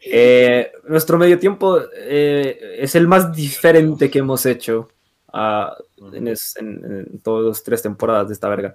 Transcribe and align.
Eh, 0.00 0.72
nuestro 0.84 1.18
medio 1.18 1.38
tiempo 1.38 1.78
eh, 1.94 2.78
es 2.78 2.94
el 2.94 3.06
más 3.06 3.32
diferente 3.32 4.10
que 4.10 4.20
hemos 4.20 4.46
hecho 4.46 4.88
ah, 5.38 5.76
en, 6.12 6.28
es- 6.28 6.56
en- 6.56 6.84
en 7.12 7.20
todas 7.20 7.44
las 7.46 7.62
tres 7.62 7.82
temporadas 7.82 8.28
de 8.28 8.34
esta 8.34 8.48
verga. 8.48 8.72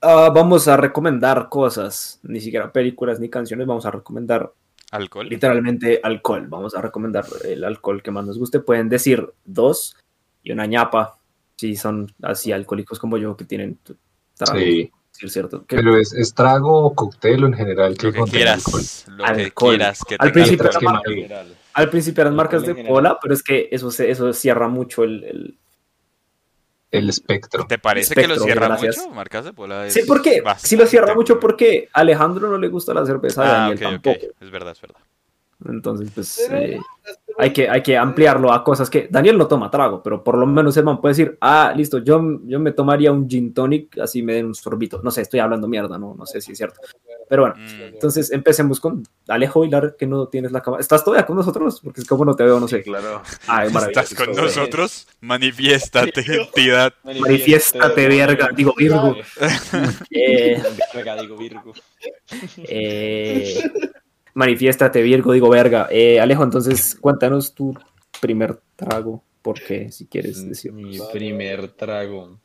Ah, 0.00 0.30
vamos 0.34 0.66
a 0.66 0.76
recomendar 0.76 1.48
cosas, 1.48 2.18
ni 2.24 2.40
siquiera 2.40 2.72
películas 2.72 3.20
ni 3.20 3.28
canciones, 3.28 3.66
vamos 3.68 3.86
a 3.86 3.90
recomendar 3.92 4.52
Alcohol. 4.90 5.28
literalmente 5.28 6.00
alcohol. 6.02 6.46
Vamos 6.48 6.74
a 6.74 6.80
recomendar 6.82 7.24
el 7.44 7.62
alcohol 7.62 8.02
que 8.02 8.10
más 8.10 8.26
nos 8.26 8.36
guste. 8.38 8.58
Pueden 8.58 8.88
decir 8.88 9.32
dos 9.44 9.96
y 10.42 10.50
una 10.50 10.66
ñapa, 10.66 11.18
si 11.56 11.76
son 11.76 12.12
así 12.22 12.50
alcohólicos 12.50 12.98
como 12.98 13.16
yo 13.16 13.36
que 13.36 13.44
tienen 13.44 13.78
trago, 14.36 14.58
Sí, 14.58 14.90
sí, 15.12 15.26
es 15.26 15.32
cierto. 15.32 15.64
Pero 15.68 15.96
es, 15.96 16.12
es 16.12 16.34
trago 16.34 16.84
o 16.86 16.94
cóctel 16.96 17.44
o 17.44 17.46
en 17.46 17.54
general 17.54 17.96
que 17.96 18.06
Lo 18.08 18.12
que 18.12 18.18
contenga 18.18 18.38
quieras. 18.38 18.64
alcohol. 18.66 19.16
Lo 19.18 19.36
que 19.36 19.52
quieras 19.52 20.00
que 20.08 20.16
Al 20.18 20.32
principio 20.32 20.68
que. 21.04 21.28
Al 21.74 21.88
principio 21.90 22.22
eran 22.22 22.34
marcas 22.36 22.64
de 22.66 22.86
cola, 22.86 23.18
pero 23.20 23.34
es 23.34 23.42
que 23.42 23.68
eso, 23.72 23.90
se, 23.90 24.10
eso 24.10 24.32
cierra 24.32 24.68
mucho 24.68 25.04
el, 25.04 25.24
el- 25.24 25.58
El 26.90 27.08
espectro. 27.08 27.66
¿Te 27.66 27.78
parece 27.78 28.14
que 28.14 28.28
lo 28.28 28.36
cierra 28.36 28.68
gracias. 28.68 28.98
mucho? 28.98 29.10
Marcas 29.14 29.44
de 29.46 29.52
pola 29.54 29.88
Sí, 29.88 30.02
¿por 30.02 30.20
qué? 30.20 30.40
bastante 30.42 30.68
Si 30.68 30.76
lo 30.76 30.86
cierra 30.86 31.14
mucho, 31.14 31.40
porque 31.40 31.88
a 31.92 32.00
Alejandro 32.00 32.48
no 32.50 32.58
le 32.58 32.68
gusta 32.68 32.92
la 32.92 33.06
cerveza, 33.06 33.42
a 33.42 33.46
Ah, 33.46 33.68
Daniel 33.70 33.76
ok, 33.78 33.82
ok. 33.96 34.02
tampoco. 34.04 34.26
Es 34.40 34.50
verdad, 34.50 34.72
es 34.72 34.80
verdad. 34.82 34.98
Entonces, 35.64 36.10
pues 36.12 36.44
Pero- 36.48 36.58
eh, 36.60 36.80
hay, 37.38 37.52
que, 37.52 37.68
hay 37.68 37.82
que 37.82 37.96
ampliarlo 37.96 38.52
a 38.52 38.62
cosas 38.64 38.90
que 38.90 39.06
Daniel 39.10 39.38
no 39.38 39.46
toma 39.46 39.70
trago, 39.70 40.02
pero 40.02 40.22
por 40.22 40.36
lo 40.36 40.44
menos 40.44 40.76
el 40.76 40.84
man 40.84 41.00
puede 41.00 41.12
decir, 41.14 41.38
ah, 41.40 41.72
listo, 41.74 41.98
yo, 41.98 42.20
yo 42.44 42.58
me 42.60 42.72
tomaría 42.72 43.12
un 43.12 43.28
gin 43.30 43.54
tonic, 43.54 43.96
así 43.98 44.22
me 44.22 44.34
den 44.34 44.46
un 44.46 44.54
sorbito. 44.56 45.00
No 45.02 45.10
sé, 45.12 45.22
estoy 45.22 45.38
hablando 45.40 45.68
mierda, 45.68 45.96
no, 45.98 46.14
no 46.18 46.26
sé 46.26 46.40
si 46.40 46.50
es 46.52 46.58
cierto. 46.58 46.80
Pero 47.28 47.42
bueno, 47.42 47.56
Mm, 47.56 47.82
entonces 47.94 48.30
empecemos 48.30 48.78
con 48.80 49.04
Alejo 49.28 49.64
Hilar, 49.64 49.96
que 49.98 50.06
no 50.06 50.26
tienes 50.28 50.52
la 50.52 50.60
cámara. 50.60 50.80
¿Estás 50.80 51.04
todavía 51.04 51.24
con 51.24 51.36
nosotros? 51.36 51.80
Porque 51.82 52.00
es 52.00 52.06
como 52.06 52.24
no 52.24 52.34
te 52.34 52.44
veo, 52.44 52.60
no 52.60 52.68
sé. 52.68 52.82
claro. 52.82 53.22
Ay, 53.46 53.70
maravilloso. 53.70 54.00
¿Estás 54.00 54.14
con 54.14 54.34
nosotros? 54.36 55.06
Manifiéstate, 55.20 56.20
entidad. 56.42 56.92
Manifiéstate, 57.04 58.08
verga, 58.08 58.50
digo 58.54 58.74
Virgo. 58.76 59.16
Eh, 60.10 60.62
Verga, 60.94 61.20
digo 61.22 61.36
Virgo. 61.36 61.72
Eh, 62.58 63.62
manifiéstate, 64.34 65.02
Virgo, 65.02 65.32
digo 65.32 65.48
verga. 65.48 65.88
Eh, 65.90 66.20
Alejo, 66.20 66.42
entonces 66.44 66.96
cuéntanos 67.00 67.54
tu 67.54 67.74
primer 68.20 68.60
trago, 68.76 69.22
porque 69.42 69.90
si 69.90 70.06
quieres 70.06 70.46
decir. 70.48 70.72
Mi 70.72 70.98
primer 71.12 71.68
trago. 71.68 72.38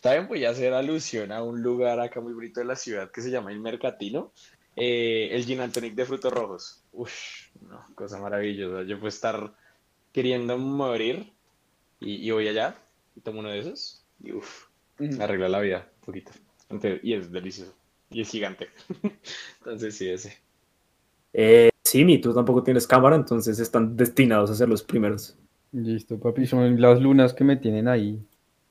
Está 0.00 0.14
bien, 0.14 0.28
voy 0.28 0.46
a 0.46 0.48
hacer 0.48 0.72
alusión 0.72 1.30
a 1.30 1.42
un 1.42 1.60
lugar 1.60 2.00
acá 2.00 2.22
muy 2.22 2.32
bonito 2.32 2.60
de 2.60 2.64
la 2.64 2.74
ciudad 2.74 3.10
que 3.10 3.20
se 3.20 3.30
llama 3.30 3.52
El 3.52 3.60
Mercatino. 3.60 4.32
Eh, 4.74 5.28
el 5.30 5.44
gin 5.44 5.60
and 5.60 5.74
tonic 5.74 5.94
de 5.94 6.06
frutos 6.06 6.32
rojos. 6.32 6.82
Uf, 6.90 7.12
no, 7.68 7.84
cosa 7.94 8.18
maravillosa. 8.18 8.84
Yo 8.84 8.96
puedo 8.96 9.10
estar 9.10 9.52
queriendo 10.10 10.56
morir 10.56 11.30
y, 12.00 12.26
y 12.26 12.30
voy 12.30 12.48
allá 12.48 12.76
y 13.14 13.20
tomo 13.20 13.40
uno 13.40 13.50
de 13.50 13.58
esos 13.58 14.02
y 14.24 14.32
uff, 14.32 14.68
me 14.96 15.22
arregla 15.22 15.50
la 15.50 15.60
vida 15.60 15.86
un 15.96 16.06
poquito. 16.06 16.32
Entonces, 16.70 17.00
y 17.02 17.12
es 17.12 17.30
delicioso. 17.30 17.74
Y 18.08 18.22
es 18.22 18.30
gigante. 18.30 18.68
Entonces 19.58 19.94
sí, 19.94 20.08
ese. 20.08 20.34
Eh, 21.34 21.68
sí, 21.84 22.06
ni 22.06 22.18
tú 22.22 22.32
tampoco 22.32 22.62
tienes 22.62 22.86
cámara, 22.86 23.16
entonces 23.16 23.58
están 23.58 23.98
destinados 23.98 24.50
a 24.50 24.54
ser 24.54 24.70
los 24.70 24.82
primeros. 24.82 25.36
Listo, 25.72 26.18
papi, 26.18 26.46
son 26.46 26.80
las 26.80 27.02
lunas 27.02 27.34
que 27.34 27.44
me 27.44 27.58
tienen 27.58 27.86
ahí 27.86 28.18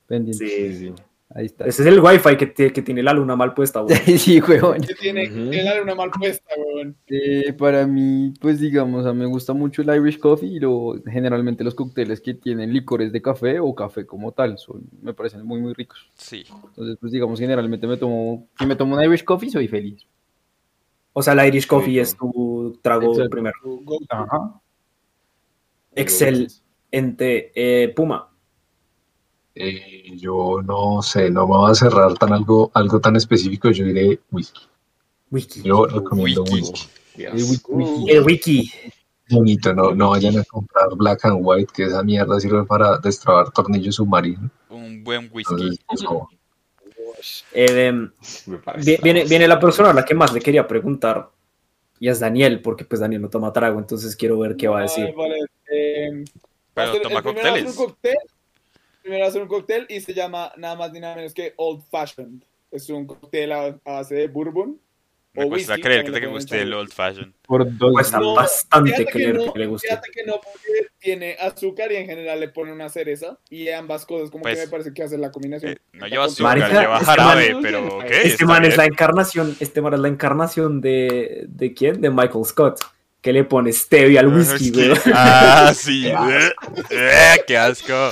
pendientes. 0.08 0.50
Sí, 0.50 0.74
sí. 0.74 0.94
Ahí 1.32 1.46
está. 1.46 1.64
Ese 1.64 1.82
es 1.82 1.88
el 1.88 2.00
wifi 2.00 2.36
que, 2.36 2.72
que 2.72 2.82
tiene 2.82 3.04
la 3.04 3.12
luna 3.12 3.36
mal 3.36 3.54
puesta. 3.54 3.80
güey. 3.80 3.96
sí, 4.18 4.40
huevón. 4.40 4.80
Que 4.80 4.94
tiene, 4.94 5.28
la 5.62 5.78
luna 5.78 5.94
mal 5.94 6.10
puesta, 6.10 6.54
weón. 6.56 6.96
Eh, 7.06 7.52
para 7.52 7.86
mí, 7.86 8.34
pues 8.40 8.58
digamos, 8.58 9.06
a 9.06 9.12
mí 9.12 9.20
me 9.20 9.26
gusta 9.26 9.52
mucho 9.52 9.82
el 9.82 9.94
Irish 9.94 10.18
Coffee 10.18 10.48
y 10.48 10.58
lo, 10.58 11.00
generalmente 11.06 11.62
los 11.62 11.76
cócteles 11.76 12.20
que 12.20 12.34
tienen 12.34 12.72
licores 12.72 13.12
de 13.12 13.22
café 13.22 13.60
o 13.60 13.72
café 13.76 14.06
como 14.06 14.32
tal, 14.32 14.58
son, 14.58 14.82
me 15.02 15.14
parecen 15.14 15.46
muy, 15.46 15.60
muy 15.60 15.72
ricos. 15.72 16.10
Sí. 16.14 16.44
Entonces, 16.48 16.96
pues 17.00 17.12
digamos, 17.12 17.38
generalmente 17.38 17.86
me 17.86 17.96
tomo, 17.96 18.48
si 18.58 18.66
me 18.66 18.74
tomo 18.74 18.96
un 18.96 19.04
Irish 19.04 19.24
Coffee, 19.24 19.50
soy 19.50 19.68
feliz. 19.68 20.04
O 21.12 21.22
sea, 21.22 21.36
la 21.36 21.46
Irish 21.46 21.68
Coffee 21.68 22.00
es 22.00 22.16
tu 22.16 22.76
trago 22.82 23.14
primero. 23.28 23.56
Ajá. 24.08 24.60
Excelente. 25.94 27.52
Eh, 27.54 27.92
Puma. 27.94 28.29
Eh, 29.54 30.16
yo 30.16 30.60
no 30.64 31.02
sé, 31.02 31.30
no 31.30 31.46
me 31.46 31.56
voy 31.56 31.70
a 31.70 31.74
cerrar 31.74 32.14
tan 32.14 32.32
algo, 32.32 32.70
algo 32.74 33.00
tan 33.00 33.16
específico, 33.16 33.70
yo 33.70 33.84
diré 33.84 34.20
whisky. 34.30 34.60
Wiki. 35.30 35.62
Yo 35.62 35.86
recomiendo 35.86 36.42
Whisky. 36.44 36.86
whisky. 37.16 37.24
El 37.24 37.32
whisky, 37.34 37.72
whisky. 37.72 38.10
El 38.10 38.22
wiki. 38.24 38.72
Bonito, 39.30 39.72
no, 39.74 39.94
no 39.94 40.10
vayan 40.10 40.38
a 40.38 40.44
comprar 40.44 40.88
black 40.96 41.24
and 41.24 41.38
white, 41.40 41.72
que 41.72 41.84
esa 41.84 42.02
mierda 42.02 42.40
sirve 42.40 42.64
para 42.64 42.98
destrabar 42.98 43.50
tornillos 43.52 43.94
submarinos. 43.96 44.50
Un 44.70 45.04
buen 45.04 45.28
whisky. 45.32 45.78
Entonces, 45.88 47.44
Eh, 47.52 47.86
em, 47.88 48.10
viene, 49.02 49.24
viene 49.24 49.46
la 49.46 49.60
persona 49.60 49.90
a 49.90 49.94
la 49.94 50.04
que 50.04 50.14
más 50.14 50.32
le 50.32 50.40
quería 50.40 50.66
preguntar. 50.66 51.30
Y 51.98 52.08
es 52.08 52.18
Daniel, 52.18 52.62
porque 52.62 52.84
pues 52.84 53.00
Daniel 53.00 53.20
no 53.22 53.28
toma 53.28 53.52
trago, 53.52 53.78
entonces 53.78 54.16
quiero 54.16 54.38
ver 54.38 54.56
qué 54.56 54.68
va 54.68 54.78
a 54.78 54.82
decir. 54.82 55.06
Ay, 55.06 55.12
vale, 55.14 55.36
eh, 55.70 56.24
va 56.76 56.84
a 56.88 56.92
Pero 56.92 57.02
toma 57.02 57.22
cócteles. 57.22 57.74
cóctel. 57.74 58.16
Primero 59.02 59.26
hacer 59.26 59.42
un 59.42 59.48
cóctel 59.48 59.86
y 59.88 60.00
se 60.00 60.14
llama 60.14 60.52
nada 60.56 60.76
más 60.76 60.92
ni 60.92 61.00
nada 61.00 61.16
menos 61.16 61.34
que 61.34 61.54
Old 61.56 61.82
Fashioned. 61.90 62.42
Es 62.70 62.88
un 62.90 63.06
cóctel 63.06 63.52
a, 63.52 63.64
a 63.84 63.92
base 63.92 64.14
de 64.14 64.28
bourbon. 64.28 64.78
Me 65.32 65.44
o 65.44 65.48
cuesta 65.48 65.74
whisky, 65.74 65.82
creer 65.82 66.04
que 66.04 66.10
te 66.10 66.26
guste 66.26 66.60
el 66.60 66.74
old 66.74 66.90
fashion. 66.92 67.32
Por 67.46 67.64
dos. 67.78 67.92
Cuesta 67.92 68.18
No, 68.18 68.34
bastante 68.34 68.90
Fíjate 68.90 69.04
que, 69.06 69.12
creer 69.12 69.34
no, 69.36 69.52
que 69.52 69.58
le 69.60 69.66
guste. 69.68 69.86
fíjate 69.86 70.10
que 70.10 70.24
no, 70.24 70.32
porque 70.40 70.88
tiene 70.98 71.36
azúcar 71.38 71.92
y 71.92 71.96
en 71.96 72.06
general 72.06 72.40
le 72.40 72.48
pone 72.48 72.72
una 72.72 72.88
cereza. 72.88 73.38
Y 73.48 73.68
ambas 73.68 74.04
cosas, 74.06 74.28
como 74.30 74.42
Pues, 74.42 74.58
que 74.58 74.64
me 74.66 74.70
parece 74.70 74.92
que 74.92 75.04
hacen 75.04 75.20
la 75.20 75.30
combinación. 75.30 75.72
Eh, 75.72 75.78
no 75.92 76.08
lleva 76.08 76.24
azúcar, 76.24 76.58
Marica, 76.58 76.80
lleva 76.80 76.94
este 76.94 77.06
jarabe, 77.06 77.52
man- 77.52 77.62
pero 77.62 77.96
ok. 77.98 78.04
Este 78.08 78.44
man 78.44 78.64
es 78.64 78.76
la 78.76 78.86
encarnación, 78.86 79.56
este 79.60 79.80
man 79.80 79.94
es 79.94 80.00
la 80.00 80.08
encarnación 80.08 80.80
de, 80.80 81.44
¿de 81.48 81.74
quién? 81.74 82.00
De 82.00 82.10
Michael 82.10 82.44
Scott. 82.44 82.80
Que 83.20 83.32
le 83.34 83.44
pone 83.44 83.70
stevia 83.72 84.20
al 84.20 84.28
whisky, 84.28 84.70
güey. 84.70 84.92
Ah, 85.12 85.72
sí. 85.76 86.06
eh, 86.08 86.52
eh, 86.90 87.44
qué 87.46 87.56
asco. 87.58 88.10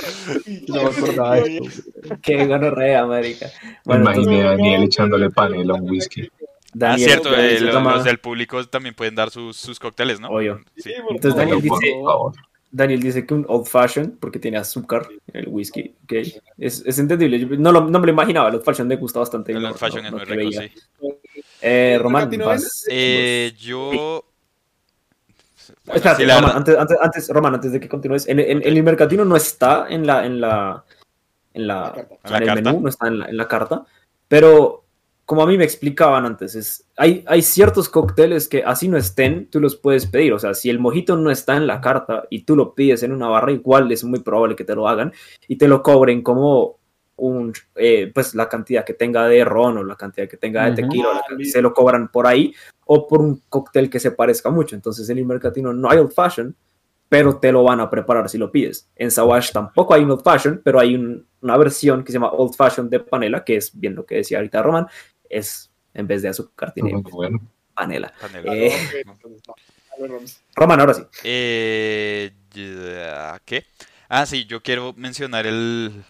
No 0.67 0.83
me 0.83 0.89
acordaba 0.89 1.35
de 1.37 1.57
esto. 1.57 1.81
Qué 2.21 2.45
gonorrea, 2.45 3.05
marica. 3.07 3.47
me 3.63 3.77
Bueno, 3.85 4.03
imaginé 4.03 4.21
entonces, 4.41 4.45
a 4.45 4.49
Daniel 4.51 4.83
echándole 4.83 5.29
panela 5.31 5.73
a 5.73 5.77
un 5.77 5.89
whisky. 5.89 6.29
Ah, 6.31 6.45
Daniel, 6.73 7.09
cierto, 7.09 7.31
Daniel 7.31 7.53
eh, 7.53 7.57
se 7.57 7.63
lo- 7.65 7.71
toma- 7.71 7.95
los 7.95 8.03
del 8.03 8.19
público 8.19 8.63
también 8.67 8.93
pueden 8.93 9.15
dar 9.15 9.31
sus, 9.31 9.57
sus 9.57 9.79
cócteles, 9.79 10.19
¿no? 10.19 10.29
Obvio. 10.29 10.61
Sí. 10.77 10.91
Entonces 11.09 11.35
Daniel 11.35 11.63
Por 11.67 11.79
dice, 11.79 11.93
favor. 12.03 12.33
Daniel 12.71 13.01
dice 13.01 13.25
que 13.25 13.33
un 13.33 13.45
old 13.49 13.65
fashion, 13.65 14.15
porque 14.21 14.37
tiene 14.37 14.57
azúcar 14.59 15.07
en 15.33 15.39
el 15.39 15.47
whisky. 15.47 15.95
ok. 16.03 16.13
Es, 16.59 16.83
es 16.85 16.99
entendible. 16.99 17.39
Yo 17.39 17.47
no, 17.57 17.71
lo- 17.71 17.89
no 17.89 17.99
me 17.99 18.05
lo 18.05 18.11
imaginaba. 18.13 18.49
El 18.49 18.55
old 18.57 18.63
fashion 18.63 18.87
me 18.87 18.95
gusta 18.97 19.17
bastante. 19.17 19.53
El 19.53 19.61
no- 19.63 19.69
old 19.69 19.77
fashion 19.79 20.03
no- 20.03 20.07
es 20.09 20.11
no 20.11 20.17
muy 20.19 20.25
rico, 20.27 20.49
veía. 20.51 20.69
sí. 20.69 21.15
Eh, 21.63 21.97
Román, 21.99 22.21
¿Mercatino 22.29 22.45
vas. 22.45 22.85
Eh, 22.91 23.53
yo. 23.59 24.23
Bueno, 25.85 25.97
Espérate, 25.97 26.21
sí, 26.23 26.27
la 26.27 26.35
Román, 26.35 26.49
verdad- 26.49 26.57
antes, 26.57 26.77
antes, 26.77 26.97
antes, 27.01 27.29
Román, 27.29 27.53
antes 27.55 27.71
de 27.71 27.79
que 27.79 27.89
continúes, 27.89 28.27
en, 28.27 28.39
en- 28.39 28.61
en 28.61 28.77
el 28.77 28.83
mercatino 28.83 29.25
no 29.25 29.35
está 29.35 29.87
en 29.89 30.05
la, 30.07 30.25
en 30.25 30.39
la, 30.41 30.83
en 31.53 31.67
la, 31.67 31.75
La 31.83 31.93
carta. 31.93 32.15
o 32.23 32.27
sea, 32.27 32.27
En 32.27 32.31
la 32.31 32.37
en 32.37 32.41
el 32.43 32.47
carta. 32.47 32.61
menú, 32.71 32.81
no 32.83 32.89
está 32.89 33.07
en 33.07 33.19
la, 33.19 33.25
en 33.27 33.37
la 33.37 33.47
carta, 33.47 33.85
pero 34.27 34.83
como 35.25 35.43
a 35.43 35.45
mí 35.45 35.59
me 35.59 35.63
explicaban 35.63 36.25
antes, 36.25 36.55
es, 36.55 36.87
hay, 36.97 37.23
hay 37.27 37.43
ciertos 37.43 37.87
cócteles 37.87 38.47
que 38.47 38.63
así 38.63 38.87
no 38.87 38.97
estén, 38.97 39.47
tú 39.51 39.59
los 39.59 39.75
puedes 39.75 40.07
pedir, 40.07 40.33
o 40.33 40.39
sea, 40.39 40.55
si 40.55 40.71
el 40.71 40.79
mojito 40.79 41.15
no 41.17 41.29
está 41.29 41.55
en 41.55 41.67
la 41.67 41.81
carta 41.81 42.23
y 42.31 42.45
tú 42.45 42.55
lo 42.55 42.73
pides 42.73 43.03
en 43.03 43.11
una 43.11 43.27
barra, 43.27 43.51
igual 43.51 43.91
es 43.91 44.03
muy 44.03 44.21
probable 44.21 44.55
que 44.55 44.63
te 44.63 44.73
lo 44.73 44.87
hagan 44.87 45.13
y 45.47 45.57
te 45.57 45.67
lo 45.67 45.83
cobren 45.83 46.23
como 46.23 46.78
un, 47.19 47.53
eh, 47.75 48.11
pues 48.13 48.33
la 48.35 48.49
cantidad 48.49 48.83
que 48.83 48.93
tenga 48.93 49.27
de 49.27 49.43
ron 49.45 49.77
o 49.77 49.83
la 49.83 49.95
cantidad 49.95 50.27
que 50.27 50.37
tenga 50.37 50.65
de 50.65 50.81
tequila, 50.81 51.21
la 51.29 51.35
listo. 51.37 51.53
se 51.57 51.61
lo 51.61 51.73
cobran 51.73 52.07
por 52.09 52.25
ahí 52.27 52.53
o 52.85 53.07
por 53.07 53.21
un 53.21 53.43
cóctel 53.49 53.89
que 53.89 53.99
se 53.99 54.11
parezca 54.11 54.49
mucho. 54.49 54.75
Entonces 54.75 55.09
en 55.09 55.17
el 55.17 55.25
mercatino 55.25 55.73
no 55.73 55.89
hay 55.89 55.97
old 55.99 56.11
fashion, 56.13 56.55
pero 57.07 57.37
te 57.37 57.51
lo 57.51 57.63
van 57.63 57.79
a 57.79 57.89
preparar 57.89 58.29
si 58.29 58.37
lo 58.37 58.51
pides. 58.51 58.89
En 58.95 59.09
Sawash 59.11 59.51
tampoco 59.51 59.93
hay 59.93 60.03
un 60.03 60.11
old 60.11 60.23
fashion, 60.23 60.61
pero 60.63 60.79
hay 60.79 60.95
un- 60.95 61.25
una 61.41 61.57
versión 61.57 62.03
que 62.03 62.11
se 62.11 62.17
llama 62.17 62.31
old 62.31 62.55
fashion 62.55 62.89
de 62.89 62.99
panela, 62.99 63.43
que 63.43 63.55
es 63.57 63.71
bien 63.79 63.95
lo 63.95 64.05
que 64.05 64.15
decía 64.15 64.37
ahorita 64.39 64.61
Roman, 64.61 64.87
es 65.29 65.71
en 65.93 66.05
vez 66.07 66.21
de 66.21 66.29
azúcar 66.29 66.71
tiene 66.73 66.93
bueno. 67.11 67.39
panela. 67.73 68.13
Panela. 68.19 68.55
Eh. 68.55 68.71
Roman, 70.55 70.79
ahora 70.79 70.93
sí. 70.93 71.03
Eh, 71.23 72.31
¿Qué? 73.45 73.65
Ah, 74.07 74.25
sí, 74.25 74.45
yo 74.45 74.61
quiero 74.61 74.93
mencionar 74.97 75.45
el... 75.45 76.03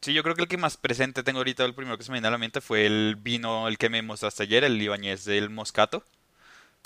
Sí, 0.00 0.12
yo 0.14 0.22
creo 0.22 0.34
que 0.34 0.42
el 0.42 0.48
que 0.48 0.56
más 0.56 0.76
presente 0.76 1.22
tengo 1.22 1.38
ahorita, 1.38 1.64
el 1.64 1.74
primero 1.74 1.96
que 1.98 2.04
se 2.04 2.10
me 2.10 2.16
viene 2.16 2.28
a 2.28 2.30
la 2.32 2.38
mente 2.38 2.60
fue 2.60 2.86
el 2.86 3.16
vino, 3.16 3.68
el 3.68 3.78
que 3.78 3.88
me 3.90 4.02
mostraste 4.02 4.44
ayer, 4.44 4.64
el 4.64 4.80
Ibáñez 4.80 5.24
del 5.24 5.50
Moscato. 5.50 6.04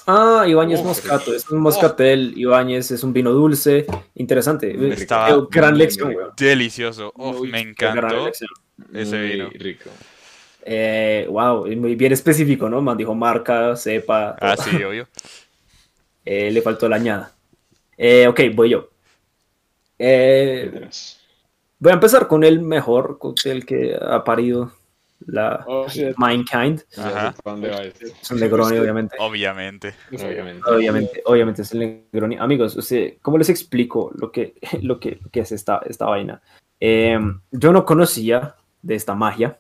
Ah, 0.06 0.44
Ibáñez 0.49 0.81
Uf, 0.81 0.87
Moscato, 0.87 1.32
es 1.35 1.49
un 1.50 1.61
moscatel, 1.61 2.32
Ibáñez 2.37 2.91
es 2.91 3.05
un 3.05 3.12
vino 3.12 3.31
dulce, 3.32 3.87
interesante. 4.14 4.70
Eh, 4.81 5.09
gran 5.50 5.76
muy, 5.76 5.79
lección, 5.79 6.14
weón. 6.14 6.32
Delicioso. 6.37 7.12
Uf, 7.17 7.41
Muy 7.41 7.49
me 7.49 7.62
gran 7.88 8.09
encantó 8.09 8.25
lección. 8.25 8.50
ese 8.93 9.17
Muy 9.19 9.23
vino. 9.23 9.50
rico. 9.55 9.91
Eh, 10.64 11.26
wow, 11.29 11.67
y 11.67 11.76
muy 11.76 11.97
bien 11.97 12.12
específico, 12.12 12.69
¿no? 12.69 12.81
Man 12.82 12.97
dijo 12.97 13.14
marca, 13.14 13.76
cepa. 13.76 14.37
Ah, 14.41 14.56
sí, 14.56 14.82
obvio. 14.82 15.09
Eh, 16.25 16.50
le 16.50 16.62
faltó 16.62 16.88
la 16.88 16.97
añada. 16.97 17.35
Eh, 17.97 18.26
ok, 18.29 18.41
voy 18.55 18.70
yo. 18.70 18.91
Eh. 19.99 20.88
Voy 21.82 21.90
a 21.90 21.94
empezar 21.94 22.29
con 22.29 22.44
el 22.44 22.62
mejor 22.62 23.19
cóctel 23.19 23.67
que 23.67 23.99
ha 24.00 24.23
parido 24.23 24.73
la 25.26 25.64
Oh, 25.67 25.87
Ajá. 26.96 27.34
esto. 27.82 28.06
Es 28.23 28.31
un 28.31 28.38
Negroni, 28.38 28.79
obviamente. 28.79 29.17
Obviamente. 29.19 29.94
Obviamente. 30.12 30.70
Obviamente, 30.70 31.23
obviamente 31.25 31.62
es 31.62 31.73
el 31.73 32.06
Negroni. 32.12 32.37
Amigos, 32.37 32.76
o 32.76 32.82
sea, 32.82 33.11
¿cómo 33.20 33.37
les 33.37 33.49
explico 33.49 34.12
lo 34.14 34.31
que, 34.31 34.55
lo 34.82 35.00
que, 35.00 35.19
lo 35.20 35.29
que 35.31 35.40
es 35.40 35.50
esta, 35.50 35.81
esta 35.84 36.06
vaina? 36.06 36.40
Eh, 36.79 37.19
yo 37.50 37.73
no 37.73 37.85
conocía 37.85 38.55
de 38.81 38.94
esta 38.94 39.17
magia 39.17 39.58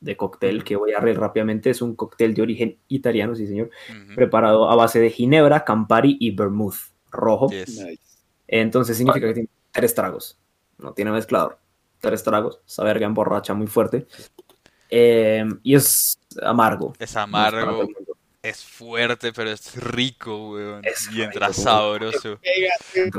de 0.00 0.16
cóctel 0.16 0.62
que 0.62 0.76
voy 0.76 0.92
a 0.92 1.00
reír 1.00 1.18
rápidamente. 1.18 1.70
Es 1.70 1.82
un 1.82 1.96
cóctel 1.96 2.34
de 2.34 2.42
origen 2.42 2.78
italiano, 2.86 3.34
sí 3.34 3.48
señor, 3.48 3.70
preparado 4.14 4.70
a 4.70 4.76
base 4.76 5.00
de 5.00 5.10
ginebra, 5.10 5.64
Campari 5.64 6.16
y 6.20 6.30
vermouth 6.30 6.92
rojo. 7.10 7.50
Yes. 7.50 7.84
Nice. 7.84 8.02
Entonces 8.46 8.96
significa 8.96 9.26
que 9.26 9.34
tiene 9.34 9.48
tres 9.72 9.94
tragos. 9.96 10.38
No 10.78 10.92
tiene 10.92 11.10
mezclador. 11.10 11.58
Tres 12.00 12.22
tragos. 12.22 12.60
Esa 12.66 12.84
verga 12.84 13.06
emborracha 13.06 13.54
muy 13.54 13.66
fuerte. 13.66 14.06
Eh, 14.90 15.44
y 15.62 15.74
es 15.74 16.18
amargo. 16.42 16.92
Es 16.98 17.16
amargo, 17.16 17.88
es 18.44 18.62
fuerte, 18.62 19.32
pero 19.32 19.50
es 19.50 19.74
rico, 19.76 20.50
weón. 20.52 20.84
Es 20.84 21.08
Y 21.10 21.22
entra 21.22 21.48
rico. 21.48 21.60
sabroso. 21.62 22.38
Pega, 22.40 22.72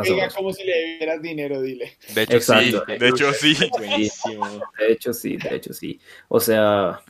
pega 0.04 0.30
como 0.30 0.54
si 0.54 0.64
le 0.64 0.98
dieras 0.98 1.22
dinero, 1.22 1.62
dile. 1.62 1.98
De 2.14 2.22
hecho, 2.22 2.40
sí. 2.40 2.76
De 3.00 3.08
hecho, 3.10 3.34
sí. 3.34 3.58
Buenísimo. 3.72 4.46
De 4.78 4.92
hecho, 4.92 5.14
sí, 5.14 5.38
de 5.38 5.56
hecho, 5.56 5.74
sí. 5.74 6.00
O 6.28 6.40
sea, 6.40 7.02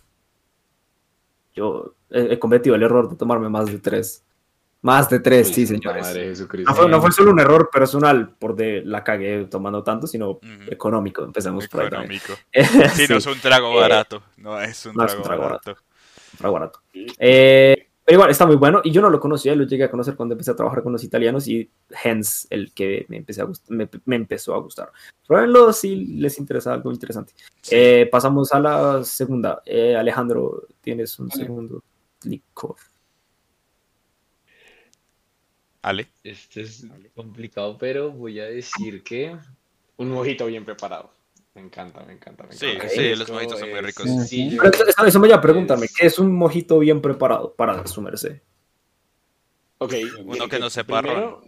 yo 1.53 1.95
he 2.09 2.39
cometido 2.39 2.75
el 2.75 2.83
error 2.83 3.09
de 3.09 3.17
tomarme 3.17 3.49
más 3.49 3.65
de 3.65 3.79
tres. 3.79 4.24
Más 4.85 5.09
de 5.09 5.19
tres, 5.19 5.47
sí, 5.47 5.65
señores. 5.65 6.03
Madre 6.05 6.21
de 6.21 6.27
Jesucristo. 6.29 6.69
No 6.71 6.75
fue, 6.77 6.87
no 6.89 7.01
fue 7.01 7.11
solo 7.11 7.31
un 7.31 7.39
error 7.39 7.69
personal 7.73 8.29
por 8.37 8.55
de 8.55 8.83
la 8.85 9.03
cagué 9.03 9.45
tomando 9.49 9.81
tanto, 9.83 10.05
sino 10.05 10.29
Ujú. 10.31 10.43
económico. 10.69 11.23
Empezamos 11.23 11.67
por 11.67 11.81
ahí. 11.81 11.87
Económico. 11.87 12.33
Sí, 12.53 12.89
Sí, 12.93 13.05
no 13.09 13.17
es 13.17 13.25
un 13.25 13.39
trago 13.39 13.73
Eh, 13.73 13.79
barato. 13.81 14.21
No 14.37 14.61
es 14.61 14.85
un 14.85 14.93
no 14.93 15.03
es 15.05 15.07
trago 15.11 15.23
un 15.23 15.27
trago 15.27 15.41
barato. 15.43 15.75
algo 16.41 16.53
barato. 16.53 16.79
Eh, 17.17 17.87
pero 18.05 18.15
igual, 18.17 18.29
está 18.29 18.45
muy 18.45 18.57
bueno. 18.57 18.81
Y 18.83 18.91
yo 18.91 19.01
no 19.01 19.09
lo 19.09 19.19
conocía, 19.19 19.55
lo 19.55 19.63
llegué 19.63 19.85
a 19.85 19.89
conocer 19.89 20.15
cuando 20.15 20.33
empecé 20.33 20.51
a 20.51 20.55
trabajar 20.55 20.83
con 20.83 20.93
los 20.93 21.03
italianos 21.03 21.47
y 21.47 21.67
hence 22.03 22.45
el 22.51 22.71
que 22.71 23.07
me, 23.09 23.17
empecé 23.17 23.41
a 23.41 23.47
me, 23.69 23.89
me 24.05 24.15
empezó 24.17 24.53
a 24.53 24.59
gustar. 24.59 24.91
Pruébenlo 25.25 25.73
si 25.73 25.95
les 26.17 26.37
interesa 26.37 26.73
algo 26.75 26.91
interesante. 26.91 27.33
Sí. 27.59 27.75
Eh, 27.75 28.07
pasamos 28.11 28.53
a 28.53 28.59
la 28.59 29.03
segunda. 29.03 29.63
Eh, 29.65 29.95
Alejandro, 29.95 30.67
tienes 30.81 31.17
un 31.17 31.29
Vale. 31.29 31.41
segundo 31.41 31.83
licor. 32.25 32.75
Ale. 35.85 36.07
Este 36.23 36.61
es 36.61 36.87
complicado, 37.13 37.77
pero 37.77 38.11
voy 38.11 38.39
a 38.39 38.45
decir 38.45 39.03
que 39.03 39.37
Un 39.97 40.09
mojito 40.09 40.47
bien 40.47 40.65
preparado. 40.65 41.11
me 41.53 41.61
encanta, 41.61 42.03
me 42.03 42.13
encanta, 42.13 42.43
me 42.43 42.53
Sí, 42.53 42.65
encanta. 42.65 42.89
sí, 42.89 43.01
Esto 43.01 43.19
los 43.19 43.29
mojitos 43.31 43.59
son 43.59 43.69
muy 43.69 43.77
es 43.79 43.85
ricos. 43.85 44.05
Pero 44.07 44.69
eso, 44.89 45.05
eso- 45.05 45.19
me 45.19 45.27
lleva 45.27 45.37
a 45.37 45.41
preguntarme, 45.43 45.85
Es- 45.85 45.93
¿qué 45.95 46.07
es 46.07 46.17
un 46.17 46.33
mojito 46.35 46.79
bien 46.79 47.01
preparado 47.03 47.53
para 47.53 47.85
su 47.85 48.01
merced? 48.01 48.41
Ok, 49.77 49.93
Uno 50.25 50.49
que 50.49 50.57
no 50.57 50.69
sepa 50.71 51.01
primero, 51.03 51.41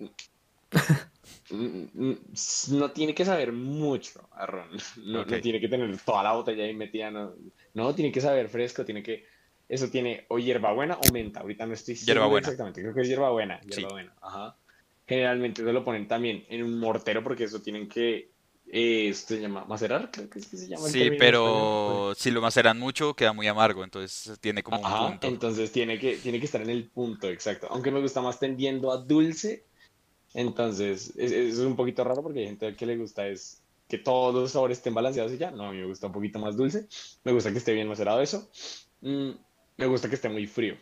no 2.70 2.92
tiene 2.92 3.16
que 3.16 3.26
saber 3.26 3.52
mucho 3.54 4.30
a 4.34 4.46
ron. 4.46 4.68
No, 4.98 5.26
no 5.26 5.42
tiene 5.42 5.60
que 5.60 5.68
tener 5.68 5.98
toda 6.02 6.22
la 6.24 6.34
botella 6.34 6.64
ahí 6.64 6.76
metida. 6.76 7.10
No, 7.10 7.34
no, 7.74 7.96
tiene 7.96 8.12
que 8.12 8.22
saber 8.22 8.50
fresco, 8.50 8.86
tiene 8.86 9.02
que. 9.02 9.26
Eso 9.70 9.90
tiene 9.90 10.26
o 10.30 10.40
hierbabuena 10.40 10.98
o 10.98 11.12
menta. 11.12 11.42
Ahorita 11.42 11.66
no 11.66 11.74
estoy 11.74 11.96
seguro 11.96 12.14
Hierbabuena. 12.14 12.48
exactamente. 12.48 12.82
Creo 12.82 12.94
que 12.94 13.02
es 13.02 13.08
hierbabuena. 13.08 13.60
Sí. 13.64 13.82
Hierbabuena. 13.82 14.14
Ajá. 14.22 14.56
Generalmente 15.06 15.62
eso 15.62 15.72
lo 15.72 15.84
ponen 15.84 16.08
también 16.08 16.46
en 16.50 16.64
un 16.64 16.80
mortero 16.80 17.24
porque 17.24 17.46
eso 17.46 17.62
tienen 17.62 17.88
que. 17.88 18.32
Eh, 18.70 19.08
esto 19.08 19.34
se 19.34 19.40
llama 19.40 19.64
macerar, 19.64 20.12
creo 20.12 20.30
que 20.30 20.40
es 20.40 20.48
que 20.48 20.58
se 20.58 20.68
llama. 20.68 20.88
el 20.88 20.92
Sí, 20.92 21.12
pero 21.18 22.14
si 22.18 22.32
lo 22.32 22.42
maceran 22.42 22.78
mucho 22.78 23.14
queda 23.14 23.32
muy 23.32 23.48
amargo, 23.48 23.84
entonces 23.84 24.38
tiene 24.42 24.62
como 24.62 24.78
un 24.78 25.10
punto. 25.10 25.28
entonces 25.28 25.72
tiene 25.72 25.98
que, 25.98 26.18
tiene 26.18 26.38
que 26.40 26.46
estar 26.46 26.62
en 26.62 26.70
el 26.70 26.90
punto 26.90 27.30
exacto. 27.30 27.68
Aunque 27.70 27.92
me 27.92 28.02
gusta 28.02 28.22
más 28.22 28.40
tendiendo 28.40 28.92
a 28.92 28.98
dulce, 28.98 29.64
entonces 30.34 31.14
es, 31.16 31.32
es 31.32 31.60
un 31.60 31.78
poquito 31.78 32.04
raro 32.04 32.22
porque 32.22 32.40
hay 32.40 32.48
gente 32.48 32.76
que 32.76 32.86
le 32.86 32.98
gusta 32.98 33.26
es 33.28 33.62
que 33.88 33.98
todos 33.98 34.36
los 34.36 34.52
sabores 34.52 34.80
estén 34.80 34.94
balanceados 34.94 35.32
y 35.32 35.38
ya. 35.38 35.52
No, 35.52 35.68
a 35.68 35.72
mí 35.72 35.78
me 35.78 35.86
gusta 35.86 36.08
un 36.08 36.14
poquito 36.14 36.40
más 36.40 36.58
dulce. 36.58 36.88
Me 37.24 37.32
gusta 37.32 37.52
que 37.52 37.58
esté 37.60 37.74
bien 37.74 37.88
macerado 37.88 38.22
eso. 38.22 38.50
Mm, 39.02 39.32
me 39.78 39.86
gusta 39.86 40.10
que 40.10 40.16
esté 40.16 40.30
muy 40.30 40.48
frío. 40.48 40.76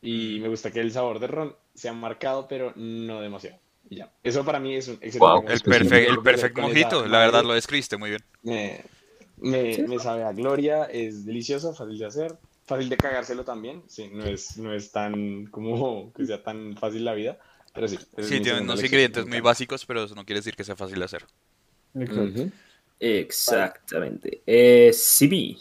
Y 0.00 0.38
me 0.40 0.48
gusta 0.48 0.70
que 0.70 0.80
el 0.80 0.92
sabor 0.92 1.18
de 1.18 1.26
ron 1.26 1.56
sea 1.74 1.92
marcado, 1.92 2.46
pero 2.48 2.72
no 2.76 3.20
demasiado. 3.20 3.58
Y 3.90 3.96
ya. 3.96 4.12
Eso 4.22 4.44
para 4.44 4.60
mí 4.60 4.74
es 4.76 4.86
un 4.88 4.94
excelente 4.94 5.18
Wow. 5.18 5.44
El, 5.46 5.92
el 6.06 6.22
perfect 6.22 6.54
con 6.54 6.64
mojito, 6.64 7.06
la 7.06 7.18
verdad 7.20 7.42
lo 7.42 7.54
describiste 7.54 7.96
muy 7.96 8.10
bien. 8.10 8.24
me, 8.42 8.84
me, 9.38 9.74
Sí. 9.74 9.82
me 9.82 9.98
sabe 9.98 10.24
a 10.24 10.32
gloria, 10.32 10.84
es 10.84 11.24
delicioso, 11.24 11.74
fácil 11.74 11.98
de 11.98 12.06
hacer, 12.06 12.36
fácil 12.66 12.88
de 12.88 12.96
cagárselo 12.96 13.44
también, 13.44 13.82
sí, 13.88 14.10
no 14.12 14.24
es, 14.24 14.58
no 14.58 14.72
es 14.74 14.92
tan 14.92 15.46
como 15.46 16.12
que 16.16 16.26
sea 16.26 16.42
tan 16.42 16.76
fácil 16.76 17.04
la 17.04 17.14
vida, 17.14 17.38
pero 17.72 17.88
sí. 17.88 17.98
Sí, 18.18 18.40
tiene 18.40 18.60
unos 18.60 18.82
ingredientes 18.82 19.26
muy 19.26 19.40
básicos, 19.40 19.84
pero 19.86 20.04
eso 20.04 20.14
no 20.14 20.24
quiere 20.24 20.40
decir 20.40 20.54
que 20.54 20.64
sea 20.64 20.76
fácil 20.76 20.98
de 20.98 21.04
hacer. 21.04 21.24
Exacto. 21.94 22.46
Exactamente. 23.00 24.42
Eh, 24.46 24.90
CB. 24.92 25.56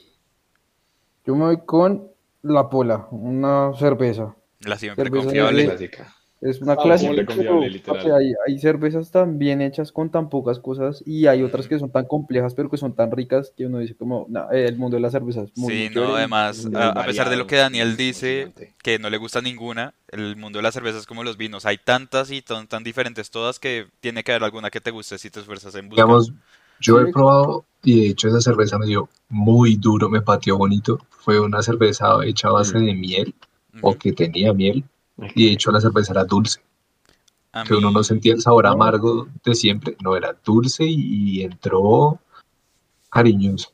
Yo 1.25 1.35
me 1.35 1.45
voy 1.45 1.57
con 1.65 2.11
la 2.49 2.69
pola, 2.69 3.07
una 3.11 3.71
cerveza. 3.77 4.35
La 4.61 4.77
siempre 4.77 5.05
Cerveza 5.05 5.25
confiable. 5.25 5.65
Clásica. 5.65 6.13
Es 6.39 6.61
una 6.61 6.73
Ah, 6.73 6.77
clásica, 6.83 7.23
pero, 7.35 8.15
hay, 8.15 8.31
hay 8.45 8.59
cervezas 8.59 9.09
tan 9.09 9.39
bien 9.39 9.59
hechas 9.59 9.91
con 9.91 10.11
tan 10.11 10.29
pocas 10.29 10.59
cosas 10.59 11.01
y 11.03 11.25
hay 11.25 11.41
otras 11.41 11.67
que 11.67 11.79
son 11.79 11.91
tan 11.91 12.05
complejas 12.05 12.53
pero 12.53 12.69
que 12.69 12.77
son 12.77 12.93
tan 12.95 13.09
ricas 13.11 13.51
que 13.57 13.65
uno 13.65 13.79
dice 13.79 13.95
como, 13.95 14.27
"Nah, 14.29 14.45
eh, 14.51 14.67
el 14.67 14.77
mundo 14.77 14.97
de 14.97 15.01
las 15.01 15.13
cervezas 15.13 15.49
muy, 15.55 15.73
Sí, 15.73 15.79
muy 15.79 15.89
no, 15.89 15.93
chévere". 15.93 16.17
además, 16.17 16.69
a, 16.75 16.89
a 16.89 17.05
pesar 17.05 17.29
de 17.31 17.37
lo 17.37 17.47
que 17.47 17.55
Daniel 17.55 17.97
dice, 17.97 18.51
que 18.83 18.99
no 18.99 19.09
le 19.09 19.17
gusta 19.17 19.41
ninguna, 19.41 19.95
el 20.09 20.35
mundo 20.35 20.59
de 20.59 20.63
las 20.63 20.75
cervezas 20.75 21.01
es 21.01 21.07
como 21.07 21.23
los 21.23 21.37
vinos. 21.37 21.65
Hay 21.65 21.79
tantas 21.79 22.29
y 22.29 22.43
tan, 22.43 22.67
tan 22.67 22.83
diferentes 22.83 23.31
todas 23.31 23.57
que 23.57 23.87
tiene 23.99 24.23
que 24.23 24.31
haber 24.33 24.43
alguna 24.43 24.69
que 24.69 24.79
te 24.79 24.91
guste 24.91 25.17
si 25.17 25.31
te 25.31 25.39
esfuerzas 25.39 25.73
en 25.73 25.89
buscar. 25.89 26.05
Digamos, 26.05 26.33
yo 26.81 26.99
he 26.99 27.11
probado 27.11 27.65
y 27.83 28.01
de 28.01 28.07
hecho 28.09 28.27
esa 28.27 28.41
cerveza 28.41 28.77
me 28.77 28.85
dio 28.87 29.09
muy 29.29 29.75
duro, 29.75 30.09
me 30.09 30.21
pateó 30.21 30.57
bonito. 30.57 30.99
Fue 31.09 31.39
una 31.39 31.61
cerveza 31.61 32.23
hecha 32.25 32.47
a 32.49 32.51
base 32.51 32.77
Mm. 32.79 32.85
de 32.85 32.93
miel 32.95 33.35
o 33.81 33.95
que 33.95 34.11
tenía 34.13 34.53
miel 34.53 34.83
y 35.35 35.45
de 35.47 35.51
hecho 35.53 35.71
la 35.71 35.81
cerveza 35.81 36.13
era 36.13 36.25
dulce, 36.25 36.61
A 37.51 37.63
que 37.63 37.73
uno 37.75 37.91
no 37.91 38.03
sentía 38.03 38.33
el 38.33 38.41
sabor 38.41 38.67
amargo 38.67 39.27
de 39.43 39.55
siempre, 39.55 39.95
no 40.03 40.15
era 40.15 40.35
dulce 40.45 40.83
y, 40.85 41.39
y 41.39 41.41
entró 41.43 42.19
cariñoso. 43.09 43.69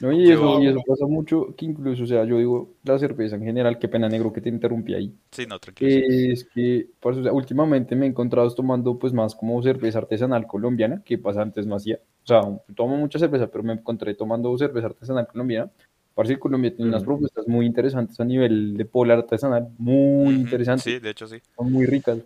No, 0.00 0.12
y 0.12 0.26
Yo- 0.26 0.34
eso, 0.34 0.62
y 0.62 0.66
eso 0.68 0.82
pasa 0.86 1.06
mucho, 1.06 1.54
que 1.56 1.66
incluso, 1.66 2.04
o 2.04 2.06
sea, 2.06 2.24
yo 2.24 2.38
digo, 2.38 2.74
la 2.84 2.98
cerveza 2.98 3.36
en 3.36 3.42
general, 3.44 3.78
qué 3.78 3.86
pena 3.88 4.08
negro 4.08 4.32
que 4.32 4.40
te 4.40 4.48
interrumpí 4.48 4.94
ahí, 4.94 5.14
Sí, 5.30 5.44
no, 5.46 5.58
tranquilo. 5.58 5.90
es 6.06 6.44
que, 6.54 6.88
parce, 7.00 7.20
o 7.20 7.22
sea, 7.22 7.32
últimamente 7.32 7.94
me 7.96 8.06
he 8.06 8.08
encontrado 8.08 8.50
tomando 8.54 8.98
pues 8.98 9.12
más 9.12 9.34
como 9.34 9.62
cerveza 9.62 9.98
artesanal 9.98 10.46
colombiana, 10.46 11.02
que 11.04 11.18
pasa 11.18 11.42
antes 11.42 11.66
no 11.66 11.76
hacía, 11.76 11.96
o 12.24 12.26
sea, 12.26 12.40
tomo 12.74 12.96
mucha 12.96 13.18
cerveza, 13.18 13.48
pero 13.50 13.62
me 13.62 13.74
encontré 13.74 14.14
tomando 14.14 14.56
cerveza 14.56 14.86
artesanal 14.86 15.26
colombiana, 15.26 15.70
parece 16.14 16.34
que 16.34 16.40
Colombia 16.40 16.74
tiene 16.74 16.90
unas 16.90 17.04
propuestas 17.04 17.46
muy 17.46 17.66
interesantes 17.66 18.18
a 18.20 18.24
nivel 18.24 18.76
de 18.76 18.84
polar 18.86 19.18
artesanal, 19.18 19.68
muy 19.78 20.34
interesantes, 20.34 20.84
Sí, 20.84 20.98
de 20.98 21.10
hecho 21.10 21.26
sí. 21.28 21.40
son 21.56 21.70
muy 21.72 21.84
ricas. 21.86 22.18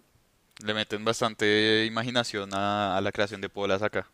Le 0.64 0.72
meten 0.74 1.04
bastante 1.04 1.84
imaginación 1.84 2.50
a, 2.54 2.96
a 2.96 3.00
la 3.00 3.10
creación 3.12 3.40
de 3.40 3.48
polas 3.48 3.82
acá. 3.82 4.06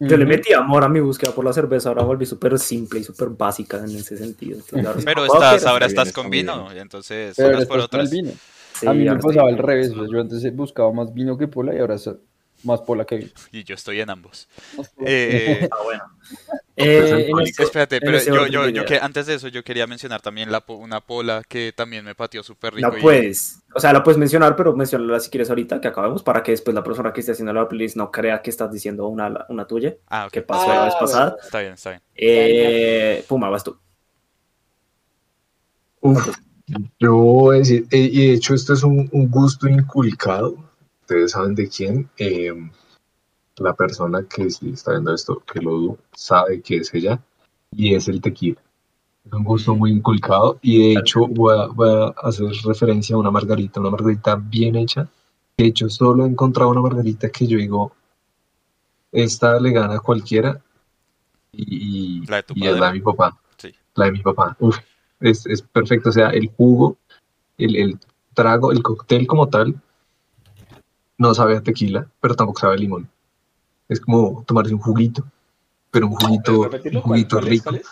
Yo 0.00 0.16
le 0.16 0.24
metí 0.26 0.52
amor 0.52 0.84
a 0.84 0.88
mi 0.88 1.00
búsqueda 1.00 1.32
por 1.32 1.44
la 1.44 1.52
cerveza, 1.52 1.88
ahora 1.88 2.02
volví 2.04 2.24
súper 2.24 2.58
simple 2.58 3.00
y 3.00 3.04
súper 3.04 3.30
básica 3.30 3.78
en 3.78 3.96
ese 3.96 4.16
sentido. 4.16 4.58
Entonces, 4.72 5.04
Pero 5.04 5.24
estás, 5.26 5.66
ahora 5.66 5.86
estás 5.86 6.08
está 6.08 6.20
con 6.22 6.30
vino, 6.30 6.64
bien. 6.66 6.76
y 6.76 6.80
entonces 6.80 7.34
Pero 7.36 7.48
unas 7.50 7.66
por 7.66 7.80
otras. 7.80 8.10
vino. 8.10 8.30
Sí, 8.74 8.86
a 8.86 8.92
mí 8.92 9.04
me 9.04 9.16
pasaba 9.16 9.48
al 9.48 9.58
revés, 9.58 9.88
sea, 9.88 10.04
yo 10.12 10.20
antes 10.20 10.54
buscaba 10.54 10.92
más 10.92 11.12
vino 11.12 11.36
que 11.36 11.48
pola 11.48 11.74
y 11.74 11.78
ahora 11.78 11.96
más 12.62 12.80
pola 12.82 13.04
que 13.04 13.16
vino. 13.16 13.30
Y 13.52 13.64
yo 13.64 13.74
estoy 13.74 14.00
en 14.00 14.10
ambos. 14.10 14.48
Eh, 15.04 15.68
Ah, 15.72 15.76
bueno. 15.84 16.02
Eh, 16.84 17.12
alcohólico. 17.12 17.40
ese- 17.40 17.62
Espérate, 17.64 18.00
pero 18.00 18.16
ese 18.16 18.30
yo, 18.30 18.84
que 18.84 18.98
antes 18.98 19.26
de 19.26 19.34
eso 19.34 19.48
yo 19.48 19.64
quería 19.64 19.86
mencionar 19.86 20.20
también 20.22 20.52
la, 20.52 20.60
po- 20.64 20.74
una 20.76 21.00
pola 21.00 21.42
que 21.48 21.72
también 21.74 22.04
me 22.04 22.14
pateó 22.14 22.42
súper 22.42 22.74
rico. 22.74 22.90
La 22.90 22.98
y- 22.98 23.02
puedes, 23.02 23.60
o 23.74 23.80
sea, 23.80 23.92
la 23.92 24.02
puedes 24.04 24.18
mencionar, 24.18 24.54
pero 24.54 24.74
mencionarla 24.74 25.18
si 25.20 25.30
quieres 25.30 25.50
ahorita, 25.50 25.80
que 25.80 25.88
acabemos, 25.88 26.22
para 26.22 26.42
que 26.42 26.52
después 26.52 26.74
la 26.74 26.84
persona 26.84 27.12
que 27.12 27.20
esté 27.20 27.32
haciendo 27.32 27.52
la 27.52 27.68
playlist 27.68 27.96
no 27.96 28.10
crea 28.10 28.42
que 28.42 28.50
estás 28.50 28.70
diciendo 28.72 29.06
una, 29.08 29.46
una 29.48 29.66
tuya, 29.66 29.96
Ah, 30.06 30.26
ok. 30.26 30.32
que 30.32 30.42
pasó 30.42 30.68
la 30.72 30.84
vez 30.84 30.94
Ah, 30.96 31.00
pasada. 31.00 31.36
Está 31.42 31.60
bien, 31.60 31.72
está 31.72 31.90
bien. 31.90 32.02
Eh, 32.14 33.24
Puma, 33.28 33.48
vas 33.50 33.64
tú. 33.64 33.76
Uf, 36.00 36.28
yo 37.00 37.14
voy 37.16 37.56
a 37.56 37.58
decir, 37.60 37.86
eh, 37.90 37.98
y 38.12 38.28
de 38.28 38.34
hecho 38.34 38.54
esto 38.54 38.72
es 38.74 38.82
un, 38.84 39.08
un 39.12 39.28
gusto 39.30 39.68
inculcado, 39.68 40.54
ustedes 41.00 41.32
saben 41.32 41.54
de 41.54 41.68
quién, 41.68 42.08
eh, 42.18 42.52
la 43.60 43.74
persona 43.74 44.24
que 44.28 44.50
si 44.50 44.70
está 44.70 44.92
viendo 44.92 45.14
esto, 45.14 45.42
que 45.50 45.60
lo 45.60 45.98
sabe 46.12 46.60
que 46.60 46.78
es 46.78 46.92
ella, 46.94 47.20
y 47.70 47.94
es 47.94 48.08
el 48.08 48.20
tequila. 48.20 48.60
Es 49.24 49.32
un 49.32 49.44
gusto 49.44 49.74
muy 49.74 49.90
inculcado, 49.90 50.58
y 50.62 50.94
de 50.94 51.00
hecho 51.00 51.26
voy 51.26 51.54
a, 51.58 51.66
voy 51.66 51.88
a 51.90 52.14
hacer 52.26 52.46
referencia 52.64 53.16
a 53.16 53.18
una 53.18 53.30
margarita, 53.30 53.80
una 53.80 53.90
margarita 53.90 54.36
bien 54.36 54.76
hecha. 54.76 55.08
De 55.56 55.66
hecho, 55.66 55.88
solo 55.88 56.24
he 56.24 56.28
encontrado 56.28 56.70
una 56.70 56.80
margarita 56.80 57.28
que 57.28 57.46
yo 57.46 57.58
digo, 57.58 57.92
esta 59.12 59.58
le 59.60 59.72
gana 59.72 59.96
a 59.96 60.00
cualquiera, 60.00 60.62
y, 61.52 62.26
¿La 62.26 62.36
de 62.36 62.42
tu 62.44 62.54
y 62.56 62.66
es 62.66 62.74
la 62.74 62.78
padre? 62.78 62.92
de 62.92 62.98
mi 62.98 63.04
papá. 63.04 63.38
Sí. 63.56 63.74
La 63.94 64.04
de 64.06 64.12
mi 64.12 64.20
papá. 64.20 64.56
Uf, 64.60 64.78
es, 65.20 65.46
es 65.46 65.62
perfecto. 65.62 66.10
O 66.10 66.12
sea, 66.12 66.30
el 66.30 66.48
jugo, 66.48 66.98
el, 67.56 67.76
el 67.76 67.98
trago, 68.34 68.70
el 68.70 68.82
cóctel 68.82 69.26
como 69.26 69.48
tal, 69.48 69.74
no 71.18 71.34
sabe 71.34 71.56
a 71.56 71.62
tequila, 71.62 72.08
pero 72.20 72.34
tampoco 72.34 72.60
sabe 72.60 72.74
a 72.74 72.78
limón. 72.78 73.10
Es 73.88 74.00
como 74.00 74.44
tomarse 74.46 74.74
un 74.74 74.80
juguito, 74.80 75.24
pero 75.90 76.06
un 76.08 76.14
juguito, 76.14 76.68
¿Puedes 76.68 76.94
un 76.94 77.00
juguito 77.00 77.36
¿Cuál- 77.36 77.40
cuál 77.40 77.44
es? 77.46 77.50
rico. 77.50 77.64
¿Cuál 77.64 77.76
es? 77.76 77.86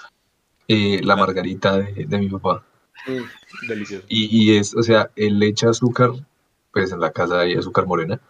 Eh, 0.68 1.00
la 1.02 1.16
margarita 1.16 1.78
de, 1.78 2.04
de 2.06 2.18
mi 2.18 2.28
papá. 2.28 2.64
Mm, 3.06 3.68
delicioso. 3.68 4.04
Y, 4.08 4.52
y 4.52 4.56
es, 4.56 4.74
o 4.74 4.82
sea, 4.82 5.10
él 5.16 5.38
le 5.38 5.46
echa 5.48 5.70
azúcar, 5.70 6.10
pues 6.72 6.92
en 6.92 7.00
la 7.00 7.12
casa 7.12 7.40
hay 7.40 7.54
azúcar 7.54 7.86
morena, 7.86 8.20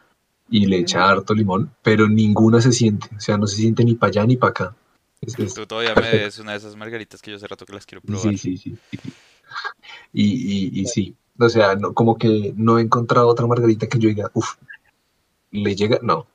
y 0.49 0.67
le 0.67 0.79
echa 0.79 1.09
harto 1.09 1.35
limón, 1.35 1.73
pero 1.83 2.09
ninguna 2.09 2.61
se 2.61 2.73
siente. 2.73 3.09
O 3.17 3.21
sea, 3.21 3.37
no 3.39 3.47
se 3.47 3.57
siente 3.57 3.85
ni 3.85 3.95
para 3.95 4.11
allá 4.11 4.27
ni 4.27 4.37
para 4.37 4.51
acá. 4.51 4.77
Es- 5.21 5.37
es- 5.39 5.55
Tú 5.55 5.67
todavía 5.67 5.95
me 5.95 6.07
des 6.09 6.39
una 6.39 6.53
de 6.53 6.59
esas 6.59 6.77
margaritas 6.77 7.21
que 7.23 7.31
yo 7.33 7.37
hace 7.39 7.47
rato 7.49 7.65
que 7.67 7.73
las 7.73 7.87
quiero 7.87 8.03
probar. 8.03 8.23
Sí, 8.23 8.37
sí, 8.39 8.57
sí. 8.59 8.77
sí. 8.93 8.99
Y, 10.13 10.25
y, 10.25 10.81
y 10.83 10.87
sí, 10.87 11.15
o 11.39 11.49
sea, 11.49 11.75
no, 11.75 11.95
como 11.95 12.17
que 12.19 12.53
no 12.57 12.79
he 12.79 12.83
encontrado 12.83 13.29
otra 13.29 13.47
margarita 13.47 13.87
que 13.89 13.99
yo 13.99 14.09
diga, 14.09 14.31
uff, 14.35 14.55
le 15.51 15.75
llega, 15.75 15.99
no. 16.03 16.27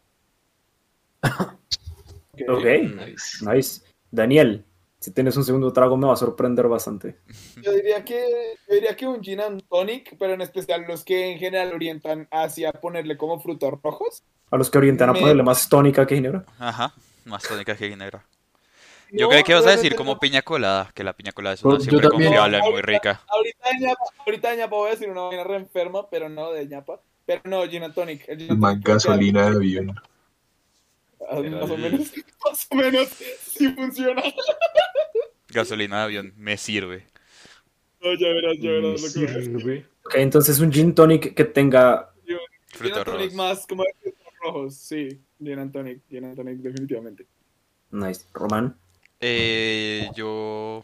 Ok, 2.47 2.63
Nice. 2.65 3.45
nice. 3.45 3.81
Daniel, 4.09 4.65
si 4.99 5.11
tienes 5.11 5.35
un 5.37 5.43
segundo 5.43 5.71
trago 5.73 5.95
me 5.97 6.07
va 6.07 6.13
a 6.13 6.17
sorprender 6.17 6.67
bastante. 6.67 7.17
Yo 7.61 7.71
diría 7.71 8.03
que, 8.03 8.55
yo 8.67 8.75
diría 8.75 8.95
que 8.95 9.05
un 9.07 9.21
gin 9.21 9.41
and 9.41 9.63
tonic, 9.69 10.15
pero 10.17 10.33
en 10.33 10.41
especial 10.41 10.85
los 10.87 11.03
que 11.03 11.31
en 11.33 11.39
general 11.39 11.73
orientan 11.73 12.27
hacia 12.31 12.71
ponerle 12.71 13.17
como 13.17 13.39
frutos 13.39 13.73
rojos. 13.83 14.23
A 14.49 14.57
los 14.57 14.69
que 14.69 14.77
orientan 14.77 15.09
a 15.09 15.13
ponerle 15.13 15.43
más 15.43 15.69
tónica 15.69 16.05
que 16.07 16.15
ginebra. 16.15 16.45
Ajá, 16.57 16.93
más 17.25 17.43
tónica 17.43 17.75
que 17.75 17.89
ginebra. 17.89 18.25
Yo 19.11 19.25
No, 19.25 19.29
creí 19.29 19.43
que 19.43 19.51
ibas 19.51 19.67
a 19.67 19.71
decir 19.71 19.95
como 19.95 20.13
no. 20.13 20.19
piña 20.19 20.41
colada, 20.41 20.89
que 20.95 21.03
la 21.03 21.13
piña 21.13 21.33
colada 21.33 21.53
es 21.55 21.63
una 21.63 21.75
yo 21.75 21.81
siempre 21.81 22.07
también- 22.09 22.29
confiable, 22.33 22.61
muy 22.71 22.81
rica. 22.81 23.21
Ahorita 23.27 23.69
de 23.69 23.85
ñapa, 23.85 24.03
ahorita 24.25 24.49
de 24.51 24.57
ñapa 24.57 24.75
voy 24.75 24.87
a 24.87 24.91
decir 24.91 25.09
una 25.09 25.21
vaina 25.23 25.43
re 25.43 25.57
enferma, 25.57 26.09
pero 26.09 26.29
no 26.29 26.51
de 26.51 26.65
ñapa. 26.65 27.01
Pero 27.25 27.41
no, 27.45 27.63
gin 27.67 27.83
and 27.83 27.93
tonic. 27.93 28.27
El 28.27 28.37
gin 28.39 28.51
and 28.51 28.61
tonic 28.61 28.87
gasolina 28.87 29.49
de 29.49 29.55
avión. 29.57 29.95
Más 31.31 31.69
o 31.69 31.77
menos, 31.77 32.11
más 32.43 32.67
o 32.69 32.75
menos, 32.75 33.07
sí 33.47 33.69
funciona. 33.69 34.21
Gasolina 35.49 35.99
de 35.99 36.03
avión, 36.03 36.33
me 36.37 36.57
sirve. 36.57 37.05
No, 38.01 38.13
ya 38.15 38.27
verás, 38.29 38.57
ya 38.59 38.71
verás 38.71 39.01
decir. 39.01 39.29
Sirve. 39.29 39.85
Ok, 40.03 40.15
entonces 40.15 40.59
un 40.59 40.71
gin 40.71 40.93
tonic 40.93 41.33
que 41.33 41.45
tenga... 41.45 42.13
Gin 42.25 42.37
Frutos 42.67 43.05
rojos. 43.05 43.33
más 43.33 43.67
como 43.67 43.83
de 43.83 43.93
frutos 44.01 44.33
rojos, 44.43 44.75
sí. 44.75 45.21
Gin 45.39 45.59
and 45.59 45.71
tonic, 45.71 46.01
gin 46.09 46.25
and 46.25 46.35
tonic, 46.35 46.57
definitivamente. 46.57 47.25
Nice. 47.91 48.25
Román. 48.33 48.75
Eh, 49.19 50.09
yo... 50.15 50.83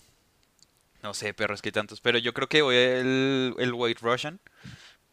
No 1.04 1.13
sé, 1.13 1.34
perros 1.34 1.62
que 1.62 1.70
hay 1.70 1.74
tantos, 1.74 2.01
pero 2.01 2.18
yo 2.18 2.34
creo 2.34 2.48
que 2.48 2.62
voy 2.62 2.75
el, 2.75 3.54
el 3.58 3.74
White 3.74 4.01
Russian, 4.01 4.39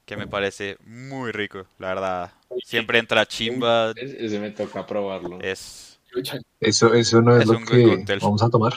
que 0.05 0.17
me 0.17 0.27
parece 0.27 0.77
muy 0.87 1.33
rico, 1.33 1.67
la 1.79 1.89
verdad. 1.89 2.33
Siempre 2.65 2.99
entra 2.99 3.27
chimba, 3.27 3.93
Es- 3.97 4.15
Ese 4.15 4.41
me 4.41 4.51
toca 4.51 4.87
probarlo. 4.87 5.39
es... 5.41 5.99
Eso, 6.61 6.95
eso 6.95 7.21
no 7.23 7.37
es, 7.37 7.43
Es 7.43 7.49
lo 7.49 7.59
un 7.59 7.65
que 7.67 7.83
cóctel. 7.85 8.21
vamos 8.21 8.43
a 8.43 8.51
tomar. 8.51 8.73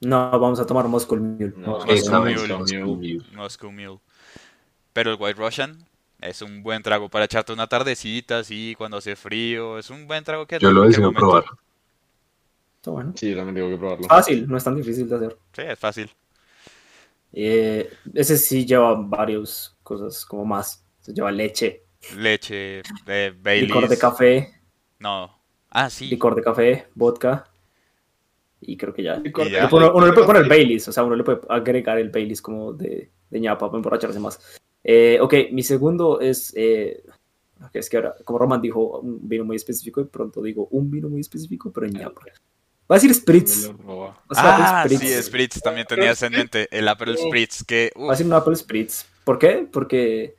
No, 0.00 0.30
vamos 0.38 0.60
a 0.60 0.66
tomar 0.66 0.88
Moscow 0.88 1.16
Mule. 1.18 1.52
No, 1.56 1.78
Moscow 1.84 2.20
Mule. 2.22 2.48
Moscow 2.58 2.96
Mule. 2.96 3.22
Moscow 3.34 3.72
Mule. 3.72 3.98
Pero 4.92 5.12
el 5.12 5.18
White 5.20 5.38
Russian 5.40 5.78
es 6.20 6.42
un 6.42 6.62
buen 6.62 6.82
trago 6.82 7.08
para 7.08 7.26
echarte 7.26 7.52
una 7.52 7.66
tardecita 7.68 8.38
así, 8.40 8.74
cuando 8.76 8.98
hace 8.98 9.16
frío. 9.16 9.78
Es 9.78 9.90
un 9.90 10.06
buen 10.06 10.24
trago 10.24 10.46
que 10.46 10.58
Yo 10.58 10.70
lo 10.70 10.82
momento. 10.84 11.12
probar. 11.12 11.44
Está 12.76 12.90
bueno. 12.90 13.12
Sí, 13.16 13.30
yo 13.30 13.36
también 13.36 13.54
tengo 13.56 13.68
que 13.70 13.76
probarlo. 13.78 14.06
Fácil, 14.08 14.48
no 14.48 14.56
es 14.56 14.64
tan 14.64 14.76
difícil 14.76 15.08
de 15.08 15.16
hacer. 15.16 15.38
Sí, 15.52 15.62
es 15.62 15.78
fácil. 15.78 16.10
Eh, 17.38 17.90
ese 18.14 18.38
sí 18.38 18.64
lleva 18.64 18.94
varias 18.94 19.76
cosas, 19.82 20.24
como 20.24 20.46
más. 20.46 20.82
Se 21.00 21.12
lleva 21.12 21.30
leche, 21.30 21.82
Leche, 22.16 22.78
eh, 22.78 22.82
licor 22.82 23.04
de 23.04 23.30
Baileys. 23.42 23.98
café, 23.98 24.60
No. 24.98 25.30
Ah, 25.68 25.90
sí. 25.90 26.06
licor 26.06 26.34
de 26.34 26.42
café, 26.42 26.86
vodka. 26.94 27.46
Y 28.62 28.76
creo 28.78 28.94
que 28.94 29.02
ya. 29.02 29.20
Y 29.22 29.30
ya. 29.50 29.68
Uno, 29.70 29.92
uno 29.94 30.06
le 30.06 30.12
puede 30.14 30.26
poner. 30.26 30.48
Baileys, 30.48 30.88
o 30.88 30.92
sea, 30.92 31.04
uno 31.04 31.14
le 31.14 31.24
puede 31.24 31.40
agregar 31.50 31.98
el 31.98 32.08
Baileys 32.08 32.40
como 32.40 32.72
de, 32.72 33.10
de 33.28 33.40
ñapa 33.40 33.66
para 33.66 33.76
emborracharse 33.76 34.18
más. 34.18 34.40
Eh, 34.82 35.18
ok, 35.20 35.34
mi 35.52 35.62
segundo 35.62 36.20
es. 36.20 36.54
eh, 36.56 37.02
es 37.74 37.90
que 37.90 37.96
ahora, 37.98 38.14
como 38.24 38.38
Roman 38.38 38.62
dijo, 38.62 39.00
un 39.00 39.28
vino 39.28 39.44
muy 39.44 39.56
específico, 39.56 40.00
de 40.02 40.08
pronto 40.08 40.40
digo 40.42 40.68
un 40.70 40.90
vino 40.90 41.08
muy 41.10 41.20
específico, 41.20 41.70
pero 41.70 41.86
en 41.86 41.92
ñapa. 41.94 42.22
Va 42.90 42.96
a 42.96 42.98
decir 42.98 43.12
Spritz. 43.14 43.70
O 43.86 44.14
sea, 44.34 44.82
Ah, 44.82 44.84
Spritz. 44.84 45.00
sí, 45.00 45.22
Spritz 45.22 45.60
también 45.60 45.86
tenías 45.86 46.22
en 46.22 46.32
mente. 46.32 46.68
El 46.70 46.86
Aperol 46.88 47.18
Spritz, 47.18 47.64
que... 47.64 47.90
Va 47.96 48.02
a 48.02 48.04
uf, 48.06 48.10
decir 48.10 48.26
un 48.26 48.32
Apple 48.34 48.56
Spritz. 48.56 49.04
¿Por 49.24 49.38
qué? 49.38 49.68
Porque 49.70 50.36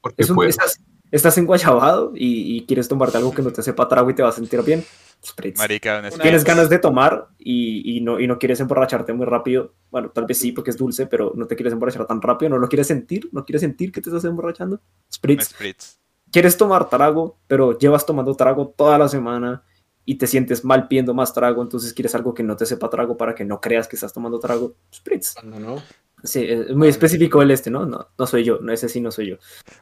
Porque 0.00 0.22
es 0.22 0.30
un, 0.30 0.42
estás, 0.46 0.80
estás 1.10 1.36
enguayabado 1.36 2.12
y, 2.14 2.56
y 2.56 2.66
quieres 2.66 2.88
tomarte 2.88 3.18
algo 3.18 3.32
que 3.34 3.42
no 3.42 3.52
te 3.52 3.62
sepa 3.62 3.86
trago 3.86 4.08
y 4.10 4.14
te 4.14 4.22
va 4.22 4.30
a 4.30 4.32
sentir 4.32 4.62
bien. 4.62 4.82
Spritz. 5.24 5.58
marica. 5.58 6.02
Tienes 6.20 6.44
ganas 6.44 6.68
de 6.68 6.78
tomar 6.78 7.28
y, 7.38 7.96
y 7.96 8.00
no, 8.02 8.20
y 8.20 8.26
no 8.26 8.38
quieres 8.38 8.60
emborracharte 8.60 9.12
muy 9.14 9.24
rápido. 9.26 9.74
Bueno, 9.90 10.10
tal 10.10 10.26
vez 10.26 10.38
sí, 10.38 10.52
porque 10.52 10.70
es 10.70 10.76
dulce, 10.76 11.06
pero 11.06 11.32
no 11.34 11.46
te 11.46 11.56
quieres 11.56 11.72
emborrachar 11.72 12.06
tan 12.06 12.20
rápido. 12.20 12.50
No 12.50 12.58
lo 12.58 12.68
quieres 12.68 12.86
sentir. 12.88 13.28
No 13.32 13.44
quieres 13.44 13.60
sentir 13.62 13.90
que 13.92 14.00
te 14.02 14.08
estás 14.10 14.24
emborrachando. 14.24 14.80
Spritz. 15.12 15.48
Spritz. 15.50 15.98
Quieres 16.30 16.56
tomar 16.56 16.88
trago, 16.90 17.38
pero 17.46 17.78
llevas 17.78 18.04
tomando 18.04 18.34
trago 18.34 18.68
toda 18.76 18.98
la 18.98 19.08
semana 19.08 19.62
y 20.04 20.16
te 20.16 20.26
sientes 20.26 20.64
mal 20.64 20.88
pidiendo 20.88 21.14
más 21.14 21.32
trago. 21.34 21.62
Entonces 21.62 21.92
quieres 21.94 22.14
algo 22.14 22.34
que 22.34 22.42
no 22.42 22.56
te 22.56 22.66
sepa 22.66 22.90
trago 22.90 23.16
para 23.16 23.34
que 23.34 23.44
no 23.44 23.60
creas 23.60 23.88
que 23.88 23.96
estás 23.96 24.12
tomando 24.12 24.38
trago. 24.38 24.74
Spritz. 24.94 25.34
Cuando 25.34 25.58
no. 25.60 25.82
Sí, 26.22 26.42
es 26.48 26.74
muy 26.74 26.88
específico 26.88 27.42
el 27.42 27.50
este, 27.50 27.70
¿no? 27.70 27.84
No, 27.84 28.08
no 28.18 28.26
soy 28.26 28.44
yo. 28.44 28.58
No, 28.60 28.72
ese 28.72 28.88
sí 28.88 29.00
no 29.00 29.10
soy 29.10 29.28
yo. 29.30 29.36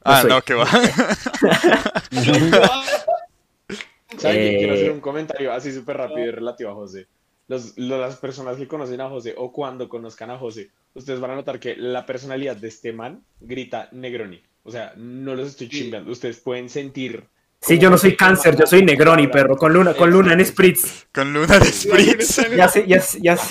Ah, 0.04 0.22
soy. 0.22 0.30
no, 0.30 0.42
que 0.42 0.54
va. 0.54 0.66
¿Saben? 4.18 4.38
Eh, 4.40 4.56
Quiero 4.58 4.74
hacer 4.74 4.90
un 4.90 5.00
comentario 5.00 5.52
así 5.52 5.72
súper 5.72 5.96
rápido 5.96 6.26
y 6.26 6.30
relativo 6.30 6.70
a 6.70 6.74
José. 6.74 7.06
Los, 7.48 7.76
lo- 7.78 7.98
las 8.00 8.16
personas 8.16 8.56
que 8.56 8.68
conocen 8.68 9.00
a 9.00 9.08
José 9.08 9.34
o 9.36 9.52
cuando 9.52 9.88
conozcan 9.88 10.30
a 10.30 10.38
José, 10.38 10.70
ustedes 10.94 11.20
van 11.20 11.32
a 11.32 11.36
notar 11.36 11.58
que 11.60 11.76
la 11.76 12.06
personalidad 12.06 12.56
de 12.56 12.68
este 12.68 12.92
man 12.92 13.24
grita 13.40 13.88
Negroni. 13.92 14.42
O 14.64 14.70
sea, 14.70 14.92
no 14.96 15.34
los 15.34 15.48
estoy 15.48 15.68
chimbeando. 15.68 16.12
Ustedes 16.12 16.38
pueden 16.40 16.68
sentir. 16.68 17.24
Sí, 17.64 17.78
yo 17.78 17.90
no 17.90 17.96
soy 17.96 18.16
cáncer, 18.16 18.56
yo 18.58 18.66
soy 18.66 18.82
Negroni, 18.84 19.28
perro. 19.28 19.56
Con 19.56 19.72
luna, 19.72 19.94
con 19.94 20.10
luna 20.10 20.32
en 20.32 20.44
Spritz. 20.44 21.06
Con 21.14 21.32
luna 21.32 21.60
de 21.60 21.66
Spritz. 21.66 22.38
Ya, 22.56 22.68
ya, 22.86 23.00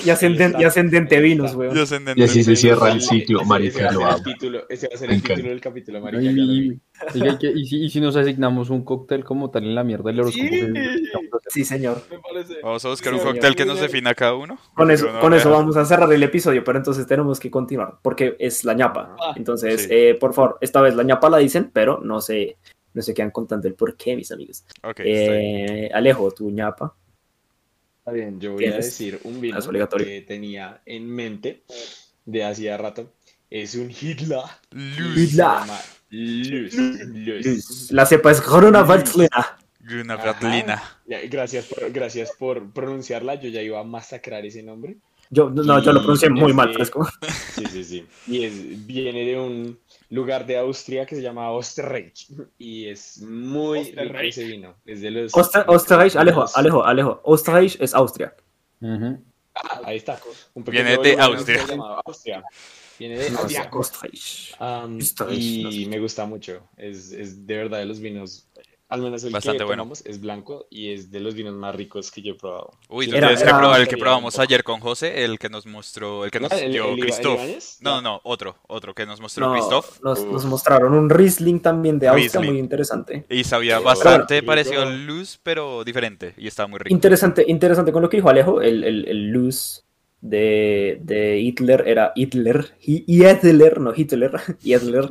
ya, 0.04 0.14
ascenden- 0.14 0.60
ya 0.60 0.68
ascendente 0.68 1.20
vinos, 1.22 1.56
weón. 1.56 1.74
Yo 1.74 1.86
sé 1.86 1.96
entender. 1.96 2.20
Y 2.20 2.30
así 2.30 2.44
se 2.44 2.58
cierra 2.58 2.92
el 2.92 3.02
ciclo, 3.02 3.46
marica, 3.46 3.88
Ese 3.88 3.98
va 3.98 4.08
a 4.10 4.12
lo 4.12 4.18
ser 4.18 4.18
el 4.18 4.24
título, 4.34 4.64
ese 4.68 4.88
va 4.90 4.96
a 4.96 4.98
ser 4.98 5.12
el 5.12 5.24
título 5.24 5.50
del 5.50 5.62
capítulo, 5.62 6.02
marica. 6.02 6.24
Y, 6.24 6.28
y- 6.28 6.82
¿y 7.16 7.62
y 7.62 7.66
si, 7.66 7.84
y 7.86 7.90
si 7.90 8.02
nos 8.02 8.16
asignamos 8.18 8.70
un 8.70 8.84
cóctel 8.84 9.24
como 9.24 9.50
tal 9.50 9.64
en 9.64 9.76
la 9.76 9.84
mierda 9.86 10.12
del 10.12 10.20
horóscopo? 10.20 10.46
Sí. 10.46 10.60
que- 10.60 11.02
Sí, 11.48 11.64
señor. 11.66 12.02
Me 12.12 12.18
parece. 12.20 12.56
Vamos 12.64 12.84
a 12.86 12.90
buscar 12.90 13.12
Sí, 13.14 13.16
un 13.16 13.20
señor. 13.22 13.36
cóctel 13.36 13.56
que 13.56 13.66
nos 13.66 13.80
defina 13.80 14.10
a 14.12 14.16
cada 14.16 14.36
uno. 14.36 14.58
Con 14.76 14.92
eso, 14.92 15.08
Yo 15.08 15.14
no 15.14 15.20
con 15.22 15.34
eso 15.34 15.50
vea. 15.50 15.58
vamos 15.58 15.76
a 15.78 15.86
cerrar 15.86 16.12
el 16.12 16.24
episodio, 16.24 16.64
pero 16.66 16.78
entonces 16.78 17.08
tenemos 17.08 17.40
que 17.40 17.50
continuar, 17.50 17.96
porque 18.02 18.36
es 18.40 18.64
la 18.66 18.74
ñapa. 18.74 19.16
Ah, 19.22 19.34
Entonces, 19.38 19.84
sí. 19.84 19.88
eh, 19.90 20.18
por 20.20 20.34
favor, 20.34 20.58
esta 20.62 20.82
vez 20.82 20.96
la 20.96 21.04
ñapa 21.04 21.30
la 21.30 21.38
dicen, 21.38 21.70
pero 21.74 22.00
no 22.04 22.22
se, 22.22 22.58
no 22.94 23.02
se 23.02 23.14
quedan 23.14 23.32
contando 23.32 23.68
el 23.68 23.76
por 23.76 23.96
qué, 23.96 24.16
mis 24.16 24.32
amigos. 24.32 24.66
Ok, 24.84 25.00
está 25.00 25.04
bien. 25.04 25.70
Eh, 25.70 25.92
Alejo, 25.94 26.32
tu 26.32 26.50
ñapa. 26.50 26.96
Está 28.00 28.12
bien, 28.12 28.40
yo 28.40 28.54
voy 28.54 28.66
a 28.66 28.78
decir 28.78 29.20
un 29.24 29.40
vino 29.40 29.60
que 29.98 30.22
tenía 30.22 30.82
en 30.86 31.08
mente 31.08 31.64
de 32.26 32.44
hacía 32.44 32.78
rato. 32.78 33.14
Es 33.50 33.76
un 33.76 33.92
Hitler. 33.92 34.40
Luz. 34.72 35.18
Hitler. 35.18 35.28
Se 35.28 35.36
llama 35.36 35.80
Luz. 36.10 36.74
Luz. 36.74 37.92
La 37.92 38.06
cepa 38.06 38.32
es 38.32 38.42
Corona. 38.42 38.86
Ya, 41.06 41.20
Gracias 41.30 41.66
por, 41.66 41.92
gracias 41.92 42.32
por 42.38 42.72
pronunciarla. 42.72 43.36
Yo 43.36 43.50
ya 43.50 43.62
iba 43.62 43.80
a 43.80 43.84
masacrar 43.84 44.46
ese 44.46 44.64
nombre. 44.64 44.98
Yo, 45.34 45.50
no, 45.50 45.82
yo 45.82 45.94
lo 45.94 46.00
pronuncié 46.02 46.30
muy 46.30 46.54
mal, 46.54 46.74
fresco. 46.74 47.08
Sí, 47.56 47.66
sí, 47.72 47.84
sí. 47.84 48.06
Y 48.28 48.44
es, 48.44 48.86
viene 48.86 49.24
de 49.26 49.40
un 49.40 49.80
lugar 50.10 50.46
de 50.46 50.58
Austria 50.58 51.06
que 51.06 51.16
se 51.16 51.22
llama 51.22 51.50
Osterreich. 51.52 52.28
Y 52.58 52.88
es 52.88 53.22
muy 53.22 53.80
rico 53.84 54.02
Osterreich. 54.02 54.30
ese 54.30 54.44
vino. 54.46 54.76
Es 54.86 55.02
de 55.02 55.12
los. 55.12 55.34
Oster- 55.34 55.64
Osterreich, 55.68 56.16
Alejo, 56.18 56.46
Alejo, 56.54 56.84
Alejo. 56.84 57.22
Osterreich 57.24 57.78
es 57.80 57.94
Austria. 57.94 58.36
Ujú. 58.82 59.24
Ah, 59.56 59.82
ahí 59.86 59.98
está. 59.98 60.20
Un 60.54 60.64
Viene 60.66 60.98
pequeño 60.98 61.16
de 61.18 61.22
Austria. 61.22 61.66
llamado 61.66 62.02
Austria. 62.06 62.44
Viene 63.00 63.18
de 63.18 63.30
Austria. 63.30 63.70
Osterreich. 63.72 64.56
Am, 64.60 64.98
Osterreich, 64.98 65.64
no 65.64 65.72
sé. 65.72 65.78
y 65.78 65.86
me 65.88 66.00
gusta 66.00 66.26
mucho. 66.26 66.64
Es, 66.78 67.12
es 67.14 67.46
de 67.48 67.56
verdad 67.58 67.80
de 67.80 67.86
los 67.86 68.00
vinos. 68.00 68.48
Al 68.92 69.02
menos 69.02 69.24
el 69.24 69.32
Bastante 69.32 69.60
que 69.60 69.64
bueno. 69.64 69.84
tomamos 69.84 70.06
es 70.06 70.20
blanco 70.22 70.68
y 70.70 70.92
es 70.94 71.10
de 71.12 71.20
los 71.22 71.34
vinos 71.34 71.54
más 71.56 71.74
ricos 71.74 72.12
que 72.12 72.22
yo 72.22 72.34
he 72.34 72.36
probado. 72.36 72.72
Uy, 72.90 73.06
tú 73.08 73.14
tienes 73.14 73.42
que 73.42 73.50
probar 73.50 73.80
el 73.82 73.88
que 73.88 73.98
probamos 73.98 74.38
ayer 74.38 74.64
con 74.64 74.80
José, 74.82 75.24
el 75.24 75.40
que 75.40 75.50
nos 75.50 75.66
mostró, 75.66 76.26
el 76.26 76.30
que 76.32 76.40
nos 76.42 76.52
¿El- 76.52 76.72
dio 76.74 76.90
el 76.90 77.00
Christoph. 77.00 77.40
No, 77.80 78.02
no, 78.02 78.20
otro, 78.24 78.58
otro 78.68 78.94
que 78.94 79.06
nos 79.06 79.22
mostró 79.22 79.48
No, 79.48 79.54
Christoph. 79.54 80.02
nos, 80.04 80.46
mostraron 80.46 80.94
un 80.94 81.10
Riesling 81.10 81.62
también 81.62 81.98
de 82.00 82.10
Austria, 82.10 82.30
Riesling. 82.32 82.52
muy 82.52 82.60
interesante. 82.60 83.26
Y 83.30 83.44
sabía 83.46 83.80
bastante 83.80 84.36
rico. 84.42 84.48
parecido 84.48 84.82
al 84.82 85.06
Luz, 85.08 85.40
pero 85.42 85.84
diferente. 85.86 86.34
Y 86.38 86.48
estaba 86.48 86.68
muy 86.68 86.80
rico. 86.80 86.94
Interesante, 86.94 87.46
interesante 87.48 87.92
con 87.94 88.02
lo 88.02 88.10
que 88.10 88.18
dijo 88.18 88.30
Alejo, 88.30 88.62
el, 88.62 88.84
el, 88.84 89.08
el 89.08 89.28
luz 89.32 89.86
de, 90.22 91.00
de 91.02 91.40
Hitler 91.40 91.84
era 91.88 92.14
Hitler, 92.16 92.76
Hi- 92.82 93.04
Hitler, 93.08 93.80
no 93.82 93.92
Hitler, 93.96 94.32
Hitler, 94.64 95.10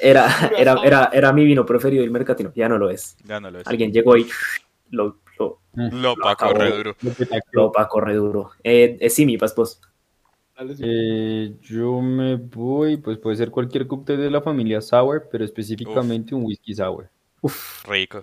era, 0.00 0.28
era, 0.56 0.76
era, 0.82 1.10
era 1.12 1.32
mi 1.32 1.44
vino 1.44 1.64
preferido 1.66 2.02
del 2.02 2.10
mercatino, 2.10 2.52
ya 2.54 2.68
no 2.68 2.78
lo 2.78 2.90
es. 2.90 3.16
Ya 3.24 3.38
no 3.38 3.50
lo 3.50 3.60
es. 3.60 3.66
Alguien 3.66 3.92
llegó 3.92 4.16
y 4.16 4.26
lo, 4.90 5.18
lo, 5.38 5.60
Lo 5.74 5.90
Lo 6.16 6.16
Paco 6.16 6.52
re 6.52 6.70
duro. 6.76 6.96
Lo 7.02 7.14
que 7.14 7.26
te- 7.26 7.40
lo 7.52 7.70
pa' 7.70 7.88
corre 7.88 8.14
duro. 8.14 8.50
Eh, 8.64 8.96
eh, 9.00 9.10
sí, 9.10 9.26
mi. 9.26 9.38
Eh, 10.82 11.56
yo 11.62 12.00
me 12.02 12.36
voy, 12.36 12.98
pues 12.98 13.16
puede 13.18 13.36
ser 13.36 13.50
cualquier 13.50 13.86
cóctel 13.86 14.18
de 14.18 14.30
la 14.30 14.42
familia 14.42 14.80
sour, 14.80 15.28
pero 15.30 15.44
específicamente 15.44 16.34
un 16.34 16.44
whisky 16.44 16.74
sour. 16.74 17.08
Rico. 17.86 18.20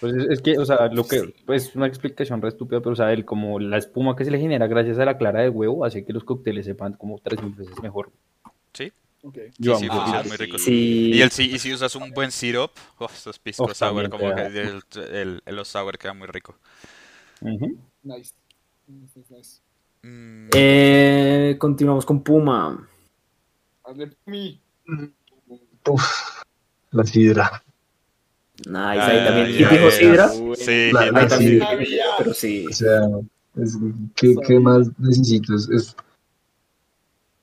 Pues 0.00 0.14
es, 0.14 0.24
es 0.30 0.42
que, 0.42 0.56
o 0.58 0.64
sea, 0.64 0.86
lo 0.88 1.06
que, 1.06 1.34
pues 1.44 1.74
una 1.74 1.86
explicación 1.86 2.40
re 2.40 2.48
estúpida, 2.48 2.80
pero 2.80 2.92
o 2.92 2.96
sea, 2.96 3.12
el, 3.12 3.24
como 3.24 3.58
la 3.58 3.78
espuma 3.78 4.14
que 4.14 4.24
se 4.24 4.30
le 4.30 4.38
genera 4.38 4.66
gracias 4.68 4.98
a 4.98 5.04
la 5.04 5.18
clara 5.18 5.40
de 5.40 5.48
huevo 5.48 5.84
hace 5.84 6.04
que 6.04 6.12
los 6.12 6.24
cócteles 6.24 6.66
sepan 6.66 6.92
como 6.92 7.18
tres 7.18 7.42
mil 7.42 7.52
veces 7.54 7.80
mejor. 7.82 8.12
Ok. 9.20 9.38
Yo 9.58 9.76
sí, 9.76 9.86
amo 9.86 9.96
funciona 9.96 10.20
ese 10.20 10.28
muy 10.28 10.36
rico. 10.36 10.58
Sí. 10.58 11.10
Y, 11.14 11.20
el, 11.22 11.30
si- 11.32 11.50
y 11.52 11.58
si 11.58 11.72
usas 11.74 11.94
un 11.96 12.12
buen 12.12 12.30
syrup, 12.30 12.70
oh, 12.98 13.06
esos 13.12 13.38
pisco 13.40 13.64
Uf, 13.64 13.72
sour, 13.74 14.08
como 14.08 14.32
que 14.32 14.46
el, 14.46 15.42
el, 15.44 15.64
sour 15.64 15.98
queda 15.98 16.14
muy 16.14 16.28
rico. 16.28 16.54
Nice. 17.40 17.66
Nice, 18.04 18.34
nice, 18.86 19.24
nice. 19.28 19.60
Mm, 20.02 20.50
Eh, 20.54 21.56
continuamos 21.58 22.06
con 22.06 22.22
Puma. 22.22 22.88
Hazle 23.82 24.10
mi. 24.26 24.60
Uf, 25.88 26.42
la 26.92 27.04
sidra. 27.04 27.62
Nice, 28.66 28.78
ahí 28.78 29.18
Ah, 29.20 29.24
también. 29.24 29.58
ya, 29.58 29.72
¿Y 29.72 29.76
dijo. 29.78 29.90
Sidra? 29.90 30.28
Sí, 30.56 30.90
La- 30.92 31.00
Ahí 31.20 31.28
también. 31.28 31.62
Pero 32.18 32.34
sí. 32.34 32.66
O 32.68 32.72
sea, 32.72 33.00
es- 33.56 33.76
¿qué, 34.16 34.34
qué 34.46 34.58
más 34.58 34.88
necesito? 34.98 35.54
Es, 35.54 35.68
es 35.70 35.96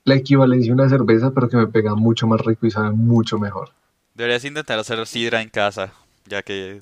la 0.04 0.16
equivalencia 0.16 0.72
a 0.72 0.76
una 0.76 0.90
cerveza, 0.90 1.32
pero 1.32 1.50
que 1.50 1.58
me 1.58 1.68
pega 1.68 1.96
mucho 1.96 2.28
más 2.28 2.42
rico 2.42 2.68
y 2.68 2.72
sabe 2.72 2.92
mucho 2.92 3.40
mejor. 3.40 3.70
Deberías 4.14 4.46
intentar 4.46 4.78
hacer 4.80 5.06
sidra 5.08 5.42
en 5.42 5.50
casa, 5.50 5.94
ya 6.28 6.42
que... 6.44 6.82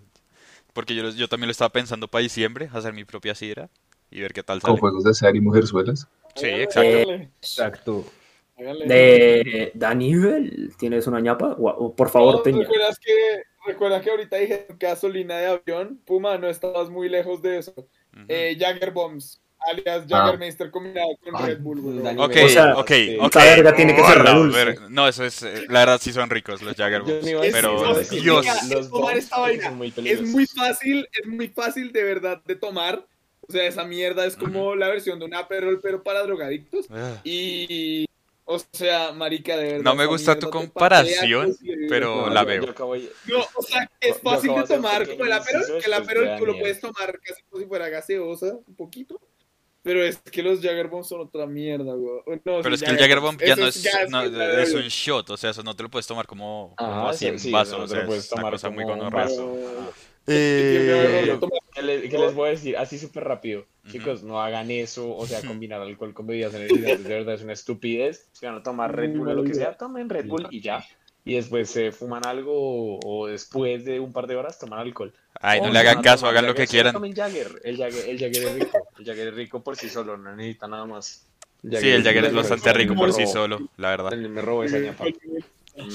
Porque 0.73 0.95
yo, 0.95 1.07
yo 1.11 1.27
también 1.27 1.47
lo 1.47 1.51
estaba 1.51 1.69
pensando 1.69 2.07
para 2.07 2.23
diciembre, 2.23 2.69
hacer 2.73 2.93
mi 2.93 3.05
propia 3.05 3.35
sidra 3.35 3.69
y 4.09 4.21
ver 4.21 4.33
qué 4.33 4.41
tal 4.43 4.59
Con 4.61 4.71
sale. 4.71 4.79
juegos 4.79 5.03
de 5.03 5.11
azar 5.11 5.35
y 5.35 5.41
mujerzuelas. 5.41 6.07
Sí, 6.35 6.47
exacto. 6.47 6.89
háganle, 6.89 7.29
Exacto. 7.41 8.05
De 8.87 9.71
Daniel, 9.73 10.73
¿tienes 10.77 11.07
una 11.07 11.19
ñapa? 11.19 11.55
Gua- 11.57 11.95
Por 11.95 12.09
favor, 12.09 12.35
No, 12.35 12.41
teña. 12.41 12.59
¿Recuerdas 12.59 12.99
que, 12.99 13.13
¿Recuerdas 13.65 14.01
que 14.03 14.09
ahorita 14.11 14.37
dije 14.37 14.67
gasolina 14.79 15.37
de 15.37 15.45
avión? 15.47 15.99
Puma, 16.05 16.37
no 16.37 16.49
estabas 16.49 16.89
muy 16.89 17.07
lejos 17.09 17.41
de 17.41 17.59
eso. 17.59 17.71
Ujú. 17.77 18.25
Eh, 18.27 18.57
Jagger 18.59 18.91
Bombs, 18.91 19.41
alias 19.71 20.03
Ah. 20.11 20.17
Jaggermeister 20.25 20.69
combinado 20.69 21.07
con 21.23 21.35
Ay, 21.37 21.45
Red 21.53 21.59
Bull, 21.61 21.79
Ok, 22.19 22.35
O 22.45 22.49
sea, 22.49 22.73
ok, 22.77 22.91
ok. 23.21 23.35
verga 23.35 23.73
tiene 23.75 23.95
que 23.95 24.03
ser 24.03 24.19
Hola, 24.19 24.33
dulce. 24.33 24.75
No, 24.89 25.07
eso 25.07 25.23
es... 25.23 25.43
eh, 25.43 25.65
La 25.69 25.79
verdad 25.79 25.99
sí 26.01 26.11
son 26.11 26.29
ricos 26.29 26.61
los 26.61 26.75
Jagger 26.75 27.03
Bombs, 27.03 27.25
pero 27.53 27.97
es- 27.99 28.09
Dios... 28.09 28.45
Los 28.69 28.89
tomar 28.89 29.17
esta 29.17 29.39
vaina 29.39 29.71
muy 29.71 29.93
Es 30.03 30.21
muy 30.21 30.45
fácil, 30.45 31.07
es 31.21 31.27
muy 31.27 31.47
fácil 31.47 31.91
de 31.93 32.03
verdad 32.03 32.41
de 32.45 32.55
tomar. 32.55 33.05
O 33.47 33.51
sea, 33.51 33.65
esa 33.65 33.83
mierda 33.83 34.25
es 34.25 34.35
como 34.37 34.73
la 34.75 34.87
versión 34.87 35.19
de 35.19 35.25
un 35.25 35.33
Aperol, 35.35 35.79
pero 35.81 36.01
para 36.03 36.23
drogadictos. 36.23 36.85
Ah. 36.89 37.15
Y, 37.25 38.05
o 38.45 38.59
sea, 38.71 39.11
marica, 39.13 39.55
de 39.57 39.63
verdad. 39.63 39.83
No 39.83 39.95
me 39.95 40.05
gusta 40.05 40.37
tu 40.37 40.49
comparación, 40.49 41.55
pues, 41.59 41.77
pero 41.89 42.29
la 42.29 42.43
veo. 42.43 42.61
No, 42.65 43.39
o 43.55 43.61
sea, 43.61 43.89
es 43.99 44.19
fácil 44.19 44.53
de 44.55 44.63
tomar 44.63 45.07
como 45.07 45.25
el 45.25 45.31
Aperol, 45.31 45.63
que 45.79 45.85
el 45.85 45.93
Aperol 45.93 46.37
tú 46.37 46.45
lo 46.45 46.59
puedes 46.59 46.79
tomar 46.79 47.19
casi 47.19 47.41
como 47.49 47.61
si 47.61 47.67
fuera 47.67 47.89
gaseosa, 47.89 48.57
un 48.65 48.75
poquito. 48.75 49.19
Pero 49.81 50.01
es 50.01 50.17
que 50.17 50.41
los 50.41 50.61
Jagger 50.61 50.87
Bombs 50.87 51.09
son 51.09 51.21
otra 51.21 51.45
mierda, 51.45 51.93
güey. 51.93 52.21
No, 52.45 52.61
Pero 52.61 52.73
es 52.73 52.81
que 52.81 52.89
el 52.89 52.97
Jagger 52.97 53.19
Bomb 53.19 53.37
ya 53.41 53.57
no 53.57 53.67
es 53.67 53.85
es, 53.85 54.09
no, 54.09 54.21
un 54.21 54.87
shot, 54.87 55.29
o 55.29 55.37
sea, 55.37 55.49
eso 55.49 55.61
no 55.61 55.75
te 55.75 55.83
lo 55.83 55.89
puedes 55.89 56.07
tomar 56.07 56.25
como, 56.25 56.73
Ajá, 56.77 57.09
así 57.09 57.37
sí, 57.37 57.47
en 57.49 57.51
vaso, 57.51 57.81
o 57.81 57.87
sea, 57.87 58.03
es 58.03 58.31
una 58.31 58.49
cosa 58.49 58.69
muy. 58.69 58.85
Eh, 60.25 61.37
¿Qué 61.73 61.81
les, 61.81 62.09
qué 62.09 62.17
les 62.17 62.33
voy 62.33 62.47
a 62.49 62.51
decir? 62.51 62.77
Así 62.77 62.97
súper 62.97 63.23
rápido. 63.23 63.65
Ujú. 63.83 63.91
Chicos, 63.91 64.23
no 64.23 64.41
hagan 64.41 64.69
eso. 64.71 65.15
O 65.15 65.25
sea, 65.25 65.41
combinar 65.41 65.81
alcohol 65.81 66.13
con 66.13 66.27
bebidas 66.27 66.53
energizantes 66.53 67.03
de 67.07 67.13
verdad 67.13 67.35
es 67.35 67.41
una 67.41 67.53
estupidez. 67.53 68.29
Si 68.31 68.45
van 68.45 68.55
a 68.55 68.63
tomar 68.63 68.95
Red 68.95 69.17
Bull 69.17 69.29
o 69.29 69.33
lo 69.33 69.43
que 69.43 69.53
sea, 69.53 69.75
tomen 69.77 70.09
Red 70.09 70.27
Bull 70.27 70.47
y 70.51 70.61
ya. 70.61 70.85
Y 71.25 71.35
después 71.35 71.69
se 71.69 71.91
fuman 71.91 72.25
algo 72.25 72.99
o 72.99 73.27
después 73.27 73.85
de 73.85 73.99
un 73.99 74.11
par 74.11 74.27
de 74.27 74.35
horas 74.35 74.59
toman 74.59 74.79
alcohol. 74.79 75.13
Ay, 75.39 75.61
no 75.61 75.67
O 75.67 75.71
le 75.71 75.79
hagan 75.79 76.01
caso, 76.01 76.27
hagan 76.27 76.45
lo 76.45 76.53
que 76.53 76.67
quieran. 76.67 76.93
Tomen 76.93 77.15
Jagger. 77.15 77.61
El 77.63 77.77
Jagger, 77.77 78.09
el 78.09 78.19
Jagger 78.19 78.43
es 78.43 78.53
rico. 78.55 78.87
El 78.99 79.05
Jagger 79.05 79.27
es 79.29 79.33
rico 79.33 79.63
por 79.63 79.75
sí 79.75 79.89
solo, 79.89 80.17
no 80.17 80.35
necesita 80.35 80.67
nada 80.67 80.85
más. 80.85 81.27
Sí, 81.61 81.89
el 81.89 82.03
Jagger 82.03 82.25
es 82.25 82.31
rico, 82.31 82.41
bastante 82.41 82.73
rico 82.73 82.95
por 82.95 83.13
sí 83.13 83.25
solo, 83.25 83.69
la 83.77 83.89
verdad. 83.89 84.11
Me 84.17 84.41
robó 84.41 84.63
esa 84.63 84.79
ñapa. 84.79 85.05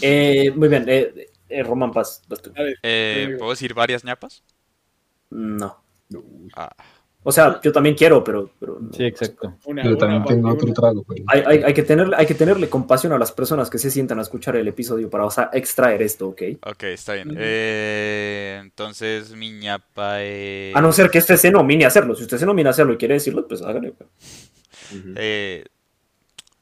Eh, 0.03 0.51
muy 0.57 0.69
bien, 0.69 0.87
eh, 0.89 1.29
eh, 1.49 1.63
Román 1.63 1.93
Paz. 1.93 2.23
vas 2.29 2.43
tú. 2.43 2.53
A 2.57 2.63
ver, 2.63 2.77
Eh, 2.83 3.37
¿Puedo 3.39 3.51
decir 3.53 3.75
varias 3.75 4.05
ñapas? 4.05 4.43
No. 5.31 5.83
Ah, 6.57 6.71
O 7.25 7.33
sea, 7.33 7.61
yo 7.61 7.73
también 7.73 7.95
quiero, 7.95 8.25
pero, 8.25 8.49
pero 8.59 8.79
no. 8.81 8.91
Sí, 8.93 9.05
exacto. 9.05 9.55
una, 9.67 9.83
Yo 9.85 9.91
una, 9.91 9.99
también 9.99 10.25
tengo 10.25 10.51
otro 10.51 10.73
trago. 10.73 11.05
pero- 11.07 11.25
Hay, 11.27 11.43
hay- 11.47 11.63
hay 11.65 11.75
que 11.75 11.83
tenerle, 11.83 12.17
hay 12.17 12.25
que 12.27 12.35
tenerle 12.35 12.69
compasión 12.71 13.13
a 13.13 13.19
las 13.19 13.33
personas 13.33 13.69
que 13.69 13.77
se 13.79 13.91
sientan 13.91 14.19
a 14.19 14.23
escuchar 14.23 14.57
el 14.57 14.67
episodio 14.69 15.11
para 15.11 15.27
o 15.27 15.31
sea, 15.31 15.51
extraer 15.53 16.01
esto, 16.01 16.29
¿ok? 16.29 16.43
ok, 16.65 16.83
está 16.85 17.15
bien. 17.15 17.29
Ujú. 17.31 17.37
Eh, 17.41 18.59
entonces 18.63 19.35
mi 19.35 19.51
ñapa 19.51 20.23
es... 20.23 20.75
A 20.75 20.81
no 20.81 20.91
ser 20.93 21.11
que 21.11 21.19
usted 21.19 21.37
se 21.37 21.51
nomine 21.51 21.85
a 21.85 21.89
hacerlo. 21.89 22.15
Si 22.15 22.23
usted 22.23 22.39
se 22.39 22.47
nomina 22.47 22.71
a 22.71 22.73
hacerlo 22.73 22.95
y 22.95 22.97
quiere 22.97 23.15
decirlo, 23.15 23.47
pues 23.47 23.61
hágale. 23.63 23.93
Eh, 25.17 25.65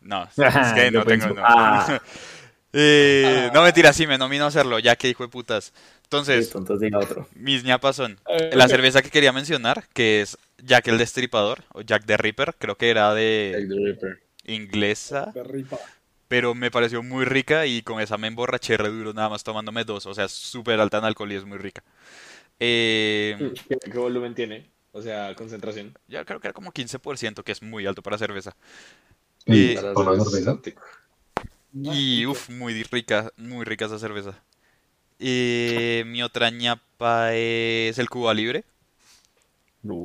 no, 0.01 0.25
es 0.25 0.35
que 0.75 0.91
no 0.91 1.05
tengo... 1.05 1.29
no. 1.29 1.43
Ah, 1.45 2.01
Eh, 2.79 3.51
no 3.55 3.63
mentira, 3.63 3.93
sí, 3.93 4.07
me 4.07 4.19
nomino 4.19 4.45
a 4.45 4.49
hacerlo, 4.49 4.79
ya 4.79 4.97
que 4.97 5.09
hijo 5.09 5.23
de 5.23 5.31
putas. 5.31 5.73
Entonces, 6.03 6.39
listo, 6.41 6.59
entonces 6.59 6.81
diga 6.83 6.99
otro. 6.99 7.27
mis 7.35 7.65
ñapas 7.65 7.97
son 7.97 8.19
Eh, 8.29 8.51
la 8.55 8.69
cerveza 8.69 9.03
que 9.03 9.11
quería 9.11 9.33
mencionar, 9.33 9.89
que 9.95 10.21
es 10.21 10.37
Jack 10.59 10.89
el 10.89 10.99
Destripador, 10.99 11.65
o 11.73 11.81
Jack 11.81 12.05
the 12.05 12.17
Ripper, 12.17 12.55
creo 12.59 12.77
que 12.77 12.91
era 12.91 13.15
de 13.15 13.63
inglesa, 14.45 15.33
de 15.35 15.43
ripa. 15.43 15.79
pero 16.29 16.55
me 16.55 16.71
pareció 16.71 17.03
muy 17.03 17.25
rica 17.25 17.67
y 17.67 17.83
con 17.83 18.01
esa 18.01 18.19
me 18.19 18.27
emborraché 18.29 18.77
re 18.77 18.89
duro 18.91 19.13
nada 19.15 19.29
más 19.29 19.43
tomándome 19.45 19.85
dos, 19.85 20.07
o 20.07 20.15
sea, 20.15 20.29
súper 20.29 20.79
alta 20.81 20.99
en 20.99 21.05
alcohol 21.05 21.33
y 21.33 21.37
es 21.37 21.45
muy 21.45 21.59
rica. 21.59 21.83
Eh, 22.59 23.53
¿Qué, 23.69 23.79
qué 23.79 23.99
volumen 23.99 24.35
tiene? 24.35 24.71
O 24.93 25.03
sea, 25.03 25.35
concentración. 25.35 25.97
ya 26.09 26.25
creo 26.25 26.41
que 26.41 26.49
era 26.49 26.55
como 26.55 26.73
15%, 26.73 27.43
que 27.43 27.53
es 27.53 27.63
muy 27.63 27.87
alto 27.87 28.03
para 28.03 28.17
cerveza. 28.19 28.57
Y 29.45 29.73
Eh, 29.73 29.75
la 29.75 29.95
cerveza. 29.95 30.59
Y 31.83 32.25
uff, 32.27 32.49
muy 32.49 32.83
rica, 32.85 33.31
muy 33.37 33.65
rica 33.65 33.85
esa 33.85 33.99
cerveza. 33.99 34.43
Eh, 35.19 36.05
mi 36.07 36.23
otra 36.23 36.51
ñapa 36.51 37.35
es 37.35 37.99
el 37.99 38.09
Cuba 38.09 38.33
Libre, 38.35 38.65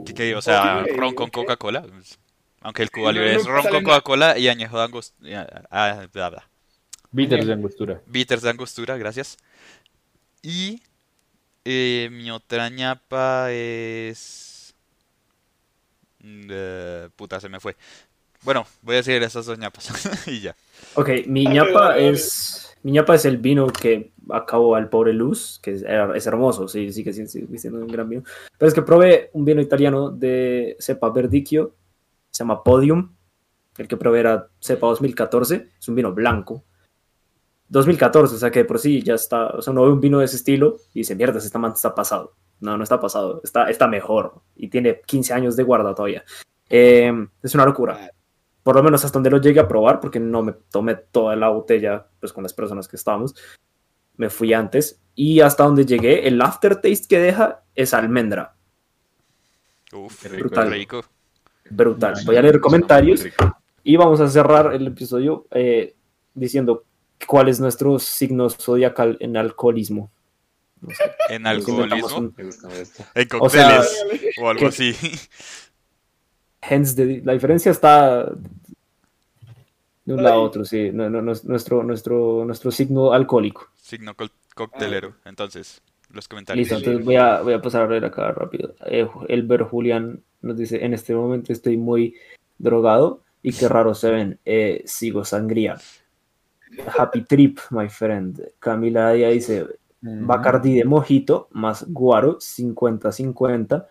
que, 0.05 0.13
que, 0.13 0.35
o 0.35 0.41
sea, 0.41 0.83
ron 0.83 1.15
con. 1.15 1.29
Coca-Cola. 1.29 1.85
Aunque 2.61 2.83
el 2.83 2.91
Cuba 2.91 3.11
No, 3.11 3.19
Libre 3.19 3.35
es 3.35 3.45
ron 3.45 3.63
con. 3.63 3.83
Coca-Cola 3.83 4.37
y 4.37 4.47
añejo 4.47 4.77
de 4.77 4.83
angostura. 4.83 5.67
Ah, 5.71 6.07
bla, 6.11 6.29
bla. 6.29 6.49
Bitters 7.11 7.45
de 7.45 7.53
angostura. 7.53 8.01
Bitters 8.05 8.41
de 8.41 8.49
angostura, 8.49 8.97
gracias. 8.97 9.37
Y 10.41 10.81
eh, 11.65 12.09
mi 12.11 12.31
otra 12.31 12.69
ñapa 12.69 13.51
es... 13.51 14.73
Eh, 16.23 17.09
puta, 17.15 17.39
se 17.39 17.49
me 17.49 17.59
fue. 17.59 17.75
Bueno, 18.43 18.65
voy 18.81 18.95
a 18.95 18.97
decir 18.97 19.21
esas 19.21 19.45
dos 19.45 19.57
ñapas 19.57 20.27
y 20.27 20.41
ya. 20.41 20.55
Ok, 20.95 21.09
mi 21.27 21.45
ñapa 21.45 21.97
es. 21.97 22.75
Mi 22.83 22.91
ñapa 22.91 23.13
es 23.13 23.25
el 23.25 23.37
vino 23.37 23.67
que 23.67 24.11
acabó 24.31 24.75
al 24.75 24.89
pobre 24.89 25.13
Luz, 25.13 25.59
que 25.61 25.73
es, 25.73 25.83
hermoso, 26.27 26.67
sí, 26.67 26.91
sí 26.91 27.03
que 27.03 27.13
sí, 27.13 27.27
sigue 27.27 27.57
siendo 27.59 27.79
un 27.79 27.87
gran 27.87 28.09
vino. 28.09 28.23
Pero 28.57 28.67
es 28.67 28.73
que 28.73 28.81
probé 28.81 29.29
un 29.33 29.45
vino 29.45 29.61
italiano 29.61 30.09
de 30.09 30.75
cepa 30.79 31.09
verdicchio, 31.11 31.75
se 32.31 32.43
llama 32.43 32.63
Podium. 32.63 33.15
El 33.77 33.87
que 33.87 33.97
probé 33.97 34.21
era 34.21 34.47
cepa 34.59 34.87
2014, 34.87 35.69
es 35.79 35.87
un 35.87 35.95
vino 35.95 36.11
blanco. 36.11 36.63
2014, 37.69 38.35
o 38.35 38.37
sea 38.39 38.51
que 38.51 38.59
de 38.59 38.65
por 38.65 38.79
sí 38.79 39.01
ya 39.01 39.13
está, 39.13 39.47
o 39.47 39.61
sea, 39.61 39.71
uno 39.71 39.83
ve 39.83 39.91
un 39.91 40.01
vino 40.01 40.19
de 40.19 40.25
ese 40.25 40.37
estilo 40.37 40.77
y 40.93 40.99
dice, 40.99 41.15
mierda, 41.15 41.37
este 41.37 41.57
man 41.57 41.73
está 41.73 41.93
pasado. 41.93 42.33
No, 42.59 42.77
no 42.77 42.83
está 42.83 42.99
pasado, 42.99 43.41
está, 43.43 43.69
está 43.69 43.87
mejor 43.87 44.41
y 44.55 44.69
tiene 44.69 45.01
15 45.05 45.33
años 45.33 45.55
de 45.55 45.63
guarda 45.63 45.95
todavía. 45.95 46.23
Eh, 46.69 47.11
es 47.41 47.55
una 47.55 47.65
locura. 47.65 48.11
Por 48.63 48.75
lo 48.75 48.83
menos 48.83 49.03
hasta 49.03 49.15
donde 49.15 49.29
lo 49.31 49.39
llegué 49.41 49.59
a 49.59 49.67
probar, 49.67 49.99
porque 49.99 50.19
no 50.19 50.43
me 50.43 50.53
tomé 50.53 50.95
toda 50.95 51.35
la 51.35 51.49
botella 51.49 52.07
pues 52.19 52.31
con 52.31 52.43
las 52.43 52.53
personas 52.53 52.87
que 52.87 52.95
estábamos. 52.95 53.33
Me 54.17 54.29
fui 54.29 54.53
antes 54.53 55.01
y 55.15 55.39
hasta 55.41 55.63
donde 55.63 55.85
llegué, 55.85 56.27
el 56.27 56.39
aftertaste 56.41 57.07
que 57.07 57.19
deja 57.19 57.63
es 57.75 57.93
almendra. 57.93 58.55
Uf, 59.93 60.23
rico. 60.25 60.37
Brutal. 60.47 60.71
rico. 60.71 61.05
Brutal. 61.69 62.13
Voy 62.25 62.35
a 62.37 62.41
leer 62.41 62.59
comentarios 62.59 63.25
y 63.83 63.95
vamos 63.95 64.19
a 64.21 64.27
cerrar 64.29 64.73
el 64.73 64.87
episodio 64.87 65.47
eh, 65.51 65.95
diciendo 66.33 66.85
cuál 67.27 67.49
es 67.49 67.59
nuestro 67.59 67.97
signo 67.99 68.49
zodiacal 68.49 69.17
en 69.19 69.37
alcoholismo. 69.37 70.11
No 70.81 70.89
sé, 70.89 71.11
En 71.29 71.45
alcoholismo, 71.47 72.17
un- 72.17 72.33
en 72.37 72.49
O 72.49 72.51
sea, 72.51 73.27
cócteles 73.27 74.05
o 74.41 74.49
algo 74.49 74.59
que- 74.61 74.65
así. 74.67 74.95
Hence, 76.61 76.95
the- 76.95 77.21
la 77.25 77.33
diferencia 77.33 77.71
está 77.71 78.25
de 80.05 80.13
un 80.13 80.23
lado 80.23 80.35
a 80.35 80.43
otro, 80.43 80.65
sí. 80.65 80.91
No- 80.91 81.09
nuestro, 81.09 81.83
nuestro, 81.83 82.45
nuestro 82.45 82.71
signo 82.71 83.13
alcohólico. 83.13 83.67
Signo 83.75 84.13
coctelero. 84.55 85.15
Entonces, 85.25 85.81
los 86.11 86.27
comentarios. 86.27 86.67
Listo, 86.69 86.77
entonces 86.77 87.05
voy 87.05 87.15
a, 87.15 87.41
voy 87.41 87.53
a 87.53 87.61
pasar 87.61 87.83
a 87.83 87.87
ver 87.87 88.05
acá 88.05 88.31
rápido. 88.31 88.75
Eh, 88.85 89.07
Elber 89.27 89.63
Julián 89.63 90.21
nos 90.41 90.57
dice, 90.57 90.83
en 90.85 90.93
este 90.93 91.15
momento 91.15 91.53
estoy 91.53 91.77
muy 91.77 92.15
drogado 92.57 93.21
y 93.41 93.53
qué 93.53 93.67
raro 93.69 93.93
se 93.95 94.11
ven. 94.11 94.39
Eh, 94.45 94.83
sigo 94.85 95.23
sangría. 95.25 95.77
Happy 96.97 97.23
trip, 97.23 97.59
my 97.69 97.89
friend. 97.89 98.41
Camila 98.59 99.11
Díaz 99.13 99.33
dice, 99.33 99.67
Bacardi 100.01 100.75
de 100.75 100.85
mojito 100.85 101.47
más 101.51 101.85
guaro 101.87 102.39
50-50 102.39 103.85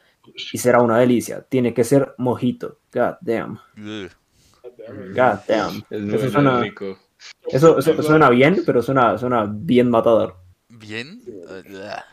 y 0.53 0.59
será 0.59 0.81
una 0.81 0.99
delicia. 0.99 1.43
Tiene 1.49 1.75
que 1.75 1.85
ser 1.85 2.15
mojito. 2.19 2.79
God 2.93 3.15
damn. 3.21 3.59
God 3.77 5.39
damn. 5.49 5.83
Es 5.91 6.15
Eso 6.15 6.31
suena, 6.31 6.61
rico. 6.61 6.99
eso, 7.49 7.79
eso 7.79 8.03
suena 8.03 8.31
bien, 8.31 8.63
pero 8.65 8.83
suena, 8.83 9.19
suena 9.19 9.47
bien 9.51 9.91
matador. 9.91 10.37
Bien. 10.69 11.21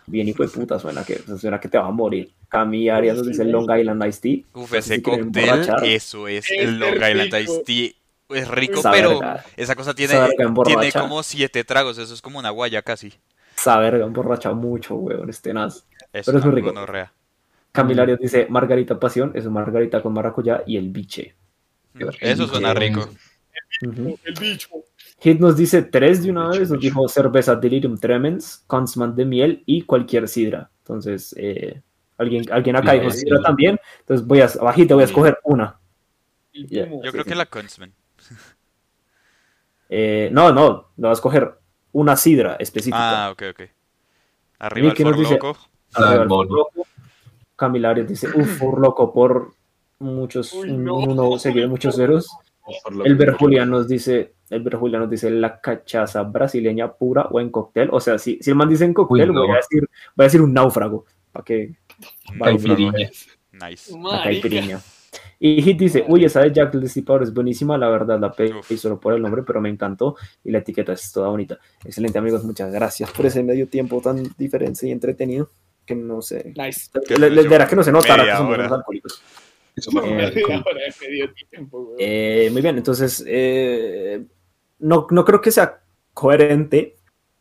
Bien 0.08 0.28
hijo 0.28 0.44
de 0.44 0.50
puta 0.50 0.78
suena 0.80 1.04
que, 1.04 1.20
suena 1.40 1.60
que 1.60 1.70
te 1.70 1.78
va 1.78 1.88
a 1.88 1.92
morir. 1.92 2.34
Cami 2.50 2.90
Arias 2.90 3.18
nos 3.18 3.28
dice 3.28 3.46
Long 3.46 3.70
Island 3.70 4.06
Iced 4.06 4.22
Tea. 4.22 4.62
Uf, 4.62 4.74
ese 4.74 4.96
si 4.96 5.02
cóctel, 5.02 5.68
eso 5.84 6.28
es 6.28 6.46
Es 6.50 6.60
el 6.60 6.80
Long 6.80 6.96
Island. 6.96 7.34
Iced 7.34 7.64
Tea. 7.64 7.92
Es 8.30 8.48
rico, 8.50 8.80
Esa 8.80 8.92
pero 8.92 9.20
verga, 9.22 9.46
esa 9.56 9.74
cosa 9.76 9.94
tiene, 9.94 10.16
tiene 10.66 10.92
como 10.92 11.24
siete 11.24 11.64
tragos. 11.64 11.98
Eso 11.98 12.14
es 12.14 12.22
como 12.22 12.40
una 12.40 12.50
guaya 12.50 12.82
casi. 12.82 13.14
esa 13.58 13.80
verga 13.80 14.06
emborracha 14.06 14.52
mucho, 14.52 14.96
weón, 14.96 15.30
este 15.30 15.54
nas. 15.54 15.86
Pero 16.12 16.38
es 16.38 16.44
muy 16.46 16.56
rico. 16.56 16.68
gonorrea. 16.68 17.14
Camila 17.78 18.02
Arias 18.02 18.20
dice 18.20 18.48
Margarita 18.50 19.00
Pasión, 19.00 19.32
es 19.36 19.46
margarita 19.46 20.02
con 20.02 20.12
maracuyá 20.12 20.64
y 20.66 20.78
el 20.78 20.90
biche. 20.90 21.36
Eso 22.20 22.48
suena 22.48 22.74
rico. 22.74 23.08
El 23.82 24.34
bicho. 24.40 24.70
Hit 25.20 25.40
nos 25.40 25.56
dice 25.56 25.84
tres 25.84 26.24
de 26.24 26.32
una 26.32 26.50
vez, 26.50 26.72
nos 26.72 26.80
dijo 26.80 27.08
cerveza 27.08 27.56
Delirium 27.56 27.96
Tremens, 28.00 28.64
Consman 28.66 29.16
de 29.16 29.26
miel 29.26 29.64
y 29.68 29.84
cualquier 29.84 30.28
sidra. 30.28 30.72
Entonces, 30.80 31.36
eh, 31.38 31.84
alguien, 32.18 32.52
alguien 32.52 32.76
acá 32.78 32.94
dijo 32.94 33.12
sí. 33.12 33.20
sidra 33.20 33.42
también. 33.42 33.80
Entonces 34.00 34.26
voy 34.26 34.42
a, 34.42 34.46
abajito 34.46 34.96
voy 34.96 35.04
a 35.04 35.06
escoger 35.06 35.38
una. 35.44 35.80
Yo 36.52 37.12
creo 37.12 37.26
que 37.26 37.36
la 37.36 37.46
Kunzman. 37.46 37.94
Eh, 39.90 40.30
no, 40.34 40.52
no, 40.52 40.70
no 40.98 41.08
voy 41.08 41.10
a 41.12 41.14
escoger 41.14 41.60
una 41.92 42.18
sidra 42.18 42.56
específica. 42.60 43.28
Ah, 43.28 43.32
ok, 43.32 43.44
ok. 43.52 43.62
Arriba 44.60 44.94
el 44.98 45.12
Loco. 45.12 45.58
Arriba 45.94 46.24
el 46.24 46.28
mono. 46.28 46.68
Furloco. 47.58 47.66
Camila 47.66 47.90
Arias 47.90 48.08
dice, 48.08 48.28
uff, 48.34 48.62
loco 48.80 49.14
por 49.14 49.54
muchos, 50.00 50.54
Uy, 50.54 50.70
un- 50.72 50.84
no. 50.86 50.96
uno 50.98 51.40
seguido 51.40 51.64
de 51.64 51.70
muchos 51.70 51.96
ceros. 51.96 52.30
Por 52.84 53.08
Elber 53.08 53.32
Julián 53.34 53.70
nos 53.70 53.88
dice, 53.88 54.34
Elber 54.50 54.76
Julián 54.76 55.02
nos 55.02 55.10
dice 55.10 55.30
la 55.32 55.60
cachaza 55.62 56.24
brasileña 56.24 56.92
pura 56.94 57.28
o 57.32 57.40
en 57.40 57.50
cóctel. 57.50 57.90
O 57.94 58.00
sea, 58.00 58.18
si, 58.20 58.40
si 58.42 58.50
el 58.50 58.56
man 58.58 58.68
dice 58.70 58.84
en 58.86 58.94
cóctel, 58.94 59.30
Uy, 59.30 59.36
no. 59.36 59.42
voy, 59.42 59.52
a 59.52 59.56
decir, 59.56 59.90
voy 60.16 60.24
a 60.24 60.28
decir 60.28 60.42
un 60.42 60.54
náufrago. 60.54 61.06
Para 61.32 61.46
que. 61.46 61.76
Nice. 63.54 63.98
la 63.98 64.24
caipirinha. 64.24 64.82
Y 65.40 65.62
Hit 65.62 65.80
dice, 65.80 66.04
uy, 66.08 66.26
esa 66.26 66.42
de 66.42 66.52
Jack 66.52 66.74
el 66.74 66.82
Destripador 66.82 67.24
es 67.24 67.34
buenísima, 67.34 67.78
la 67.78 67.90
verdad 67.90 68.20
la 68.20 68.32
pedí 68.32 68.52
solo 68.78 69.00
por 69.00 69.14
el 69.14 69.22
nombre, 69.22 69.44
pero 69.44 69.62
me 69.62 69.70
encantó 69.70 70.16
y 70.44 70.52
la 70.52 70.60
etiqueta 70.60 70.94
es 70.94 71.12
toda 71.12 71.30
bonita. 71.30 71.58
Excelente 71.86 72.18
amigos, 72.18 72.44
muchas 72.44 72.72
gracias 72.72 73.12
por 73.12 73.26
ese 73.26 73.44
medio 73.44 73.68
tiempo 73.68 74.02
tan 74.02 74.24
diferente 74.38 74.88
y 74.88 74.92
entretenido 74.92 75.50
que 75.88 75.96
no 75.96 76.22
sé. 76.22 76.54
Nice. 76.56 76.92
Que 77.08 77.18
Le, 77.18 77.32
le- 77.32 77.44
yo- 77.44 77.50
verá 77.50 77.66
que 77.68 77.76
no 77.76 77.82
se 77.84 77.92
notara 77.92 78.24
que 78.26 78.36
somos 78.36 78.58
unos 78.58 78.72
alcohólicos. 78.72 79.24
Eh, 79.76 80.44
tiempo. 81.50 81.96
Eh, 82.00 82.50
muy 82.52 82.62
bien, 82.62 82.78
entonces 82.78 83.24
eh, 83.28 84.26
no, 84.80 85.08
no 85.12 85.24
creo 85.26 85.40
que 85.42 85.52
sea 85.52 85.82
coherente 86.14 86.98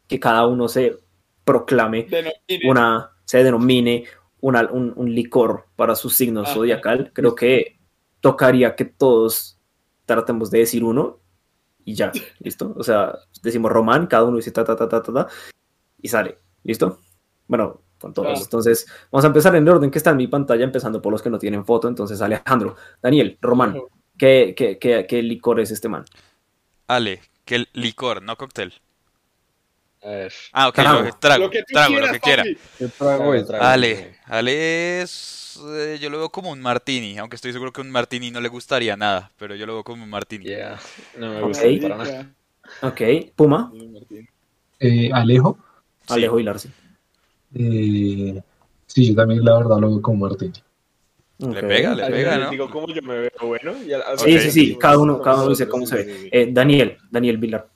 que 0.07 0.21
cada 0.21 0.47
uno 0.47 0.69
se 0.69 0.97
proclame 1.45 2.05
Denomine. 2.05 2.71
una, 2.71 3.11
se 3.25 3.43
denomine 3.43 4.05
una- 4.41 4.69
un, 4.71 4.93
un 4.97 5.15
licor 5.15 5.67
para 5.77 5.95
su 5.95 6.11
signo 6.11 6.43
Ajá. 6.43 6.55
zodiacal. 6.55 7.11
Creo 7.15 7.35
que 7.35 7.79
tocaría 8.21 8.77
que 8.77 8.85
todos 8.85 9.59
tratemos 10.05 10.51
de 10.51 10.59
decir 10.61 10.85
uno 10.85 11.19
y 11.85 11.95
ya, 11.95 12.13
¿listo? 12.41 12.75
O 12.77 12.83
sea, 12.85 13.17
decimos 13.43 13.73
Román, 13.73 14.07
cada 14.07 14.25
uno 14.25 14.37
dice 14.37 14.51
ta, 14.53 14.63
ta, 14.65 14.77
ta, 14.77 14.89
ta, 14.89 15.03
ta, 15.03 15.13
ta, 15.13 15.27
y 16.03 16.09
sale, 16.09 16.37
¿listo? 16.65 16.99
Bueno, 17.49 17.81
con 17.99 18.13
todos. 18.13 18.29
Claro. 18.29 18.43
Entonces, 18.45 18.87
vamos 19.11 19.25
a 19.25 19.29
empezar 19.29 19.55
en 19.57 19.63
el 19.63 19.69
orden 19.69 19.91
que 19.91 19.99
está 19.99 20.11
en 20.11 20.17
mi 20.19 20.27
pantalla, 20.27 20.65
empezando 20.65 21.01
por 21.03 21.13
los 21.13 21.23
que 21.23 21.31
no 21.31 21.39
tienen 21.39 21.65
foto. 21.65 21.89
Entonces, 21.89 22.21
Alejandro, 22.21 22.77
Daniel, 23.03 23.39
Román, 23.41 23.81
¿qué, 24.19 24.55
qué, 24.57 24.79
qué, 24.79 25.07
qué 25.09 25.23
licor 25.23 25.61
es 25.61 25.71
este 25.71 25.89
man? 25.89 26.05
Ale, 26.89 27.21
que 27.45 27.57
el 27.57 27.69
licor, 27.73 28.23
no 28.23 28.37
cóctel. 28.37 28.75
A 30.03 30.09
ver. 30.09 30.33
Ah, 30.53 30.69
ok, 30.69 30.75
Trago. 30.75 30.99
lo 31.01 31.05
que, 31.07 31.13
trago, 31.19 31.45
Lo 31.45 31.51
que 31.51 31.59
tú 31.61 31.73
trago, 31.73 31.89
quieras, 31.89 32.09
lo 32.09 32.13
que 32.15 32.21
quiera. 32.21 33.73
Ale, 33.73 34.17
Ale 34.27 35.03
es... 35.03 35.59
eh, 35.69 35.99
yo 36.01 36.11
lo 36.11 36.19
veo 36.19 36.29
como 36.31 36.51
un 36.53 36.61
martini, 36.61 37.19
aunque 37.19 37.35
estoy 37.37 37.53
seguro 37.53 37.73
que 37.73 37.81
un 37.81 37.91
martini 37.91 38.31
no 38.31 38.41
le 38.41 38.49
gustaría 38.49 38.97
nada, 38.97 39.33
pero 39.37 39.57
yo 39.57 39.67
lo 39.67 39.73
veo 39.75 39.85
como 39.85 40.05
un 40.05 40.11
martini. 40.11 40.45
Yeah. 40.45 40.79
No 41.19 41.31
me 41.33 41.39
Ok. 41.43 41.49
gusta 41.49 41.65
para 41.83 41.97
nada. 41.97 42.31
Ok, 42.83 43.01
Puma, 43.35 43.73
Eh, 44.79 45.11
Alejo. 45.13 45.59
Sí. 46.07 46.15
Alejo 46.15 46.39
y 46.39 46.43
Larsi. 46.45 46.71
Eh, 47.55 48.41
sí, 48.87 49.09
yo 49.09 49.15
también 49.15 49.45
la 49.45 49.59
verdad 49.59 49.79
lo 49.79 49.89
veo 49.89 50.03
como 50.03 50.27
Martín. 50.29 50.53
Le 51.39 51.63
pega, 51.63 51.95
le 51.95 52.07
pega, 52.07 52.39
¿no? 52.39 52.51
Digo 52.51 52.71
cómo 52.71 52.87
yo 52.89 53.03
me 53.03 53.19
veo 53.19 53.31
bueno. 53.43 53.75
y 53.87 53.93
al- 53.93 54.03
al- 54.03 54.19
Sí, 54.19 54.39
sí, 54.39 54.51
sí, 54.51 54.77
cada 54.79 54.99
uno, 54.99 55.21
cada 55.21 55.37
uno 55.43 55.51
dice 55.51 55.69
cómo 55.69 55.87
se 55.87 55.97
ve. 55.97 56.29
Eh, 56.33 56.49
Daniel, 56.51 56.97
Daniel 57.11 57.37
Vilar. 57.39 57.69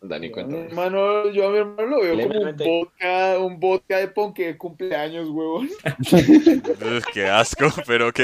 Dani, 0.00 0.30
cuéntame. 0.30 0.66
hermano, 0.66 1.30
yo 1.30 1.48
a 1.48 1.50
mi 1.50 1.58
hermano 1.58 1.86
lo 1.88 2.00
veo 2.02 2.12
como 2.28 2.40
un 2.40 2.56
vodka, 2.56 3.38
un 3.38 3.60
vodka 3.60 3.96
de 3.98 4.08
ponque 4.08 4.46
de 4.46 4.56
cumpleaños, 4.58 5.28
huevón. 5.28 5.68
Qué 7.12 7.26
asco, 7.26 7.66
pero 7.86 8.08
ok. 8.08 8.20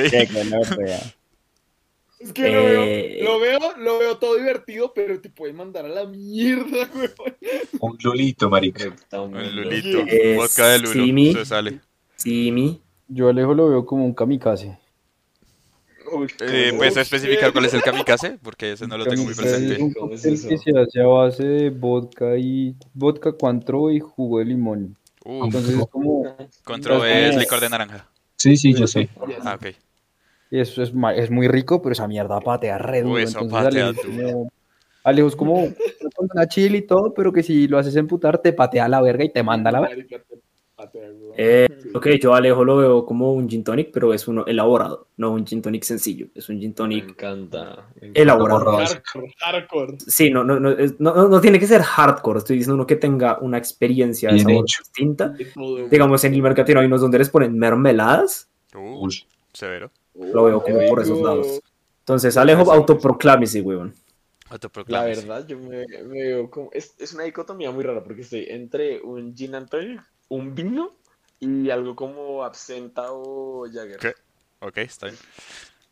Es 2.22 2.32
que 2.32 2.50
lo, 2.50 2.64
veo, 2.64 2.82
Eh, 2.84 3.20
lo 3.24 3.40
veo, 3.40 3.58
lo 3.78 3.98
veo 3.98 4.16
todo 4.18 4.36
divertido, 4.36 4.92
pero 4.94 5.20
te 5.20 5.28
puede 5.28 5.52
mandar 5.52 5.84
a 5.86 5.88
la 5.88 6.04
mierda, 6.06 6.88
huevón. 6.94 7.34
Un 7.80 7.98
Lulito, 8.02 8.48
marica. 8.48 8.94
Un 9.12 9.56
lulito, 9.56 10.04
Eh, 10.06 10.36
vodka 10.36 10.68
de 10.68 10.78
lulo, 10.78 10.92
Simi. 10.92 11.30
eso 11.30 11.44
sale. 11.44 11.80
Simi. 12.16 12.80
Yo 13.08 13.28
Alejo 13.28 13.54
lo 13.54 13.68
veo 13.68 13.84
como 13.84 14.04
un 14.04 14.14
kamikaze. 14.14 14.78
Uy, 16.12 16.26
Eh, 16.40 16.66
¿cómo 16.68 16.78
¿Puedes 16.78 16.96
es? 16.96 17.02
especificar 17.02 17.52
cuál 17.52 17.64
es 17.64 17.74
el 17.74 17.82
kamikaze? 17.82 18.38
Porque 18.42 18.72
ese 18.72 18.86
no 18.86 18.98
lo 18.98 19.04
tengo 19.06 19.24
muy 19.24 19.34
presente. 19.34 19.82
un 19.82 19.92
¿Cómo 19.92 20.12
es 20.14 20.20
cóctel 20.22 20.34
eso? 20.34 20.48
que 20.48 20.58
se 20.58 20.78
hace 20.78 21.00
a 21.00 21.06
base 21.06 21.44
de 21.44 21.70
vodka 21.70 22.36
y 22.36 22.76
vodka 22.94 23.32
cuantro 23.32 23.90
y 23.90 23.98
jugo 24.00 24.38
de 24.38 24.44
limón. 24.44 24.96
Uh, 25.24 25.44
Entonces 25.44 25.78
es 25.78 25.86
como 25.88 26.36
contro 26.64 27.04
es 27.04 27.36
licor 27.36 27.60
de 27.60 27.68
naranja. 27.70 28.08
Sí, 28.36 28.56
sí, 28.56 28.74
yo 28.74 28.86
sé. 28.86 29.08
Ah, 29.44 29.54
ok. 29.54 29.74
Eso 30.60 30.82
es, 30.82 30.92
ma- 30.94 31.14
es 31.14 31.30
muy 31.30 31.48
rico, 31.48 31.80
pero 31.82 31.92
esa 31.92 32.06
mierda 32.08 32.40
patea 32.40 32.78
re 32.78 33.02
duro. 33.02 33.14
Uy, 33.14 33.22
eso 33.22 33.46
patea 33.48 33.90
es 33.90 34.02
duro. 34.02 34.28
como- 34.32 34.50
Alejo 35.04 35.28
es 35.28 35.36
como 35.36 35.54
con 36.14 36.28
una 36.32 36.46
chile 36.46 36.78
y 36.78 36.82
todo, 36.82 37.12
pero 37.12 37.32
que 37.32 37.42
si 37.42 37.66
lo 37.66 37.76
haces 37.78 37.96
emputar 37.96 38.38
te 38.38 38.52
patea 38.52 38.88
la 38.88 39.00
verga 39.02 39.24
y 39.24 39.32
te 39.32 39.42
manda 39.42 39.70
a 39.70 39.72
la 39.72 39.80
verga. 39.80 40.04
Eh, 41.36 41.68
ok, 41.94 42.06
yo 42.20 42.34
a 42.34 42.38
Alejo 42.38 42.64
lo 42.64 42.76
veo 42.76 43.06
como 43.06 43.32
un 43.32 43.48
gin 43.48 43.64
tonic, 43.64 43.90
pero 43.92 44.12
es 44.12 44.26
uno 44.28 44.44
elaborado, 44.46 45.08
no 45.16 45.30
un 45.32 45.46
gin 45.46 45.62
tonic 45.62 45.82
sencillo. 45.84 46.26
Es 46.34 46.48
un 46.48 46.58
gin 46.60 46.70
Me 46.70 46.74
tonic 46.74 47.08
encanta. 47.10 47.88
me 48.00 48.08
encanta. 48.08 48.20
elaborado. 48.20 48.64
Borrado. 48.64 48.78
Hardcore, 48.86 49.34
hardcore. 49.38 49.96
Sí, 50.06 50.30
no, 50.30 50.44
no, 50.44 50.60
no, 50.60 50.70
es- 50.72 50.98
no, 51.00 51.14
no- 51.14 51.28
no 51.28 51.40
tiene 51.40 51.58
que 51.58 51.66
ser 51.66 51.82
hardcore, 51.82 52.38
estoy 52.38 52.56
diciendo 52.56 52.74
uno 52.74 52.86
que 52.86 52.96
tenga 52.96 53.38
una 53.40 53.58
experiencia 53.58 54.30
de 54.32 54.40
sabor 54.40 54.64
hecho. 54.64 54.82
distinta. 54.82 55.34
Digamos, 55.90 56.22
en 56.24 56.34
el 56.34 56.42
mercatino 56.42 56.80
hay 56.80 56.86
unos 56.86 57.00
donde 57.00 57.18
les 57.18 57.30
ponen 57.30 57.56
mermeladas, 57.58 58.48
Uh, 58.74 59.04
Uy, 59.04 59.24
severo. 59.52 59.90
Lo 60.14 60.44
veo 60.44 60.62
como 60.62 60.78
por 60.88 61.00
esos 61.00 61.20
lados. 61.20 61.60
Entonces, 62.00 62.36
Alejo, 62.36 62.72
autoproclámese, 62.72 63.60
weón. 63.62 63.94
La 64.86 65.04
verdad, 65.04 65.46
yo 65.46 65.58
me, 65.58 65.86
me 65.86 66.22
veo 66.24 66.50
como. 66.50 66.70
Es, 66.72 66.94
es 66.98 67.14
una 67.14 67.24
dicotomía 67.24 67.70
muy 67.70 67.84
rara 67.84 68.02
porque 68.04 68.20
estoy 68.20 68.46
entre 68.48 69.00
un 69.00 69.34
gin 69.34 69.54
and 69.54 69.68
tonic, 69.68 70.02
un 70.28 70.54
vino 70.54 70.94
y 71.40 71.70
algo 71.70 71.96
como 71.96 72.44
absenta 72.44 73.06
o 73.12 73.66
Jagger. 73.72 73.98
¿Qué? 73.98 74.14
Ok, 74.60 74.78
está 74.78 75.06
bien. 75.06 75.18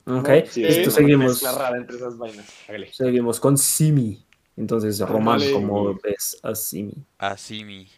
Ok, 0.06 0.28
Sí, 0.48 0.64
es 0.64 0.78
esto 0.78 0.90
seguimos, 0.90 1.42
rara 1.42 1.76
entre 1.76 1.96
esas 1.96 2.18
vainas. 2.18 2.46
Seguimos 2.92 3.40
con 3.40 3.56
Simi. 3.56 4.24
Entonces, 4.56 5.00
Román. 5.00 5.40
¿cómo 5.52 5.94
ves 6.02 6.38
a 6.42 6.54
Simi? 6.54 6.94
Asimi. 7.18 7.88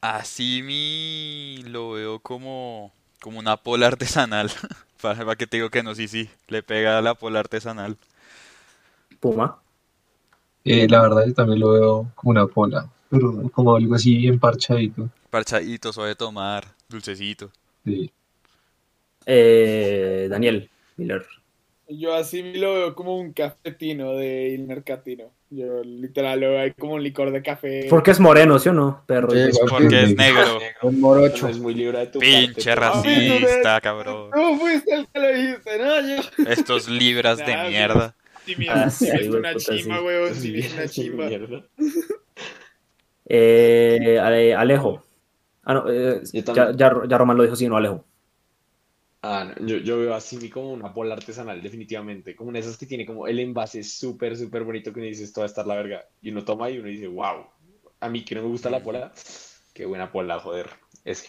Asimi 0.00 1.62
lo 1.66 1.92
veo 1.92 2.20
como, 2.20 2.92
como 3.24 3.38
una 3.38 3.56
pola 3.56 3.86
artesanal. 3.86 4.50
Para, 5.00 5.34
que 5.36 5.46
te 5.46 5.56
digo 5.56 5.70
que 5.70 5.82
no, 5.82 5.94
sí, 5.94 6.08
sí. 6.08 6.28
Le 6.48 6.62
pega 6.62 6.98
a 6.98 7.00
la 7.00 7.14
pola 7.14 7.40
artesanal. 7.40 7.96
Puma. 9.18 9.58
eh, 10.62 10.86
la 10.86 11.00
verdad 11.00 11.24
yo 11.26 11.32
también 11.32 11.60
lo 11.60 11.72
veo 11.72 12.12
como 12.14 12.32
una 12.32 12.46
pola, 12.46 12.86
pero 13.08 13.50
como 13.50 13.76
algo 13.76 13.94
así 13.94 14.18
bien 14.18 14.38
parchadito. 14.38 15.08
Parchadito, 15.30 15.90
suave 15.90 16.10
de 16.10 16.16
tomar, 16.16 16.66
dulcecito. 16.86 17.50
Sí. 17.86 18.10
Eh, 19.24 20.26
Daniel 20.28 20.68
Miller. 20.98 21.24
Yo 21.88 22.14
así 22.14 22.42
lo 22.52 22.74
veo 22.74 22.94
como 22.94 23.16
un 23.16 23.32
cafetino 23.32 24.12
de 24.12 24.50
Il 24.50 24.66
Mercatino. 24.66 25.30
Yo 25.56 25.84
literal 25.84 26.42
ahí 26.58 26.72
como 26.72 26.94
un 26.94 27.02
licor 27.02 27.30
de 27.30 27.40
café. 27.40 27.86
Porque 27.88 28.10
es 28.10 28.18
moreno, 28.18 28.58
¿sí 28.58 28.70
o 28.70 28.72
no? 28.72 29.04
Perro. 29.06 29.30
Sí, 29.30 29.38
Eso 29.38 29.60
Porque 29.68 30.02
es 30.02 30.16
negro. 30.16 30.58
Un 30.82 31.00
morocho. 31.00 31.48
Es 31.48 31.58
muy 31.58 31.74
libre 31.74 31.98
de 32.00 32.06
tu 32.08 32.18
Pinche 32.18 32.74
parte, 32.74 33.02
racista, 33.04 33.80
cabrón. 33.80 34.30
No 34.34 34.58
fuiste 34.58 34.94
el 34.94 35.06
que 35.06 35.20
lo 35.20 35.28
dijiste, 35.28 35.78
no, 35.78 36.00
yo. 36.00 36.50
Estos 36.50 36.88
libras 36.88 37.38
de 37.38 37.54
Nah, 37.56 37.68
mierda. 37.68 38.16
Sí, 38.44 38.56
mira, 38.58 38.84
Ah, 38.84 38.90
sí, 38.90 39.08
es 39.08 39.28
una 39.28 39.54
chimba, 39.54 40.02
weón. 40.02 40.34
Sí, 40.34 40.58
es 40.58 40.72
una 40.72 40.88
chimba. 40.88 41.30
Eh, 43.26 44.18
Ale- 44.20 44.54
Alejo. 44.54 45.02
Ah, 45.62 45.74
no, 45.74 45.84
eh, 45.90 46.20
ya, 46.32 46.72
ya, 46.72 46.92
ya 47.08 47.18
Román 47.18 47.36
lo 47.36 47.44
dijo, 47.44 47.56
sí, 47.56 47.68
no, 47.68 47.76
Alejo. 47.76 48.04
Ah, 49.26 49.44
no, 49.44 49.66
yo, 49.66 49.78
yo 49.78 49.98
veo 49.98 50.14
a 50.14 50.20
Simi 50.20 50.50
como 50.50 50.72
una 50.72 50.92
pola 50.92 51.14
artesanal, 51.14 51.62
definitivamente. 51.62 52.36
Como 52.36 52.50
una 52.50 52.58
de 52.58 52.64
esas 52.66 52.76
que 52.76 52.86
tiene 52.86 53.06
como 53.06 53.26
el 53.26 53.38
envase 53.38 53.82
súper, 53.82 54.36
súper 54.36 54.64
bonito 54.64 54.92
que 54.92 55.00
uno 55.00 55.08
dice, 55.08 55.24
esto 55.24 55.40
va 55.40 55.46
a 55.46 55.48
estar 55.48 55.66
la 55.66 55.76
verga. 55.76 56.04
Y 56.20 56.30
uno 56.30 56.44
toma 56.44 56.70
y 56.70 56.78
uno 56.78 56.88
dice, 56.88 57.06
wow. 57.08 57.46
A 58.00 58.08
mí 58.08 58.24
que 58.24 58.34
no 58.34 58.42
me 58.42 58.48
gusta 58.48 58.68
la 58.70 58.82
pola, 58.82 59.12
qué 59.72 59.86
buena 59.86 60.12
pola, 60.12 60.38
joder. 60.40 60.68
Ese. 61.04 61.28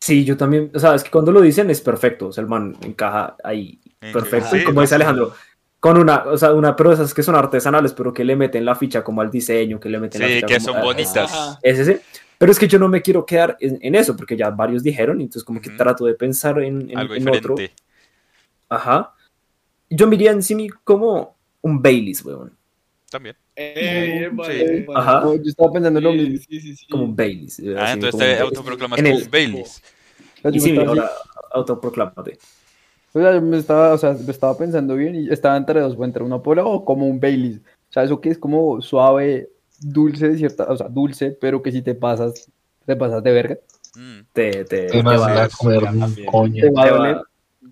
Sí, 0.00 0.24
yo 0.24 0.36
también, 0.36 0.70
o 0.74 0.78
sea, 0.78 0.94
es 0.94 1.04
que 1.04 1.10
cuando 1.10 1.32
lo 1.32 1.40
dicen 1.40 1.68
es 1.70 1.80
perfecto, 1.80 2.28
o 2.28 2.32
sea, 2.32 2.42
el 2.42 2.48
man 2.48 2.74
encaja 2.82 3.36
ahí 3.44 3.80
perfecto, 4.10 4.48
sí, 4.50 4.56
y 4.56 4.64
como 4.64 4.80
dice 4.80 4.94
Alejandro, 4.94 5.32
con 5.80 5.98
una, 5.98 6.24
o 6.24 6.36
sea, 6.38 6.52
una, 6.52 6.74
pero 6.76 6.92
esas 6.92 7.12
que 7.12 7.22
son 7.22 7.34
artesanales, 7.34 7.92
pero 7.92 8.12
que 8.12 8.24
le 8.24 8.36
meten 8.36 8.64
la 8.64 8.74
ficha 8.74 9.04
como 9.04 9.20
al 9.20 9.30
diseño, 9.30 9.78
que 9.78 9.88
le 9.90 9.98
meten 10.00 10.22
la 10.22 10.28
Sí, 10.28 10.34
ficha 10.34 10.46
que 10.46 10.60
como 10.60 10.72
son 10.72 10.76
a- 10.76 10.84
bonitas. 10.84 11.58
Ese. 11.62 12.00
Pero 12.38 12.52
es 12.52 12.58
que 12.58 12.68
yo 12.68 12.78
no 12.78 12.88
me 12.88 13.02
quiero 13.02 13.26
quedar 13.26 13.56
en, 13.60 13.78
en 13.82 13.94
eso, 13.96 14.16
porque 14.16 14.36
ya 14.36 14.50
varios 14.50 14.82
dijeron, 14.84 15.20
entonces 15.20 15.42
como 15.44 15.60
que 15.60 15.70
trato 15.70 16.04
de 16.06 16.14
pensar 16.14 16.58
en, 16.60 16.88
en- 16.90 16.96
Algo 16.98 17.14
en 17.14 17.28
otro. 17.28 17.54
diferente. 17.56 17.74
Ajá. 18.68 19.12
Yo 19.90 20.06
me 20.06 20.14
iría 20.16 20.30
en 20.32 20.42
sí 20.42 20.68
como 20.84 21.36
un 21.62 21.82
Baileys, 21.82 22.24
weón. 22.24 22.56
También. 23.10 23.34
Eh, 23.56 24.28
Sí. 24.30 24.36
vale. 24.36 24.86
Ajá. 24.94 25.22
Yo 25.24 25.42
estaba 25.44 25.72
pensando 25.72 25.98
en 25.98 26.04
lo 26.04 26.12
Sí, 26.12 26.18
mismo. 26.18 26.46
sí, 26.48 26.60
sí, 26.60 26.76
sí. 26.76 26.86
Como 26.88 27.04
un 27.04 27.16
Baileys. 27.16 27.60
Ah, 27.76 27.84
así 27.84 27.92
entonces 27.94 28.20
te 28.20 28.38
autoproclamas 28.38 28.98
En 28.98 29.04
como 29.06 29.16
el- 29.18 29.24
un 29.24 29.30
Baileys. 29.30 29.82
Y 30.44 30.52
yo 30.52 30.60
sí, 30.60 30.72
me 30.72 30.78
estaba- 30.78 30.88
ahora 30.90 31.10
autoproclámate. 31.52 32.38
O 33.14 33.20
sea, 33.20 33.40
me 33.40 33.56
estaba, 33.58 33.94
o 33.94 33.98
sea, 33.98 34.12
me 34.12 34.30
estaba 34.30 34.56
pensando 34.56 34.94
bien 34.94 35.14
y 35.16 35.28
estaba 35.32 35.56
entre 35.56 35.80
dos, 35.80 35.96
o 35.98 36.04
entre 36.04 36.22
una 36.22 36.40
pola 36.40 36.64
o 36.64 36.84
como 36.84 37.06
un 37.06 37.18
Baileys. 37.18 37.56
O 37.58 37.92
sea, 37.92 38.04
eso 38.04 38.20
que 38.20 38.28
es 38.28 38.38
como 38.38 38.80
suave, 38.82 39.48
dulce 39.80 40.28
de 40.28 40.36
cierta, 40.36 40.64
o 40.64 40.76
sea, 40.76 40.88
dulce, 40.88 41.30
pero 41.40 41.62
que 41.62 41.72
si 41.72 41.82
te 41.82 41.94
pasas, 41.94 42.50
te 42.84 42.96
pasas 42.96 43.22
de 43.22 43.32
verga. 43.32 43.58
Mm, 43.96 44.20
Te, 44.32 44.64
te, 44.64 44.86
Te 44.86 45.02
va, 45.02 45.44
a 45.44 45.48
coño. 46.26 46.62
Te 46.62 46.70
va 46.70 46.84
a 46.84 46.90
doler. 46.90 47.16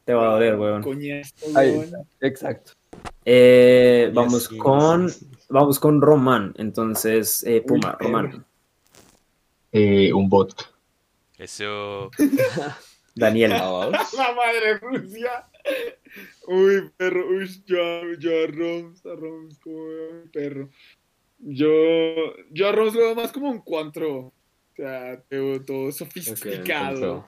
te 0.04 0.14
va 0.14 0.28
a 0.28 0.32
doler, 0.32 0.56
weón. 0.58 0.82
Coñazo, 0.82 1.34
Ahí 1.54 1.70
weón. 1.76 1.92
exacto. 2.20 2.72
Eh, 3.24 4.10
vamos 4.14 4.46
así, 4.46 4.56
con 4.56 5.10
sí. 5.10 5.26
vamos 5.48 5.78
con 5.78 6.00
Román. 6.00 6.54
Entonces, 6.58 7.44
eh, 7.44 7.62
Puma. 7.66 7.96
Román. 8.00 8.44
Eh, 9.72 10.12
un 10.12 10.28
vodka. 10.28 10.64
Eso. 11.38 12.10
Daniel. 13.14 13.52
Vamos. 13.52 13.92
La 14.16 14.32
madre 14.34 14.78
Rusia. 14.78 15.48
Uy, 16.46 16.90
perro. 16.96 17.26
Uy, 17.28 17.62
yo, 17.66 18.14
yo 18.18 18.30
a 18.44 18.46
Roms, 18.46 19.04
a 19.04 19.14
Roms 19.14 19.58
como 19.58 19.76
perro. 20.32 20.68
Yo, 21.48 21.68
yo 22.50 22.68
a 22.68 22.72
lo 22.72 22.92
veo 22.94 23.14
más 23.14 23.30
como 23.30 23.48
un 23.50 23.60
cuantro. 23.60 24.16
O 24.18 24.32
sea, 24.74 25.22
todo, 25.64 25.92
sofisticado, 25.92 27.24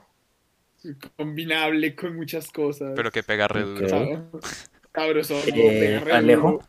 combinable 1.15 1.95
con 1.95 2.15
muchas 2.15 2.51
cosas. 2.51 2.91
Pero 2.95 3.11
que 3.11 3.23
pega 3.23 3.47
re 3.47 3.63
duro. 3.63 3.85
Ok. 3.85 3.91
Sab- 3.91 4.59
Sabroso. 4.93 5.39
Eh, 5.47 6.03
Alejo. 6.11 6.61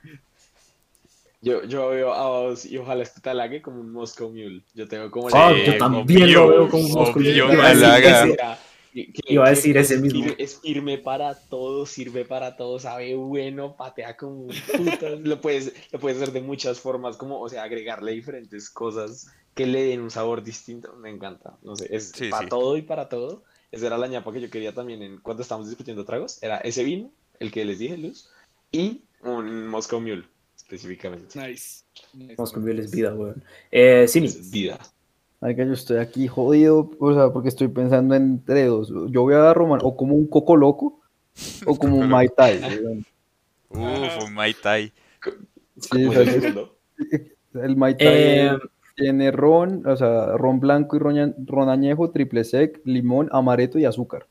Yo, 1.42 1.64
yo 1.64 1.88
veo 1.88 2.12
a 2.12 2.28
vos 2.28 2.64
y 2.66 2.76
ojalá 2.78 3.02
este 3.02 3.20
talague 3.20 3.60
como 3.62 3.80
un 3.80 3.90
Moscow 3.92 4.28
Mule. 4.30 4.62
Yo 4.74 4.86
tengo 4.86 5.10
como 5.10 5.28
Ah, 5.32 5.52
yo 5.52 5.76
también 5.78 6.22
obvio, 6.22 6.26
lo 6.44 6.48
veo 6.48 6.68
como 6.68 6.84
un 6.84 6.92
Moscow 6.92 7.16
Mule. 7.20 7.30
Iba 7.36 7.46
Que- 8.92 9.12
que- 9.12 9.32
Iba 9.32 9.44
a 9.44 9.50
que 9.50 9.56
decir 9.56 9.76
es 9.76 9.90
ese 9.90 10.00
mismo. 10.00 10.24
fir- 10.24 10.34
Es 10.38 10.58
firme 10.60 10.98
para 10.98 11.34
todo, 11.34 11.86
sirve 11.86 12.24
para 12.24 12.56
todo, 12.56 12.78
sabe 12.78 13.14
bueno, 13.14 13.76
patea 13.76 14.16
como 14.16 14.42
un 14.42 14.48
puta. 14.76 15.10
lo, 15.10 15.40
puedes, 15.40 15.72
lo 15.92 15.98
puedes 16.00 16.20
hacer 16.20 16.32
de 16.32 16.40
muchas 16.40 16.80
formas, 16.80 17.16
como, 17.16 17.40
o 17.40 17.48
sea, 17.48 17.62
agregarle 17.62 18.12
diferentes 18.12 18.68
cosas 18.70 19.28
que 19.54 19.66
le 19.66 19.82
den 19.84 20.00
un 20.00 20.10
sabor 20.10 20.42
distinto. 20.42 20.92
Me 20.96 21.10
encanta. 21.10 21.56
No 21.62 21.76
sé, 21.76 21.88
es 21.94 22.10
Sí, 22.14 22.28
para 22.30 22.44
sí. 22.44 22.48
todo 22.48 22.76
y 22.76 22.82
para 22.82 23.08
todo. 23.08 23.42
Esa 23.72 23.86
era 23.86 23.98
la 23.98 24.08
ñapa 24.08 24.32
que 24.32 24.40
yo 24.40 24.50
quería 24.50 24.74
también 24.74 25.02
en 25.02 25.18
cuando 25.18 25.42
estábamos 25.42 25.68
discutiendo 25.68 26.04
tragos. 26.04 26.42
Era 26.42 26.56
ese 26.58 26.82
vino, 26.82 27.10
el 27.38 27.52
que 27.52 27.64
les 27.64 27.78
dije, 27.78 27.96
Luz, 27.96 28.28
y 28.72 29.02
un 29.22 29.68
Moscow 29.68 30.00
Mule, 30.00 30.24
específicamente. 30.56 31.38
Nice. 31.38 31.84
nice. 32.14 32.34
Moscow 32.36 32.60
Mule 32.60 32.82
es 32.82 32.90
vida, 32.90 33.14
weón. 33.14 33.42
Eh. 33.70 34.04
Es 34.04 34.50
vida. 34.50 34.78
Ay, 35.40 35.56
que 35.56 35.64
yo 35.66 35.72
estoy 35.72 35.96
aquí 35.98 36.28
jodido, 36.28 36.90
o 36.98 37.14
sea, 37.14 37.30
porque 37.32 37.48
estoy 37.48 37.68
pensando 37.68 38.14
entre 38.14 38.66
dos. 38.66 38.92
Yo 39.10 39.22
voy 39.22 39.34
a 39.34 39.38
dar 39.38 39.56
Román 39.56 39.80
o 39.82 39.96
como 39.96 40.14
un 40.14 40.26
coco 40.26 40.54
loco 40.56 41.00
o 41.66 41.76
como 41.76 41.96
un 41.96 42.08
Mai 42.08 42.28
Tai. 42.28 42.60
Uf, 43.70 44.24
un 44.26 44.34
Mai 44.34 44.54
Tai. 44.54 44.92
Sí, 45.78 45.88
¿Cómo 46.04 46.10
o 46.10 46.20
es 46.22 46.42
sea, 46.42 47.64
el 47.64 47.76
Mai 47.76 47.96
Tai 47.96 48.06
Eh, 48.08 48.50
tiene 48.96 49.30
ron, 49.30 49.86
o 49.86 49.96
sea, 49.96 50.36
ron 50.36 50.60
blanco 50.60 50.96
y 50.96 50.98
ron, 50.98 51.34
ron 51.46 51.68
añejo, 51.70 52.10
triple 52.10 52.44
sec, 52.44 52.80
limón, 52.84 53.28
amaretto 53.32 53.78
y 53.78 53.86
azúcar. 53.86 54.26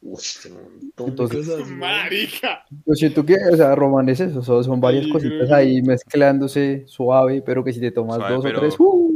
Montón 0.00 1.06
de 1.06 1.10
Entonces- 1.10 1.46
cosas. 1.48 1.68
Marica. 1.70 2.64
Yo 2.86 2.94
siento 2.94 3.24
que, 3.24 3.36
o 3.52 3.56
sea, 3.56 3.74
Román 3.74 4.08
es 4.08 4.18
eso, 4.20 4.42
son, 4.62 4.80
varias 4.80 5.06
cositas 5.08 5.50
ahí 5.52 5.82
mezclándose 5.82 6.84
suave, 6.86 7.42
pero 7.42 7.62
que 7.62 7.72
si 7.72 7.80
te 7.80 7.90
tomas 7.92 8.16
Suave, 8.16 8.34
dos 8.34 8.44
pero- 8.44 8.58
o 8.58 8.60
tres, 8.60 8.74
¡uh! 8.80 9.11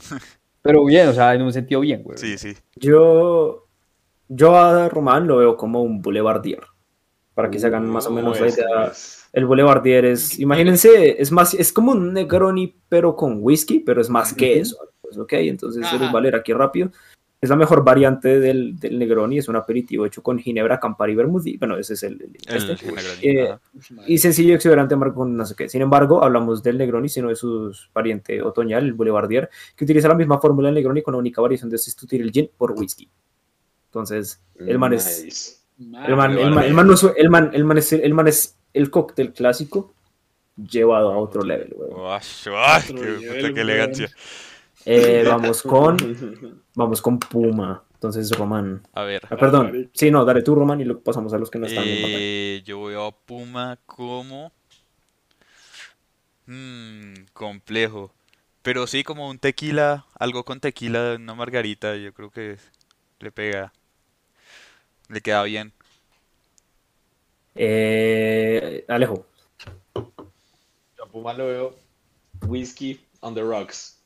pero 0.62 0.84
bien, 0.84 1.08
o 1.08 1.12
sea, 1.12 1.34
en 1.34 1.42
un 1.42 1.52
sentido 1.52 1.80
bien, 1.80 2.02
güey. 2.02 2.18
Sí, 2.18 2.36
sí. 2.38 2.54
yo, 2.76 3.66
yo 4.28 4.56
a 4.56 4.88
Román 4.88 5.26
lo 5.26 5.38
veo 5.38 5.56
como 5.56 5.82
un 5.82 6.00
boulevardier. 6.02 6.60
Para 7.34 7.50
que 7.50 7.58
se 7.58 7.68
hagan 7.68 7.88
más 7.88 8.06
o 8.06 8.10
Uh, 8.10 8.14
menos 8.14 8.40
la 8.40 8.48
idea. 8.48 8.92
El 9.32 9.46
boulevardier 9.46 10.04
es, 10.04 10.38
imagínense, 10.40 11.20
es 11.22 11.30
más, 11.32 11.54
es 11.54 11.72
como 11.72 11.92
un 11.92 12.12
Negroni, 12.12 12.76
pero 12.88 13.14
con 13.16 13.38
whisky, 13.40 13.80
pero 13.80 14.00
es 14.00 14.10
más 14.10 14.34
que 14.34 14.58
eso. 14.58 14.76
pues, 15.00 15.16
ok, 15.16 15.32
entonces 15.34 15.86
se 15.86 15.94
los 15.94 16.02
Ajá. 16.02 16.12
va 16.12 16.18
a 16.18 16.22
leer 16.22 16.34
aquí 16.36 16.52
rápido. 16.52 16.90
Es 17.42 17.48
la 17.48 17.56
mejor 17.56 17.82
variante 17.82 18.38
del, 18.38 18.78
del 18.78 18.98
Negroni, 18.98 19.38
es 19.38 19.48
un 19.48 19.56
aperitivo 19.56 20.04
hecho 20.04 20.22
con 20.22 20.38
ginebra, 20.38 20.78
campari 20.78 21.12
y 21.12 21.16
vermouth. 21.16 21.46
y, 21.46 21.56
Bueno, 21.56 21.78
ese 21.78 21.94
es 21.94 22.02
el, 22.02 22.20
el- 22.20 22.36
El 22.46 22.56
este. 22.72 22.86
Negroni, 22.86 23.20
Eh, 23.22 23.56
y 24.06 24.18
sencillo, 24.18 24.54
exuberante, 24.54 24.92
amargo 24.94 25.14
con 25.14 25.34
no 25.34 25.46
sé 25.46 25.54
qué. 25.56 25.66
Sin 25.68 25.80
embargo, 25.80 26.22
hablamos 26.22 26.62
del 26.62 26.76
Negroni, 26.76 27.08
sino 27.08 27.28
de 27.30 27.36
su 27.36 27.74
variante 27.94 28.42
otoñal, 28.42 28.84
el 28.84 28.92
Boulevardier, 28.92 29.48
que 29.74 29.84
utiliza 29.84 30.08
la 30.08 30.16
misma 30.16 30.38
fórmula 30.38 30.68
del 30.68 30.74
Negroni 30.74 31.00
con 31.00 31.12
la 31.12 31.18
única 31.18 31.40
variación 31.40 31.70
de 31.70 31.78
sustituir 31.78 32.20
el 32.20 32.30
gin 32.30 32.50
por 32.58 32.72
whisky. 32.72 33.08
Entonces, 33.86 34.42
el 34.58 34.78
man 34.78 34.92
es 34.92 35.64
el 36.08 36.16
man, 36.16 36.32
el 36.32 36.50
man- 36.50 36.64
el 36.66 36.74
man 36.74 36.86
no 36.86 36.92
es- 36.92 37.06
el 37.16 37.30
man- 37.30 37.50
el 37.54 37.64
man 37.64 37.78
es 37.78 37.92
el 37.94 38.12
man 38.14 38.28
es 38.28 38.56
el 38.74 38.90
cóctel 38.90 39.32
clásico 39.32 39.94
llevado 40.56 41.10
a 41.10 41.16
otro 41.16 41.42
level, 41.42 41.72
weón. 41.74 41.92
Otro 43.38 43.54
qué 43.54 43.60
elegancia. 43.62 44.10
Eh, 44.92 45.22
vamos 45.28 45.62
con 45.62 45.96
vamos 46.74 47.00
con 47.00 47.18
Puma. 47.20 47.84
Entonces, 47.94 48.30
Román. 48.32 48.82
A 48.92 49.04
ver. 49.04 49.22
Ah, 49.30 49.36
perdón. 49.36 49.90
Sí, 49.92 50.10
no, 50.10 50.24
dale 50.24 50.42
tú, 50.42 50.54
Román, 50.54 50.80
y 50.80 50.84
luego 50.84 51.02
pasamos 51.02 51.32
a 51.32 51.38
los 51.38 51.50
que 51.50 51.58
no 51.58 51.66
están 51.66 51.84
en 51.84 52.02
pantalla. 52.02 52.18
Eh, 52.18 52.62
yo 52.64 52.82
veo 52.84 53.06
a 53.06 53.12
Puma 53.12 53.78
como... 53.86 54.52
Mm, 56.46 57.26
complejo. 57.32 58.12
Pero 58.62 58.86
sí, 58.86 59.04
como 59.04 59.28
un 59.28 59.38
tequila, 59.38 60.06
algo 60.18 60.44
con 60.44 60.60
tequila, 60.60 61.16
una 61.16 61.34
margarita, 61.34 61.94
yo 61.96 62.12
creo 62.12 62.30
que 62.30 62.56
le 63.20 63.30
pega. 63.30 63.72
Le 65.08 65.20
queda 65.20 65.42
bien. 65.44 65.72
Eh, 67.54 68.84
Alejo. 68.88 69.26
Yo 69.94 71.04
a 71.04 71.06
Puma 71.06 71.34
lo 71.34 71.46
veo 71.46 71.76
whisky 72.46 73.00
on 73.20 73.34
the 73.34 73.42
rocks, 73.42 73.99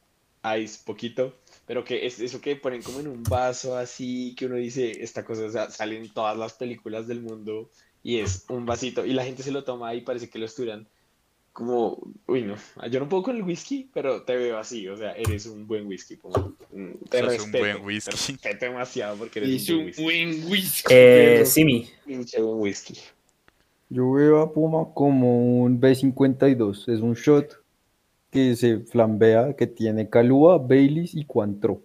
ice, 0.58 0.80
poquito, 0.84 1.34
pero 1.66 1.84
que 1.84 2.06
es 2.06 2.20
eso 2.20 2.40
que 2.40 2.56
ponen 2.56 2.82
como 2.82 3.00
en 3.00 3.08
un 3.08 3.22
vaso 3.22 3.76
así, 3.76 4.34
que 4.36 4.46
uno 4.46 4.56
dice, 4.56 5.02
esta 5.02 5.24
cosa, 5.24 5.44
o 5.46 5.50
sea, 5.50 5.70
sale 5.70 5.96
en 5.96 6.12
todas 6.12 6.36
las 6.36 6.52
películas 6.54 7.06
del 7.06 7.20
mundo 7.22 7.70
y 8.02 8.18
es 8.18 8.44
un 8.48 8.66
vasito 8.66 9.04
y 9.06 9.12
la 9.14 9.24
gente 9.24 9.42
se 9.42 9.50
lo 9.52 9.64
toma 9.64 9.94
y 9.94 10.02
parece 10.02 10.28
que 10.28 10.38
lo 10.38 10.46
estudian. 10.46 10.86
Como, 11.52 12.02
uy, 12.26 12.42
no, 12.42 12.56
yo 12.90 12.98
no 12.98 13.08
puedo 13.08 13.22
con 13.22 13.36
el 13.36 13.44
whisky, 13.44 13.88
pero 13.94 14.22
te 14.22 14.34
veo 14.34 14.58
así, 14.58 14.88
o 14.88 14.96
sea, 14.96 15.12
eres 15.12 15.46
un 15.46 15.68
buen 15.68 15.86
whisky, 15.86 16.16
Puma. 16.16 16.52
Mm, 16.72 16.94
Te 17.08 17.18
Sos 17.20 17.26
un 17.28 17.30
respeto, 17.52 17.58
buen 17.60 17.76
te 17.76 17.82
whisky. 17.84 18.10
respeto 18.32 18.64
demasiado 18.66 19.16
porque 19.16 19.38
eres 19.38 19.62
Es 19.62 19.68
un 19.70 19.76
un 19.76 19.80
buen 19.82 19.86
whisky. 19.86 20.02
buen 20.02 20.50
whisky. 20.50 20.82
Eh, 20.92 21.32
perro. 21.36 21.46
Simi. 21.46 21.88
Pinche 22.04 22.42
buen 22.42 22.60
whisky. 22.60 22.94
Yo 23.88 24.10
veo 24.12 24.40
a 24.40 24.52
Puma 24.52 24.92
como 24.94 25.62
un 25.62 25.80
B52. 25.80 26.92
Es 26.92 27.00
un 27.00 27.14
shot 27.14 27.62
que 28.34 28.56
se 28.56 28.80
flambea, 28.80 29.54
que 29.54 29.68
tiene 29.68 30.10
Calúa, 30.10 30.58
Baileys 30.58 31.14
y 31.14 31.24
Cointreau. 31.24 31.80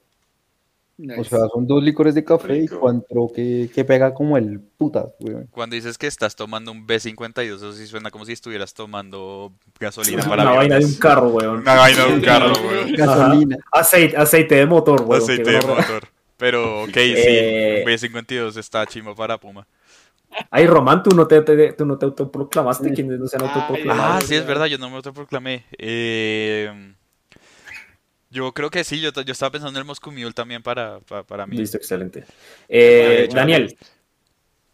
Nice. 0.97 1.21
O 1.21 1.23
sea, 1.23 1.39
son 1.53 1.67
dos 1.67 1.81
licores 1.81 2.15
de 2.15 2.25
café 2.25 2.57
y. 2.57 2.67
Cointreau 2.67 3.31
que, 3.31 3.69
que 3.73 3.85
pega 3.85 4.13
como 4.15 4.35
el 4.35 4.59
putas, 4.59 5.05
weón. 5.19 5.47
Cuando 5.51 5.75
dices 5.75 5.97
que 5.97 6.07
estás 6.07 6.35
tomando 6.35 6.71
un 6.71 6.87
B52, 6.87 7.55
eso 7.55 7.71
sí 7.71 7.85
suena 7.85 8.09
como 8.09 8.25
si 8.25 8.33
estuvieras 8.33 8.73
tomando 8.73 9.53
gasolina 9.79 10.23
Una 10.23 10.29
para 10.29 10.43
vaina 10.51 10.79
de 10.79 10.85
un 10.85 10.95
carro, 10.95 11.29
weón. 11.29 11.59
Una 11.59 11.75
vaina 11.75 12.05
de 12.05 12.13
un 12.13 12.21
carro, 12.21 12.53
weón. 12.67 12.93
Gasolina. 12.93 13.57
Aceite, 13.71 14.17
aceite 14.17 14.55
de 14.55 14.65
motor, 14.65 15.03
weón. 15.03 15.21
Aceite 15.21 15.51
de 15.51 15.61
motor. 15.61 16.07
Pero, 16.35 16.83
ok, 16.83 16.93
sí, 16.93 17.13
Eh, 17.15 17.83
un 17.85 17.91
B52 17.91 18.57
está 18.57 18.85
chimo 18.87 19.13
para 19.15 19.37
Puma. 19.37 19.67
Ay, 20.51 20.65
Román, 20.67 21.03
tú 21.03 21.11
no 21.15 21.27
te, 21.27 21.41
te- 21.41 21.73
tú 21.73 21.85
no 21.85 21.97
te 21.97 22.05
autoproclamaste. 22.05 22.93
¿Quiénes 22.93 23.19
no 23.19 23.27
se 23.27 23.37
han 23.37 23.43
Ay, 23.43 23.47
autoproclamado? 23.47 24.13
Ah, 24.13 24.21
sí, 24.21 24.35
es 24.35 24.45
verdad. 24.45 24.65
yo 24.67 24.77
no 24.77 24.89
me 24.89 24.95
autoproclamé. 24.97 25.65
Eh, 25.77 26.93
yo 28.31 28.53
creo 28.53 28.69
que 28.69 28.83
sí, 28.83 28.99
yo, 29.01 29.11
yo 29.11 29.31
estaba 29.31 29.51
pensando 29.51 29.77
en 29.79 29.81
el 29.81 29.87
Moscow 29.87 30.11
Mule 30.13 30.33
también 30.33 30.61
para, 30.61 30.99
para, 31.01 31.23
para 31.23 31.47
mí. 31.47 31.57
Listo, 31.57 31.77
excelente. 31.77 32.25
Eh, 32.67 33.27
Daniel, 33.33 33.75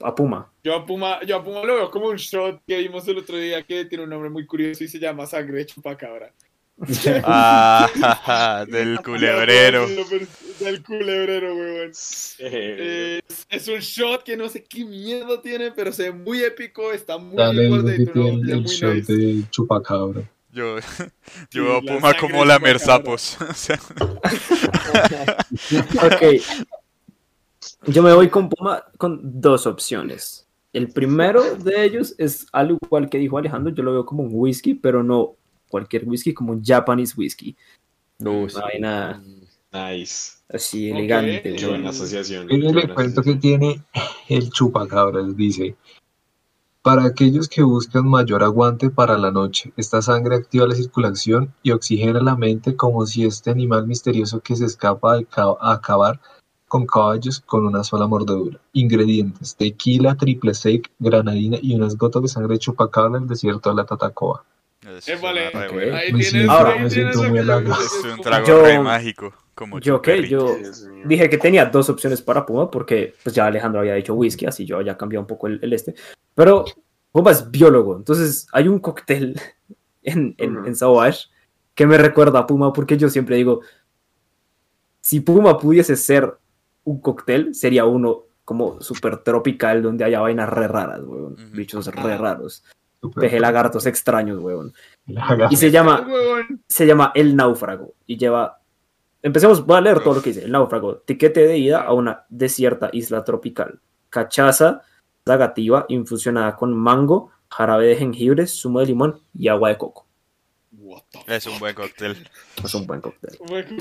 a 0.01 0.13
Puma. 0.13 0.51
Yo 0.63 0.75
a 0.75 0.85
Puma, 0.85 1.19
yo 1.23 1.37
a 1.37 1.43
Puma 1.43 1.63
lo 1.63 1.75
veo 1.75 1.91
como 1.91 2.07
un 2.07 2.17
shot 2.17 2.61
que 2.67 2.77
vimos 2.79 3.07
el 3.07 3.19
otro 3.19 3.37
día 3.37 3.63
que 3.63 3.85
tiene 3.85 4.03
un 4.03 4.09
nombre 4.09 4.29
muy 4.29 4.45
curioso 4.45 4.83
y 4.83 4.87
se 4.87 4.99
llama 4.99 5.25
sangre 5.25 5.59
de 5.59 5.65
chupacabra. 5.67 6.33
Ah, 7.23 8.65
del 8.69 8.99
culebrero. 9.03 9.87
Del 10.59 10.83
culebrero, 10.83 11.55
weón. 11.55 11.91
Eh, 12.39 13.21
Es, 13.27 13.47
es 13.49 13.67
un 13.67 13.79
shot 13.79 14.23
que 14.23 14.35
no 14.35 14.49
sé 14.49 14.63
qué 14.63 14.83
miedo 14.83 15.39
tiene, 15.39 15.71
pero 15.71 15.91
se 15.93 16.03
ve 16.03 16.11
muy 16.11 16.41
épico, 16.43 16.91
está 16.91 17.17
muy 17.17 17.37
Dale, 17.37 17.63
Y 17.63 17.73
el 17.73 18.49
es 18.49 18.55
muy 18.61 18.63
shot 18.65 18.93
nice. 18.95 19.13
de 19.13 19.43
chupacabra. 19.49 20.29
Yo, 20.51 20.77
Sí, 20.81 21.03
yo 21.51 21.63
veo 21.65 21.81
Puma 21.81 22.13
como 22.13 22.45
lamer 22.45 22.79
sapos. 22.79 23.37
Ok. 26.03 26.41
Yo 27.87 28.03
me 28.03 28.13
voy 28.13 28.29
con 28.29 28.49
Puma 28.49 28.83
con 28.97 29.19
dos 29.41 29.65
opciones. 29.67 30.47
El 30.73 30.89
primero 30.89 31.55
de 31.55 31.85
ellos 31.85 32.15
es 32.17 32.47
al 32.51 32.71
igual 32.71 33.09
que 33.09 33.17
dijo 33.17 33.37
Alejandro, 33.37 33.73
yo 33.73 33.81
lo 33.83 33.93
veo 33.93 34.05
como 34.05 34.23
un 34.23 34.29
whisky, 34.31 34.73
pero 34.75 35.03
no 35.03 35.35
cualquier 35.69 36.07
whisky, 36.07 36.33
como 36.33 36.53
un 36.53 36.63
Japanese 36.63 37.13
whisky. 37.17 37.55
No, 38.19 38.47
sí. 38.49 38.57
Vaina 38.59 39.21
Nice. 39.75 40.37
así 40.49 40.89
elegante. 40.89 41.53
Weón. 41.53 41.69
buena 41.69 41.89
asociación. 41.89 42.47
Cuento 42.93 43.21
que 43.21 43.35
tiene 43.35 43.83
el 44.29 44.49
chupacabras, 44.49 45.35
dice. 45.35 45.75
Para 46.81 47.05
aquellos 47.05 47.49
que 47.49 47.63
buscan 47.63 48.07
mayor 48.07 48.43
aguante 48.43 48.91
para 48.91 49.17
la 49.17 49.31
noche, 49.31 49.73
esta 49.75 50.03
sangre 50.03 50.35
activa 50.35 50.67
la 50.67 50.75
circulación 50.75 51.51
y 51.63 51.71
oxigena 51.71 52.21
la 52.21 52.35
mente 52.35 52.75
como 52.75 53.05
si 53.07 53.25
este 53.25 53.49
animal 53.49 53.87
misterioso 53.87 54.39
que 54.39 54.55
se 54.55 54.65
escapa 54.65 55.17
a 55.35 55.73
acabar 55.73 56.21
con 56.67 56.85
caballos 56.85 57.39
con 57.39 57.65
una 57.65 57.83
sola 57.83 58.07
mordedura. 58.07 58.59
Ingredientes: 58.73 59.55
tequila, 59.55 60.15
triple 60.15 60.53
sec, 60.53 60.91
granadina 60.99 61.57
y 61.59 61.73
unas 61.73 61.97
gotas 61.97 62.21
de 62.21 62.27
sangre 62.27 62.53
de 62.53 62.59
chupacabra 62.59 63.19
del 63.19 63.27
desierto 63.27 63.71
de 63.71 63.75
la 63.77 63.85
Tatacoa. 63.85 64.45
Eso 64.91 65.21
vale. 65.21 65.49
suena 65.51 65.59
re 65.61 65.67
Ok. 65.67 65.73
bueno. 65.73 65.95
Ahí 65.95 66.13
Me 66.13 66.19
tienes, 66.19 66.29
siento- 66.31 66.51
Ahora, 66.51 66.69
ahí 66.71 66.79
me 66.81 66.89
tienes 66.89 67.15
siento 67.15 67.29
muy 67.33 67.39
que 67.39 67.45
creo 67.45 67.59
Es 67.59 67.89
que 68.03 68.07
un 68.11 68.21
trago 68.21 68.45
Yo- 68.47 68.61
re 68.63 68.79
mágico, 68.79 69.33
como 69.53 69.79
Yo, 69.79 69.95
Chuperri. 69.97 70.29
yo 70.29 70.55
dije 71.05 71.29
que 71.29 71.37
tenía 71.37 71.65
dos 71.65 71.89
opciones 71.89 72.21
para 72.21 72.45
Puma 72.45 72.69
porque 72.69 73.13
pues 73.23 73.33
ya 73.35 73.45
Alejandro 73.45 73.79
había 73.81 73.93
dicho 73.95 74.13
whisky, 74.13 74.45
así 74.45 74.65
yo 74.65 74.81
ya 74.81 74.97
cambiado 74.97 75.21
un 75.21 75.27
poco 75.27 75.47
el, 75.47 75.59
el 75.61 75.73
este. 75.73 75.95
Pero 76.33 76.65
Puma 77.11 77.31
es 77.31 77.49
biólogo, 77.49 77.95
entonces 77.97 78.47
hay 78.51 78.67
un 78.67 78.79
cóctel 78.79 79.39
en, 80.03 80.35
en, 80.37 80.65
en 80.65 80.75
Sauvage 80.75 81.27
que 81.73 81.85
me 81.87 81.97
recuerda 81.97 82.39
a 82.39 82.47
Puma 82.47 82.71
porque 82.73 82.97
yo 82.97 83.09
siempre 83.09 83.35
digo, 83.37 83.61
si 85.01 85.19
Puma 85.19 85.57
pudiese 85.59 85.95
ser 85.95 86.33
un 86.83 86.99
cóctel, 87.01 87.53
sería 87.55 87.85
uno 87.85 88.23
como 88.43 88.79
súper 88.81 89.17
tropical 89.17 89.81
donde 89.81 90.03
haya 90.03 90.19
vainas 90.19 90.47
re 90.49 90.67
raras, 90.67 91.01
weón. 91.03 91.35
Bichos 91.51 91.87
re 91.87 92.15
raros. 92.17 92.63
Peje 93.11 93.39
lagartos 93.39 93.85
extraños, 93.85 94.39
weón. 94.39 94.73
Y 95.49 95.55
se 95.55 95.71
llama 95.71 96.07
se 96.67 96.85
llama 96.85 97.11
El 97.15 97.35
Náufrago 97.35 97.93
y 98.05 98.17
lleva. 98.17 98.61
Empecemos, 99.21 99.65
voy 99.65 99.77
a 99.77 99.81
leer 99.81 100.01
todo 100.01 100.15
lo 100.15 100.21
que 100.21 100.31
dice. 100.31 100.45
El 100.45 100.51
Náufrago, 100.51 100.97
tiquete 100.97 101.47
de 101.47 101.57
ida 101.57 101.81
a 101.81 101.93
una 101.93 102.25
desierta 102.29 102.89
isla 102.93 103.23
tropical. 103.23 103.79
Cachaza 104.09 104.81
lagativa 105.25 105.85
infusionada 105.89 106.55
con 106.55 106.73
mango, 106.73 107.31
jarabe 107.49 107.87
de 107.87 107.95
jengibre, 107.95 108.47
zumo 108.47 108.79
de 108.79 108.85
limón 108.85 109.19
y 109.33 109.47
agua 109.47 109.69
de 109.69 109.77
coco. 109.77 110.04
What 110.95 111.03
the 111.25 111.35
Es 111.35 111.45
un 111.45 111.59
buen 111.59 111.75
cóctel. 111.75 112.27
Es 112.63 112.73
un 112.73 112.87
buen 112.87 113.01
cóctel. 113.01 113.37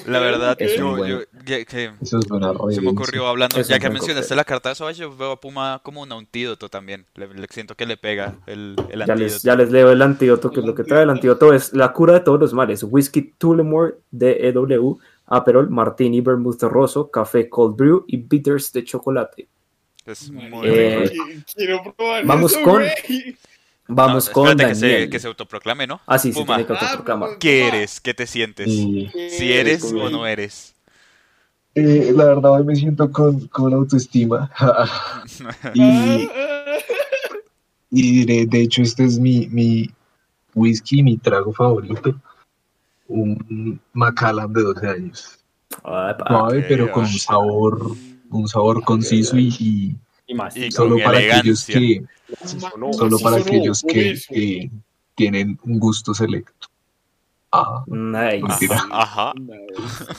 La 0.07 0.19
verdad, 0.19 0.57
Es 0.61 0.77
yo, 0.77 0.97
buen- 0.97 1.11
yo- 1.11 1.21
ya 1.45 1.65
que 1.65 1.93
Eso 2.03 2.19
es 2.19 2.31
una 2.31 2.53
se 2.73 2.81
me 2.81 2.91
ocurrió 2.91 3.27
hablando, 3.29 3.59
Es 3.61 3.69
ya 3.69 3.79
que 3.79 3.89
mencionaste 3.89 4.23
cóctel. 4.23 4.37
la 4.37 4.45
carta 4.45 4.69
de 4.71 4.75
Sauvage, 4.75 4.99
yo 5.01 5.17
veo 5.17 5.33
a 5.33 5.41
Puma 5.41 5.81
como 5.85 6.03
un 6.03 6.13
antídoto 6.13 6.69
también. 6.69 7.07
Le, 7.15 7.29
le 7.29 7.47
siento 7.51 7.77
que 7.77 7.87
le 7.87 7.97
pega 7.97 8.35
el, 8.47 8.75
el 8.91 8.99
Ya 9.07 9.13
antídoto. 9.13 9.17
les, 9.35 9.43
ya 9.43 9.55
les 9.55 9.71
leo 9.71 9.93
el 9.93 10.03
antídoto, 10.03 10.51
que 10.51 10.61
es 10.61 10.67
lo 10.67 10.75
que 10.75 10.83
trae 10.85 11.05
el 11.05 11.11
antídoto 11.11 11.55
es 11.55 11.73
la 11.73 11.93
cura 11.93 12.15
de 12.15 12.21
todos 12.21 12.41
los 12.41 12.53
males. 12.53 12.83
Whisky 12.83 13.35
Tullamore 13.39 13.95
DEW, 14.11 14.99
Aperol, 15.27 15.71
Martini, 15.71 16.21
Vermouth 16.21 16.63
Rosso, 16.65 17.11
café 17.11 17.49
Cold 17.49 17.77
Brew 17.77 18.05
y 18.09 18.17
bitters 18.17 18.73
de 18.73 18.85
chocolate. 18.85 19.49
Es 20.05 20.31
muy 20.31 20.45
Eh, 20.65 21.11
Quiero 21.55 21.83
probar 21.97 22.27
vamos 22.27 22.53
eso, 22.53 22.63
con-. 22.63 22.83
Vamos 23.87 24.29
No, 24.29 24.33
con 24.33 24.49
espérate 24.49 24.75
que 24.75 24.81
Daniel. 24.81 25.03
se, 25.05 25.11
que 25.11 25.21
se 25.21 25.27
autoproclame, 25.29 25.87
¿no? 25.87 26.01
Ah, 26.07 26.19
sí, 26.19 26.33
se 26.33 26.41
Puma. 26.41 26.57
tiene 26.57 26.67
que 26.67 26.73
Ah, 26.73 26.79
autoproclamar. 26.81 27.29
pues, 27.31 27.39
¿Qué 27.39 27.67
eres? 27.69 28.01
¿Qué 28.01 28.15
te 28.15 28.27
sientes? 28.27 28.71
Si 28.71 29.53
eres 29.53 29.85
o 29.93 30.09
no 30.11 30.27
eres. 30.27 30.75
eh, 31.75 32.13
la 32.15 32.25
verdad, 32.25 32.53
hoy 32.53 32.65
me 32.65 32.77
siento 32.77 33.11
con, 33.11 33.47
con 33.49 33.75
autoestima. 33.75 34.51
y, 35.75 35.81
Ah, 35.83 36.79
y 37.91 38.25
de, 38.25 38.47
de 38.47 38.61
hecho, 38.63 38.83
este 38.83 39.05
es 39.05 39.19
mi, 39.19 39.47
mi 39.49 39.91
whisky, 40.55 41.03
mi 41.03 41.17
trago 41.17 41.53
favorito. 41.53 42.15
Un 43.07 43.81
Macallan 43.93 44.53
de 44.53 44.63
12 44.63 44.89
años. 44.89 45.39
Ah. 45.85 46.17
Suave, 46.27 46.65
pero 46.69 46.91
con 46.91 47.05
ah. 47.05 47.09
un 47.09 47.19
sabor, 47.19 47.91
un 48.31 48.49
sabor 48.49 48.83
conciso 48.85 49.37
y, 49.37 49.49
y 49.61 49.97
Y 50.27 50.35
más. 50.35 50.57
Y 50.57 50.71
solo 50.71 50.97
para 51.03 51.19
aquellos 51.19 51.65
que, 51.65 52.03
Sonó. 52.47 52.93
solo 52.93 53.19
para 53.19 53.39
sonó, 53.39 53.47
aquellos 53.47 53.83
que, 53.83 54.19
que 54.29 54.71
tienen 55.15 55.59
un 55.65 55.79
gusto 55.79 56.15
selecto. 56.15 56.69
Ah, 57.53 57.85
Nice. 57.87 58.43
Mentira. 58.43 58.83
Ajá. 58.91 59.33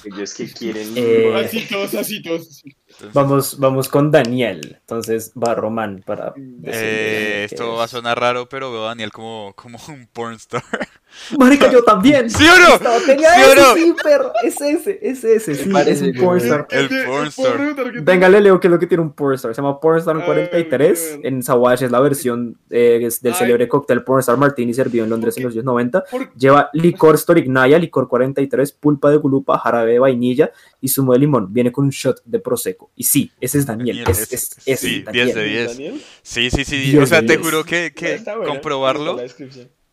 Ellos 0.06 0.34
que 0.34 0.48
quieren. 0.54 0.94
Eh, 0.96 1.34
Así 1.44 1.68
todos, 1.68 1.94
así 1.96 2.22
todos. 2.22 2.64
Entonces, 2.98 3.14
Vamos, 3.14 3.60
vamos 3.60 3.90
con 3.90 4.10
Daniel. 4.12 4.78
Entonces 4.80 5.32
va 5.36 5.54
Román 5.54 6.02
para. 6.06 6.34
eh, 6.64 7.46
qué 7.50 7.54
esto 7.56 7.74
es. 7.74 7.80
va 7.80 7.84
a 7.84 7.88
sonar 7.88 8.20
raro, 8.20 8.48
pero 8.48 8.72
veo 8.72 8.86
a 8.86 8.88
Daniel 8.90 9.12
como, 9.12 9.54
como 9.56 9.78
un 9.90 10.08
pornstar. 10.12 10.64
Marica, 11.38 11.72
yo 11.72 11.82
también. 11.84 12.30
¿Sí 12.30 12.44
o 12.46 12.60
no? 12.60 12.76
Estaba- 12.76 13.00
tenía 13.06 13.30
¿Sí 13.36 13.42
o 13.42 13.54
ese, 13.54 13.62
no? 13.62 13.74
sí, 13.76 13.96
perro. 14.04 14.32
Es 14.44 14.60
ese, 14.62 15.00
es 15.02 15.24
ese, 15.24 15.56
sí. 15.56 15.70
parece, 15.70 16.10
Es 16.10 16.16
un 16.18 16.22
pornstar. 16.26 16.68
El 16.70 16.90
pornstar. 17.06 17.74
que 17.94 18.00
Venga, 18.02 18.28
le 18.30 18.42
leo 18.42 18.60
qué 18.60 18.68
es 18.68 18.72
lo 18.72 18.80
que 18.80 18.88
tiene 18.88 19.02
un 19.04 19.14
pornstar. 19.14 19.54
Se 19.56 19.62
llama 19.62 19.80
Pornstar 19.80 20.18
Ay, 20.18 20.24
43. 20.26 21.20
qué 21.22 21.28
En 21.28 21.42
Savage 21.44 21.86
es 21.86 21.92
la 21.92 22.00
versión 22.02 22.58
eh, 22.70 23.00
es 23.04 23.22
del 23.22 23.32
Ay. 23.34 23.40
célebre 23.40 23.68
cóctel 23.70 24.04
Pornstar 24.04 24.38
Martini 24.38 24.74
servido 24.74 25.04
en 25.06 25.10
Londres 25.10 25.38
en 25.38 25.44
los 25.44 25.54
años 25.54 25.64
90. 25.66 26.04
¿Por 26.12 26.34
Lleva 26.36 26.70
licor 26.74 27.18
Storicnaya, 27.18 27.78
licor 27.80 28.08
43, 28.10 28.72
pulpa 28.74 29.10
de 29.10 29.18
gulupa, 29.18 29.58
jarabe 29.60 29.94
de 29.94 30.00
vainilla 30.00 30.52
y 30.82 30.90
zumo 30.90 31.14
de 31.14 31.20
limón. 31.20 31.54
Viene 31.54 31.72
con 31.72 31.86
un 31.86 31.92
shot 31.92 32.22
de 32.26 32.40
prosecco. 32.40 32.85
Y 32.96 33.04
sí, 33.04 33.32
ese 33.42 33.58
es 33.60 33.66
Daniel. 33.66 34.04
Daniel, 34.04 34.12
Es, 34.12 34.32
es- 34.32 34.34
es, 34.58 34.62
es 34.66 34.80
sí, 34.80 35.02
Daniel. 35.04 35.26
10 35.28 35.36
de 35.36 35.44
10. 35.46 35.68
Daniel. 35.72 36.02
Sí, 36.22 36.50
sí, 36.52 36.66
sí. 36.66 36.78
Dios 36.92 37.04
o 37.04 37.08
sea, 37.08 37.26
te 37.26 37.38
juro 37.38 37.64
que, 37.64 37.94
que 37.94 38.16
Está 38.16 38.36
bueno, 38.38 38.52
comprobarlo 38.52 39.18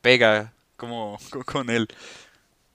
pega 0.01 0.53
como 0.77 1.19
co- 1.31 1.45
con 1.45 1.71
él. 1.71 1.87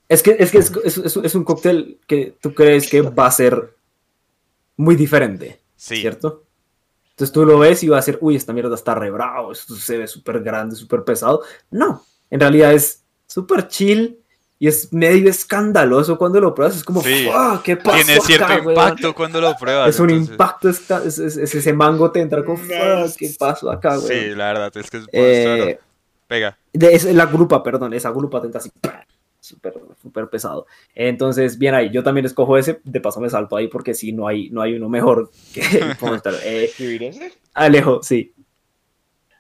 Es 0.10 0.24
que, 0.24 0.36
es, 0.40 0.52
que 0.52 0.60
es, 0.60 0.72
es- 0.86 0.98
es- 0.98 1.18
es 1.18 1.36
un 1.36 1.44
cóctel 1.44 2.00
que 2.08 2.36
tú 2.42 2.54
crees 2.54 2.90
que 2.90 3.02
va 3.02 3.28
a 3.28 3.32
ser 3.32 3.76
muy 4.78 4.96
diferente, 4.96 5.60
Sí. 5.76 5.98
¿cierto? 5.98 6.46
Entonces 7.12 7.34
tú 7.34 7.46
lo 7.46 7.58
ves 7.60 7.84
y 7.84 7.88
va 7.88 7.98
a 7.98 8.02
ser, 8.02 8.18
uy, 8.22 8.36
esta 8.36 8.54
mierda 8.54 8.76
está 8.76 8.94
re 8.96 9.10
bravo, 9.10 9.52
esto 9.52 9.76
se 9.76 9.98
ve 9.98 10.08
súper 10.08 10.42
grande, 10.42 10.76
súper 10.76 11.04
pesado. 11.04 11.42
No, 11.72 12.06
en 12.30 12.40
realidad 12.40 12.74
es 12.74 13.04
súper 13.26 13.68
chill 13.68 14.20
y 14.60 14.68
es 14.68 14.92
medio 14.94 15.30
escandaloso 15.30 16.18
cuando 16.18 16.40
lo 16.42 16.54
pruebas. 16.56 16.78
Es 16.78 16.84
como, 16.84 17.02
Sí. 17.04 17.26
"Fuck, 17.32 17.62
¿qué 17.64 17.78
pasó 17.78 18.04
Tiene 18.06 18.22
cierto 18.22 18.46
acá, 18.46 18.56
weón?" 18.58 18.70
impacto 18.72 19.14
cuando 19.16 19.42
lo 19.42 19.56
pruebas. 19.56 19.90
Es 19.90 20.00
un 20.00 20.10
entonces- 20.10 20.32
impacto, 20.32 20.70
esta- 20.70 21.04
es, 21.04 21.20
es- 21.20 21.38
es 21.38 21.56
ese 21.56 21.74
mango 21.74 22.12
te 22.12 22.22
entra 22.22 22.44
con, 22.44 22.56
Nice. 22.62 23.08
"Fuck, 23.08 23.16
¿qué 23.18 23.36
pasó 23.38 23.70
acá, 23.72 23.92
weón?" 24.00 24.08
Sí, 24.08 24.30
la 24.36 24.48
verdad, 24.54 24.78
es 24.78 24.90
que 24.90 24.98
es 24.98 25.04
Eh. 25.12 25.80
Pega. 26.28 26.58
de, 26.74 26.94
es 26.94 27.06
la 27.06 27.26
grupa, 27.26 27.64
perdón, 27.64 27.94
esa 27.94 28.10
grupa 28.12 28.42
tenta 28.42 28.58
así, 28.58 28.70
¡pah! 28.82 29.06
súper, 29.40 29.74
súper 30.02 30.28
pesado. 30.28 30.66
Entonces, 30.94 31.58
bien 31.58 31.74
ahí, 31.74 31.90
yo 31.90 32.04
también 32.04 32.26
escojo 32.26 32.58
ese, 32.58 32.82
de 32.84 33.00
paso 33.00 33.22
me 33.22 33.30
salto 33.30 33.56
ahí 33.56 33.70
porque 33.70 33.94
si 33.94 34.12
no 34.12 34.28
hay, 34.28 34.50
no 34.50 34.62
hay 34.62 34.74
uno 34.74 34.90
mejor 34.90 35.32
que. 35.54 35.62
Eh, 36.44 36.66
¿Escribir 36.66 37.04
ese? 37.04 37.32
Alejo, 37.54 38.04
sí. 38.04 38.34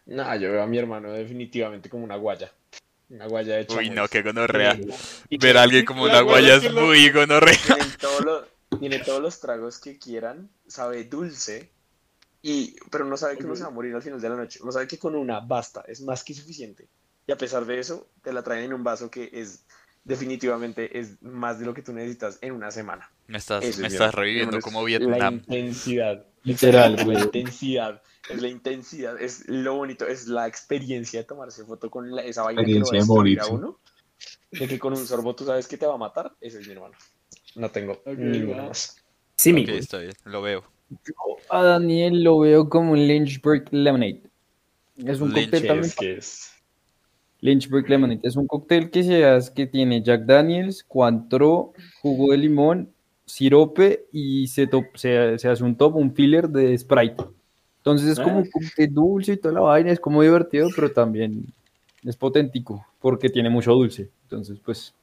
No, 0.05 0.33
yo 0.37 0.49
veo 0.51 0.63
a 0.63 0.67
mi 0.67 0.77
hermano 0.77 1.11
definitivamente 1.11 1.89
como 1.89 2.05
una 2.05 2.15
guaya. 2.15 2.49
Una 3.09 3.27
guaya 3.27 3.55
de 3.55 3.67
Uy, 3.75 3.89
no, 3.89 4.07
qué 4.07 4.21
gonorrea. 4.21 4.77
Ver 5.39 5.57
a 5.57 5.63
alguien 5.63 5.85
como 5.85 6.07
La 6.07 6.13
una 6.15 6.21
guaya 6.23 6.55
es 6.55 6.73
muy 6.73 7.09
gonorrea. 7.09 7.55
tienen, 7.65 7.87
todo 7.99 8.19
lo- 8.21 8.47
tiene 8.79 8.99
todos 8.99 9.21
los 9.21 9.39
tragos 9.39 9.79
que 9.79 9.97
quieran, 9.97 10.49
sabe 10.67 11.05
dulce, 11.05 11.71
y, 12.41 12.75
pero 12.91 13.05
no 13.05 13.15
sabe 13.17 13.37
que 13.37 13.45
uno 13.45 13.55
se 13.55 13.63
va 13.63 13.69
a 13.69 13.71
morir 13.71 13.95
al 13.95 14.01
final 14.01 14.19
de 14.21 14.29
la 14.29 14.35
noche. 14.35 14.59
No 14.63 14.71
sabe 14.71 14.87
que 14.87 14.97
con 14.99 15.15
una 15.15 15.39
basta, 15.39 15.83
es 15.87 16.01
más 16.01 16.23
que 16.23 16.33
suficiente. 16.33 16.87
Y 17.25 17.31
a 17.31 17.37
pesar 17.37 17.65
de 17.65 17.79
eso, 17.79 18.09
te 18.21 18.31
la 18.33 18.43
traen 18.43 18.65
en 18.65 18.73
un 18.73 18.83
vaso 18.83 19.09
que 19.09 19.29
es 19.33 19.63
definitivamente 20.03 20.97
es 20.99 21.21
más 21.21 21.59
de 21.59 21.65
lo 21.65 21.73
que 21.73 21.81
tú 21.81 21.91
necesitas 21.93 22.37
en 22.41 22.53
una 22.53 22.71
semana. 22.71 23.11
Me 23.27 23.37
estás, 23.37 23.63
Eso 23.63 23.81
me 23.81 23.87
estás 23.87 24.13
reviviendo 24.15 24.59
como 24.61 24.81
La 24.81 24.85
Vietnam. 24.87 25.33
intensidad. 25.35 26.25
Literal, 26.47 26.95
La 26.95 27.03
güey. 27.03 27.21
intensidad. 27.21 28.01
Es 28.29 28.41
la 28.41 28.47
intensidad, 28.47 29.21
es 29.21 29.47
lo 29.47 29.75
bonito, 29.75 30.05
es 30.07 30.27
la 30.27 30.47
experiencia 30.47 31.19
de 31.21 31.25
tomarse 31.25 31.63
foto 31.63 31.89
con 31.89 32.13
la- 32.13 32.23
esa 32.23 32.43
vaina 32.43 32.63
que 32.63 32.71
lo 32.71 32.79
va 32.85 32.91
a 32.91 32.97
Experiencia 32.97 33.13
de 33.15 33.29
destruir 33.29 33.39
a 33.41 33.47
uno. 33.47 33.79
De 34.51 34.67
que 34.67 34.79
con 34.79 34.93
un 34.93 35.05
sorbo 35.05 35.35
tú 35.35 35.45
sabes 35.45 35.67
que 35.67 35.77
te 35.77 35.85
va 35.85 35.93
a 35.95 35.97
matar. 35.97 36.33
Ese 36.41 36.59
es 36.59 36.67
mi 36.67 36.73
hermano. 36.73 36.95
No 37.55 37.69
tengo 37.69 37.93
Ok, 38.05 38.17
ninguno 38.17 38.63
va. 38.63 38.67
más. 38.69 38.95
Sí, 39.35 39.53
mi 39.53 39.61
Ok, 39.63 39.67
güey. 39.67 39.79
está 39.79 39.99
bien, 39.99 40.13
lo 40.25 40.41
veo. 40.41 40.63
A 41.49 41.63
Daniel 41.63 42.23
lo 42.23 42.39
veo 42.39 42.69
como 42.69 42.93
un 42.93 43.07
Lynchburg 43.07 43.65
Lemonade. 43.71 44.23
Es 44.97 45.19
un 45.21 45.33
Lynch 45.33 45.45
cóctel 45.51 45.61
¿Qué 45.61 45.67
también. 45.67 45.93
¿Qué 45.99 46.13
es? 46.17 46.51
Lynchburg 47.41 47.87
Lemonade. 47.89 48.19
Es 48.23 48.35
un 48.35 48.47
cóctel 48.47 48.89
que 48.89 49.03
se 49.03 49.23
hace, 49.25 49.53
que 49.53 49.67
tiene 49.67 50.01
Jack 50.01 50.21
Daniels, 50.25 50.83
Cointreau, 50.83 51.73
jugo 52.01 52.31
de 52.31 52.37
limón, 52.37 52.91
sirope 53.27 54.07
y 54.13 54.47
se, 54.47 54.67
top- 54.67 54.97
se, 54.97 55.39
se 55.39 55.49
hace 55.49 55.63
un 55.65 55.77
top, 55.77 55.97
un 55.97 56.15
filler 56.15 56.49
de 56.49 56.77
Sprite. 56.77 57.23
Entonces 57.79 58.09
es 58.09 58.19
como 58.21 58.39
un 58.39 58.49
dulce 58.91 59.33
y 59.33 59.37
toda 59.37 59.55
la 59.55 59.61
vaina, 59.61 59.91
es 59.91 59.99
como 60.01 60.23
divertido, 60.23 60.73
pero 60.73 60.91
también 60.91 61.45
es 62.03 62.17
potentico 62.17 62.85
porque 63.01 63.29
tiene 63.29 63.49
mucho 63.51 63.73
dulce. 63.73 64.09
Entonces, 64.23 64.59
pues. 64.65 64.95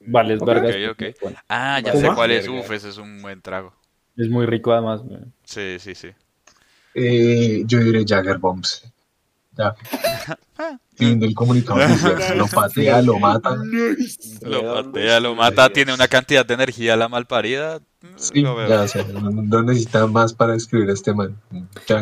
Vale, 0.00 0.34
es 0.34 0.40
Ok, 0.40 0.46
verga. 0.46 0.68
ok, 0.68 0.74
es 0.74 0.88
ok. 0.90 1.02
muy 1.02 1.14
bueno. 1.20 1.38
Ah, 1.48 1.80
ya 1.80 1.94
sé 1.96 2.10
cuál 2.12 2.30
es. 2.32 2.48
Uf, 2.48 2.70
ese 2.70 2.88
es 2.90 2.98
un 2.98 3.22
buen 3.22 3.40
trago. 3.42 3.72
Es 4.16 4.30
muy 4.30 4.46
rico 4.46 4.72
además. 4.72 5.02
Sí, 5.44 5.78
sí, 5.78 5.94
sí. 5.94 6.10
Eh, 6.94 7.64
yo 7.66 7.78
diré 7.80 8.04
Jagger 8.06 8.38
Bombs. 8.38 8.82
Ya. 9.58 9.74
Fin 11.10 11.20
del 11.20 11.34
comunicado 11.34 11.80
lo 12.36 12.46
patea, 12.46 13.02
lo 13.02 13.18
mata. 13.18 13.56
Lo 14.42 14.74
patea, 14.74 15.20
lo 15.20 15.34
mata, 15.34 15.68
tiene 15.70 15.92
una 15.94 16.08
cantidad 16.08 16.44
de 16.46 16.54
energía 16.54 16.96
la 16.96 17.08
malparida. 17.08 17.80
Sí, 18.16 18.40
Lo 18.40 18.56
veo. 18.56 18.68
ya, 18.68 18.82
o 18.82 18.88
sea, 18.88 19.04
no, 19.04 19.62
necesita 19.62 20.06
más 20.08 20.32
para 20.34 20.56
escribir 20.56 20.90
a 20.90 20.92
este 20.92 21.14
man. 21.14 21.36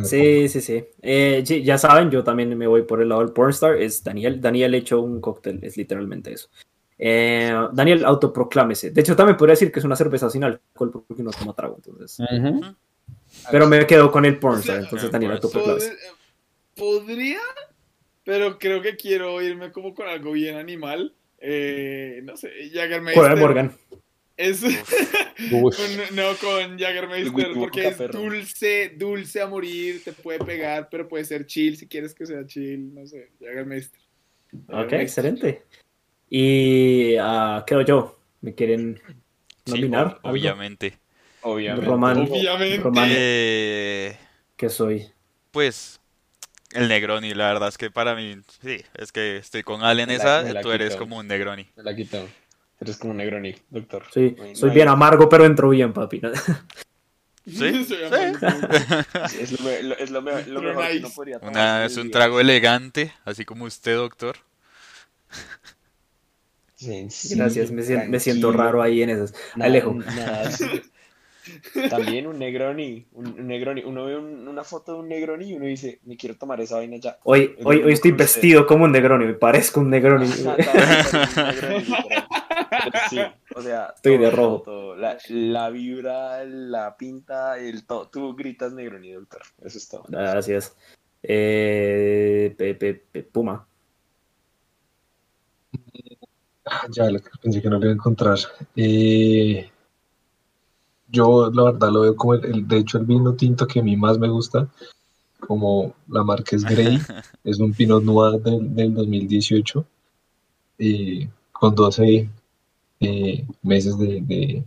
Sí, 0.04 0.48
sí, 0.48 0.60
sí. 0.60 0.84
Eh, 1.02 1.42
sí, 1.44 1.62
Ya 1.62 1.76
saben, 1.78 2.10
yo 2.10 2.24
también 2.24 2.56
me 2.56 2.66
voy 2.66 2.82
por 2.82 3.02
el 3.02 3.10
lado 3.10 3.20
del 3.22 3.32
pornstar. 3.32 3.76
Es 3.76 4.02
Daniel. 4.02 4.40
Daniel 4.40 4.74
hecho 4.74 5.00
un 5.00 5.20
cóctel, 5.20 5.58
es 5.62 5.76
literalmente 5.76 6.32
eso. 6.32 6.48
Eh, 6.98 7.52
Daniel, 7.72 8.04
autoproclámese. 8.04 8.90
De 8.90 9.00
hecho, 9.00 9.14
también 9.16 9.36
podría 9.36 9.52
decir 9.52 9.70
que 9.72 9.78
es 9.78 9.84
una 9.84 9.96
cerveza 9.96 10.28
sin 10.30 10.44
alcohol 10.44 11.04
porque 11.06 11.22
no 11.22 11.30
toma 11.32 11.52
trago. 11.54 11.76
Entonces. 11.84 12.18
Pero 13.50 13.66
me 13.66 13.86
quedo 13.86 14.10
con 14.10 14.24
el 14.24 14.38
pornstar. 14.38 14.78
Entonces, 14.80 15.04
el 15.06 15.10
Daniel, 15.10 15.32
pornstar. 15.38 15.60
autoproclámese. 15.62 15.92
Pod- 16.76 17.00
Podría, 17.00 17.40
pero 18.24 18.58
creo 18.58 18.82
que 18.82 18.96
quiero 18.96 19.40
irme 19.42 19.72
como 19.72 19.94
con 19.94 20.08
algo 20.08 20.32
bien 20.32 20.56
animal. 20.56 21.14
Eh, 21.38 22.20
no 22.24 22.36
sé, 22.36 22.50
Jaggermeister. 22.72 23.22
Con 23.22 23.32
el 23.32 23.38
Morgan. 23.38 23.76
Es, 24.36 24.60
con- 25.50 26.16
no, 26.16 26.34
con 26.36 26.78
Jaggermeister, 26.78 27.52
porque 27.54 27.88
es 27.88 27.96
perro. 27.96 28.20
dulce, 28.20 28.94
dulce 28.96 29.42
a 29.42 29.46
morir, 29.46 30.02
te 30.02 30.12
puede 30.12 30.38
pegar, 30.38 30.88
pero 30.90 31.06
puede 31.06 31.24
ser 31.24 31.44
chill 31.46 31.76
si 31.76 31.86
quieres 31.86 32.14
que 32.14 32.24
sea 32.24 32.46
chill, 32.46 32.94
no 32.94 33.06
sé, 33.06 33.32
Jaggermeister. 33.40 34.00
Ok, 34.68 34.92
excelente. 34.94 35.64
Y 36.28 37.16
ah, 37.20 37.64
quedo 37.66 37.82
yo. 37.82 38.18
¿Me 38.40 38.54
quieren 38.54 39.00
nominar? 39.66 40.18
obviamente. 40.22 40.94
Obviamente. 41.42 41.86
Román. 41.86 42.18
Obviamente. 42.18 42.78
Román. 42.78 43.08
Eh, 43.12 44.16
¿Qué 44.56 44.68
soy? 44.68 45.06
pues 45.50 45.99
el 46.72 46.88
Negroni, 46.88 47.34
la 47.34 47.48
verdad 47.52 47.68
es 47.68 47.78
que 47.78 47.90
para 47.90 48.14
mí, 48.14 48.36
sí, 48.62 48.82
es 48.94 49.12
que 49.12 49.36
estoy 49.38 49.62
con 49.62 49.82
Ale 49.82 50.02
en 50.04 50.10
esa, 50.10 50.44
tú 50.62 50.70
eres 50.72 50.90
quito. 50.90 50.98
como 51.00 51.18
un 51.18 51.26
Negroni. 51.26 51.68
Me 51.76 51.82
la 51.82 51.94
quito. 51.96 52.28
Eres 52.80 52.96
como 52.96 53.10
un 53.10 53.18
Negroni, 53.18 53.54
doctor. 53.68 54.04
Sí, 54.12 54.34
soy 54.54 54.68
no 54.70 54.74
bien 54.74 54.88
hay- 54.88 54.92
amargo, 54.94 55.28
pero 55.28 55.44
entro 55.44 55.68
bien, 55.70 55.92
papi. 55.92 56.20
¿no? 56.20 56.30
Sí, 57.46 57.56
Soy 57.58 57.84
sí. 57.84 57.96
amargo. 58.04 58.46
Es 59.40 59.52
lo, 59.58 59.64
me- 59.66 59.82
lo- 59.82 59.96
es 59.98 60.10
lo, 60.10 60.22
me- 60.22 60.42
lo 60.46 60.60
Pero 60.60 60.74
mejor 60.74 60.90
que 60.92 61.14
podría 61.14 61.38
tomar. 61.40 61.52
Una- 61.52 61.84
es 61.86 61.96
un 61.96 62.04
día. 62.04 62.12
trago 62.12 62.38
elegante, 62.38 63.12
así 63.24 63.44
como 63.44 63.64
usted, 63.64 63.96
doctor. 63.96 64.36
Sencillo, 66.76 67.36
Gracias, 67.44 67.70
me, 67.70 67.82
me 68.08 68.20
siento 68.20 68.52
raro 68.52 68.82
ahí 68.82 69.02
en 69.02 69.10
esas. 69.10 69.34
Nada- 69.56 69.68
Alejo. 69.70 69.94
nada. 69.94 70.50
También 71.88 72.26
un 72.26 72.38
Negroni, 72.38 73.06
un, 73.12 73.26
un 73.28 73.46
Negroni. 73.46 73.82
Uno 73.84 74.04
ve 74.04 74.16
un- 74.16 74.46
una 74.48 74.64
foto 74.64 74.92
de 74.94 74.98
un 75.00 75.08
Negroni 75.08 75.50
y 75.50 75.54
uno 75.54 75.66
dice, 75.66 76.00
me 76.04 76.16
quiero 76.16 76.36
tomar 76.36 76.60
esa 76.60 76.76
vaina 76.76 76.96
ya. 76.96 77.18
Hoy, 77.24 77.56
hoy, 77.64 77.82
hoy 77.82 77.92
estoy 77.92 78.12
vestido 78.12 78.66
como 78.66 78.84
un 78.84 78.92
Negroni, 78.92 79.24
me 79.26 79.34
parezco 79.34 79.80
un 79.80 79.90
Negroni. 79.90 80.26
Ajá, 80.26 81.36
un 81.38 81.44
Negroni. 81.44 81.84
Pero 82.70 82.98
sí, 83.10 83.18
o 83.56 83.62
sea, 83.62 83.92
Estoy 83.96 84.16
todo, 84.16 84.24
de 84.24 84.30
rojo. 84.30 84.62
todo. 84.62 84.96
La, 84.96 85.18
la 85.28 85.70
vibra, 85.70 86.44
la 86.44 86.96
pinta, 86.96 87.58
el 87.58 87.84
todo. 87.86 88.08
Tú 88.08 88.34
gritas 88.34 88.72
Negroni, 88.72 89.12
doctor. 89.12 89.42
Eso 89.64 89.78
es 89.78 89.88
todo. 89.88 90.04
Gracias. 90.08 90.76
Eh, 91.22 92.54
pe- 92.56 92.74
pe- 92.74 92.94
pe- 92.94 93.22
Puma. 93.24 93.66
Ah, 96.64 96.86
Ya, 96.90 97.10
lo 97.10 97.18
que 97.20 97.30
pensé 97.42 97.60
que 97.60 97.68
no 97.68 97.78
lo 97.78 97.84
iba 97.84 97.90
a 97.90 97.94
encontrar. 97.94 98.38
Eh, 98.76 99.68
yo, 101.10 101.50
la 101.50 101.64
verdad, 101.64 101.90
lo 101.90 102.00
veo 102.02 102.16
como 102.16 102.34
el, 102.34 102.44
el- 102.44 102.68
de 102.68 102.78
hecho, 102.78 102.98
el 102.98 103.04
vino 103.06 103.34
tinto 103.34 103.66
que 103.66 103.80
a 103.80 103.82
mí 103.82 103.96
más 103.96 104.18
me 104.18 104.28
gusta, 104.28 104.68
como 105.40 105.94
la 106.08 106.22
marca 106.22 106.54
es 106.56 106.64
Grey, 106.64 106.98
es 107.44 107.58
un 107.58 107.72
Pinot 107.72 108.02
Noir 108.04 108.40
del, 108.42 108.74
del 108.74 108.94
2018, 108.94 109.84
eh, 110.78 111.28
con 111.52 111.74
12 111.74 112.28
eh, 113.00 113.46
meses 113.62 113.98
de, 113.98 114.20
de-. 114.20 114.64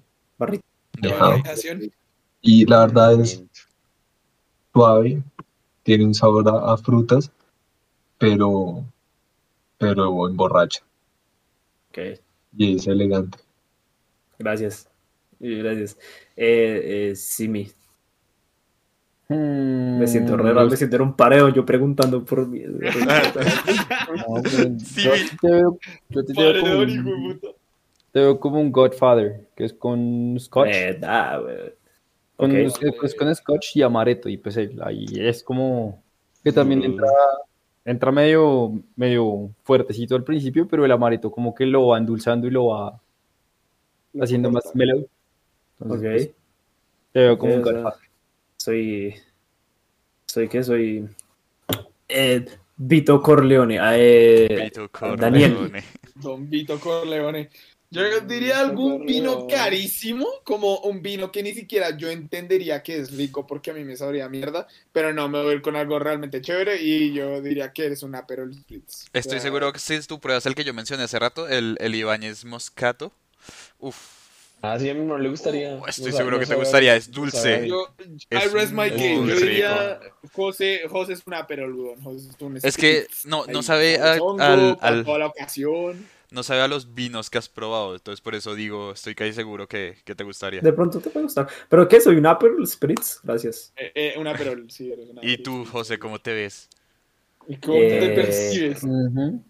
Y 2.42 2.66
la 2.66 2.80
verdad 2.82 3.20
es 3.22 3.44
suave, 4.74 5.24
tiene 5.84 6.06
un 6.06 6.14
sabor 6.14 6.48
a, 6.50 6.74
a 6.74 6.78
frutas, 6.78 7.32
pero, 8.18 8.84
pero 9.78 10.28
emborracha 10.28 10.82
Ok, 11.90 12.20
y 12.58 12.76
es 12.76 12.88
elegante. 12.88 13.38
gracias. 14.40 14.88
Y 15.44 15.58
Gracias. 15.58 15.98
Eh, 16.36 17.10
eh, 17.12 17.16
Simi. 17.16 17.70
Me 19.30 20.06
siento 20.08 20.38
raro, 20.38 20.70
me 20.70 20.78
siento 20.78 20.98
en 20.98 21.02
un 21.02 21.16
pareo 21.16 21.50
yo 21.50 21.66
preguntando 21.66 22.24
por 22.24 22.48
mí. 22.48 22.62
no, 22.66 22.82
pero 24.44 24.80
Sí, 24.80 25.02
yo 25.04 25.12
vi. 25.14 25.38
te 25.42 25.50
veo, 25.50 25.78
yo 26.10 26.26
te 26.26 26.34
veo 26.34 26.62
como 26.62 26.80
un, 26.82 27.34
puta. 27.34 27.48
te 28.12 28.20
veo 28.20 28.40
como 28.40 28.62
un 28.62 28.72
Godfather, 28.72 29.48
que 29.56 29.66
es 29.66 29.74
con 29.74 30.36
Scotch. 30.40 30.70
Eh. 30.72 31.00
Con, 32.36 32.52
Ok. 32.52 32.58
es, 32.58 32.74
es 33.04 33.16
con 33.16 33.34
Scotch 33.36 33.76
y 33.78 33.82
Amaretto, 33.82 34.30
y 34.30 34.38
pues 34.38 34.58
ahí 34.58 35.06
es 35.16 35.42
como 35.42 36.04
que 36.44 36.52
también 36.52 36.82
Mm. 36.82 36.84
entra, 36.86 37.08
entra 37.86 38.12
medio, 38.12 38.74
medio 38.96 39.50
fuertecito 39.64 40.16
al 40.16 40.24
principio, 40.24 40.68
pero 40.68 40.86
el 40.86 40.92
Amaretto 40.92 41.32
como 41.32 41.56
que 41.56 41.66
lo 41.66 41.88
va 41.88 41.98
endulzando 41.98 42.46
y 42.48 42.52
lo 42.52 42.68
va 42.68 43.00
haciendo 44.22 44.52
más 44.52 44.64
mellow. 44.76 45.08
Entonces, 45.82 46.08
Ok. 46.08 46.16
pues, 46.16 46.30
te 47.14 47.20
veo 47.20 47.38
como 47.38 47.56
un 47.56 47.64
sea. 47.64 47.94
Soy. 48.58 49.16
¿Soy 50.26 50.48
qué? 50.48 50.64
Soy. 50.64 51.08
Eh, 52.08 52.46
Vito 52.76 53.22
Corleone. 53.22 53.80
Eh, 53.94 54.64
Vito 54.66 54.90
Daniel. 55.18 55.54
Corleone. 55.54 55.84
Don 56.16 56.50
Vito 56.50 56.80
Corleone. 56.80 57.50
Yo 57.94 58.22
diría 58.22 58.60
algún 58.60 59.06
vino 59.06 59.46
carísimo, 59.48 60.26
como 60.44 60.80
un 60.80 61.04
vino 61.04 61.32
que 61.32 61.44
ni 61.44 61.54
siquiera 61.54 61.96
yo 61.96 62.10
entendería 62.10 62.82
que 62.82 62.98
es 62.98 63.16
rico 63.16 63.46
porque 63.46 63.70
a 63.70 63.76
mí 63.76 63.84
me 63.84 63.96
sabría 63.96 64.28
mierda, 64.30 64.66
pero 64.92 65.14
no, 65.14 65.30
me 65.30 65.44
voy 65.44 65.52
a 65.52 65.56
ir 65.58 65.62
con 65.62 65.76
algo 65.76 66.00
realmente 66.00 66.42
chévere 66.42 66.82
y 66.82 67.14
yo 67.14 67.40
diría 67.40 67.72
que 67.72 67.86
eres 67.86 68.02
un 68.02 68.16
Aperol 68.16 68.52
Spritz. 68.52 69.04
O 69.04 69.10
Estoy 69.14 69.34
sea, 69.34 69.42
seguro 69.42 69.72
que 69.72 69.78
si 69.78 70.02
tú 70.08 70.20
pruebas 70.20 70.48
el 70.48 70.56
que 70.56 70.64
yo 70.64 70.74
mencioné 70.74 71.04
hace 71.04 71.20
rato, 71.20 71.48
el, 71.48 71.78
el 71.80 71.94
Ibáñez 71.94 72.46
Moscato. 72.46 73.14
Uf, 73.78 74.23
Ah, 74.66 74.80
sí, 74.80 74.90
a 74.90 74.94
mí 74.94 75.02
no 75.02 75.18
le 75.18 75.28
gustaría. 75.28 75.76
Uh, 75.76 75.86
estoy 75.88 76.12
No 76.12 76.18
seguro 76.18 76.38
no 76.38 76.40
que 76.40 76.46
te 76.46 76.56
gustaría, 76.56 76.96
es 76.96 77.12
dulce. 77.12 77.68
Yo, 77.68 77.86
Es 78.30 78.46
I 78.46 78.48
rest 78.48 78.72
my 78.72 78.90
case. 78.92 79.16
Yo 79.28 79.36
diría, 79.36 80.00
José, 80.32 80.84
José 80.90 81.14
es 81.14 81.22
un 81.28 81.34
Aperol, 81.34 81.74
weón. 81.76 82.02
José 82.02 82.30
es 82.30 82.42
un 82.42 82.58
Es 82.64 82.78
que 82.78 83.06
no, 83.26 83.46
no 83.46 83.62
sabe 83.62 83.98
a- 84.00 84.14
hongo, 84.24 84.42
al, 84.42 84.78
al- 84.80 85.04
toda 85.04 85.20
la 85.20 85.28
ocasión. 85.28 86.08
no 86.32 86.44
sabe 86.44 86.62
a 86.62 86.70
los 86.70 86.94
vinos 86.94 87.30
que 87.30 87.40
has 87.40 87.50
probado, 87.50 87.94
entonces 87.94 88.22
por 88.22 88.36
eso 88.36 88.56
digo, 88.56 88.94
estoy 88.94 89.16
casi 89.16 89.34
seguro 89.34 89.68
que, 89.68 89.98
que 90.06 90.16
te 90.16 90.24
gustaría. 90.24 90.62
de 90.62 90.72
pronto 90.72 91.02
te 91.02 91.10
puede 91.10 91.26
gustar. 91.26 91.46
¿Pero 91.68 91.86
qué? 91.86 92.00
¿Soy 92.00 92.16
un 92.16 92.26
Aperol 92.26 92.66
Spritz? 92.66 93.20
Gracias. 93.22 93.74
Eh, 93.76 93.92
eh, 93.94 94.14
un 94.18 94.28
Aperol, 94.28 94.72
sí, 94.72 94.94
eres 94.94 95.10
un 95.10 95.20
¿Y 95.22 95.40
tú. 95.40 95.66
José, 95.66 96.00
cómo 96.00 96.20
te 96.20 96.34
ves? 96.34 96.70
¿Y 97.50 97.58
cómo 97.58 97.80
te 97.80 98.06
Eh, 98.06 98.16
percibes? 98.16 98.82
Ujú. 98.84 99.44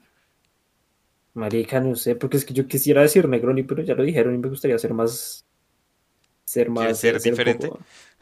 Marica, 1.35 1.79
no 1.79 1.95
sé, 1.95 2.15
porque 2.15 2.37
es 2.37 2.45
que 2.45 2.53
yo 2.53 2.67
quisiera 2.67 3.01
decir 3.01 3.27
Negroni, 3.27 3.63
pero 3.63 3.81
ya 3.81 3.95
lo 3.95 4.03
dijeron 4.03 4.35
y 4.35 4.37
me 4.37 4.49
gustaría 4.49 4.77
ser 4.77 4.93
más. 4.93 5.45
Ser 6.45 6.69
más. 6.69 6.99
ser 6.99 7.15
un 7.15 7.21
diferente? 7.23 7.67
poco- 7.67 7.79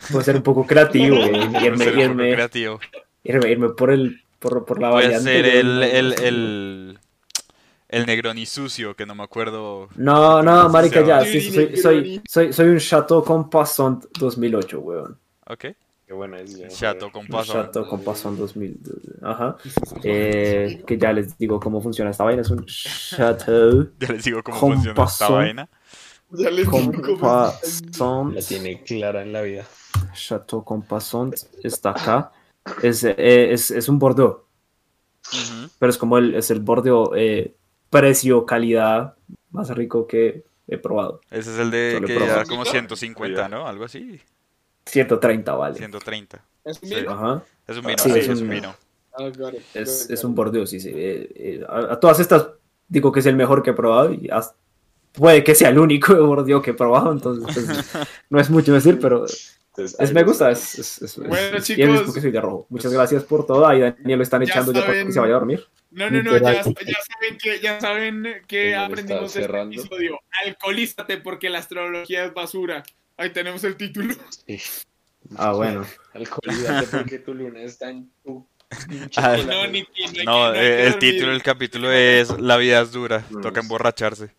puedo 0.10 0.24
ser 0.24 0.36
un 0.38 0.44
poco 0.44 0.66
creativo, 0.66 1.18
güey, 1.18 1.30
irme, 1.66 1.78
Ser 1.78 1.90
un 1.90 1.92
poco 1.92 2.02
irme, 2.02 2.34
creativo. 2.34 2.80
irme, 3.24 3.50
irme 3.52 3.70
por 3.70 3.92
el. 3.92 4.22
Por, 4.40 4.66
por 4.66 4.82
la 4.82 4.90
Puede 4.92 5.06
variante. 5.10 5.32
ser 5.32 5.46
el, 5.46 5.84
el, 5.84 6.14
el, 6.24 7.00
el 7.90 8.06
Negroni 8.08 8.46
sucio, 8.48 8.96
que 8.96 9.06
no 9.06 9.14
me 9.14 9.22
acuerdo. 9.24 9.88
No, 9.96 10.42
no, 10.42 10.68
marica, 10.70 11.06
ya, 11.06 11.24
sí, 11.26 11.42
soy, 11.52 11.78
soy, 11.78 12.22
soy, 12.28 12.54
soy 12.54 12.68
un 12.70 12.80
Chateau 12.80 13.24
con 13.24 13.50
Passant 13.52 14.06
2008, 14.18 14.80
weón. 14.80 15.20
Ok. 15.48 15.66
Qué 16.12 16.16
buena 16.16 16.40
decisión. 16.40 16.68
Chato 16.68 17.10
con 17.10 17.26
paso. 17.26 17.54
Chateau 17.54 17.88
con 17.88 18.04
Passant 18.04 18.38
2000, 18.38 18.80
ajá. 19.22 19.56
Eh, 20.04 20.84
que 20.86 20.98
ya 20.98 21.14
les 21.14 21.38
digo 21.38 21.58
cómo 21.58 21.80
funciona 21.82 22.12
esta 22.12 22.26
vaina, 22.26 22.42
es 22.42 22.50
un 22.50 22.66
Chateau 22.66 23.92
Ya 23.98 24.10
les 24.10 24.26
digo 24.26 24.44
cómo 24.44 24.60
Con 24.60 24.74
funciona 24.74 25.06
esta 25.06 25.26
paso. 25.28 25.34
vaina. 25.36 25.70
Ya 26.32 26.50
les 26.52 26.68
con 26.68 26.92
digo 26.92 27.18
cómo. 27.18 28.32
La 28.34 28.42
tiene 28.42 28.84
clara 28.84 29.22
en 29.22 29.32
la 29.32 29.42
vida. 29.42 29.64
Chateau 30.14 30.66
con 30.66 30.82
Passant 30.82 31.34
está 31.64 31.92
acá. 31.92 32.34
Es, 32.84 33.06
eh, 33.06 33.54
es, 33.54 33.72
es 33.72 33.88
un 33.88 33.98
Bordeaux, 33.98 34.42
Ujú. 35.32 35.70
pero 35.80 35.92
es 35.92 35.98
como 35.98 36.18
el, 36.18 36.36
es 36.36 36.52
el 36.52 36.60
Bordeaux 36.60 37.14
eh, 37.16 37.56
precio, 37.90 38.46
calidad 38.46 39.16
más 39.52 39.70
rico 39.70 40.08
que 40.08 40.44
he 40.68 40.78
probado. 40.78 41.22
Ese 41.32 41.54
es 41.54 41.58
el 41.58 41.72
de 41.72 41.94
Solo 41.94 42.08
que 42.08 42.16
era 42.18 42.44
como 42.44 42.66
150, 42.66 43.48
¿no? 43.48 43.66
Algo 43.66 43.86
así. 43.86 44.20
130 44.86 45.54
vale. 45.56 45.76
130. 45.78 46.44
¿Es 46.66 46.82
un 46.82 46.90
Sí. 46.90 46.96
vino? 46.96 47.12
Ajá. 47.12 47.44
Es 47.68 47.78
un 47.78 47.86
vino, 47.86 47.98
Sí, 47.98 48.12
sí, 48.12 48.20
es 48.20 48.28
es 48.30 48.42
un- 48.42 48.50
vino. 48.50 48.76
Ah, 49.18 49.30
Es, 49.74 50.10
es 50.10 50.24
un 50.24 50.32
it. 50.32 50.38
Bordeaux, 50.38 50.70
sí, 50.70 50.80
sí. 50.80 50.90
Eh, 50.94 51.30
eh, 51.36 51.66
a, 51.68 51.94
a 51.94 52.00
todas 52.00 52.20
estas 52.20 52.48
digo 52.88 53.12
que 53.12 53.20
es 53.20 53.26
el 53.26 53.36
mejor 53.36 53.62
que 53.64 53.72
he 53.72 53.74
probado 53.74 54.14
y 54.14 54.30
hasta- 54.32 54.56
puede 55.14 55.44
que 55.44 55.54
sea 55.56 55.70
el 55.70 55.80
único 55.80 56.14
Bordeaux 56.26 56.64
que 56.64 56.72
he 56.72 56.74
probado, 56.74 57.12
entonces 57.12 57.44
pues, 57.54 58.08
no 58.30 58.40
es 58.40 58.50
mucho 58.50 58.74
decir, 58.74 59.00
pero 59.02 59.26
Entonces, 59.74 60.00
es, 60.00 60.14
me 60.14 60.24
gusta. 60.24 60.52
Es, 60.52 60.78
es, 60.80 61.02
es- 61.02 61.18
Bueno, 61.18 61.60
chicos. 61.60 61.96
es 61.96 62.02
porque 62.04 62.22
soy 62.22 62.32
de 62.32 62.42
rojo. 62.42 62.66
Muchas 62.70 62.92
gracias 62.94 63.24
por 63.24 63.46
todo. 63.46 63.66
Ahí 63.68 63.80
Daniel 63.82 64.18
lo 64.20 64.24
están 64.24 64.42
Ya 64.44 64.52
echando 64.52 64.72
ya 64.74 64.82
para 64.82 64.92
que 64.94 65.00
saben. 65.00 65.14
se 65.14 65.20
vaya 65.20 65.32
a 65.34 65.38
dormir. 65.40 65.66
No, 65.92 66.10
no, 66.10 66.24
no, 66.24 66.38
ya, 66.38 66.54
ya 66.54 66.64
saben 66.64 67.38
que, 67.42 67.60
ya 67.62 67.80
saben 67.82 68.28
que 68.48 68.76
aprendimos 68.76 69.34
de 69.34 69.42
este 69.42 69.62
episodio. 69.62 70.20
Alcoholízate 70.46 71.18
porque 71.18 71.50
la 71.50 71.60
astrología 71.60 72.26
es 72.26 72.34
basura. 72.34 72.84
Ahí 73.18 73.30
tenemos 73.32 73.64
el 73.64 73.76
título. 73.76 74.14
Sí. 74.48 74.60
Ah, 75.38 75.52
bueno. 75.54 75.86
Alcoholízate 76.14 76.88
porque 76.98 77.20
tu 77.20 77.34
luna 77.34 77.62
está 77.62 77.90
en 77.90 78.10
tu. 78.24 78.48
Ah, 79.18 79.38
No, 79.46 79.68
ni, 79.68 79.82
ni- 79.82 79.82
no 79.82 79.88
hay 80.08 80.14
que- 80.14 80.24
No, 80.24 80.54
eh, 80.54 80.86
el 80.86 80.92
dormir. 80.94 81.12
título 81.14 81.32
del 81.34 81.44
capítulo 81.44 81.92
es 81.92 82.30
La 82.40 82.58
vida 82.58 82.82
es 82.82 82.92
dura, 82.92 83.26
No, 83.30 83.42
toca 83.42 83.60
emborracharse. 83.60 84.34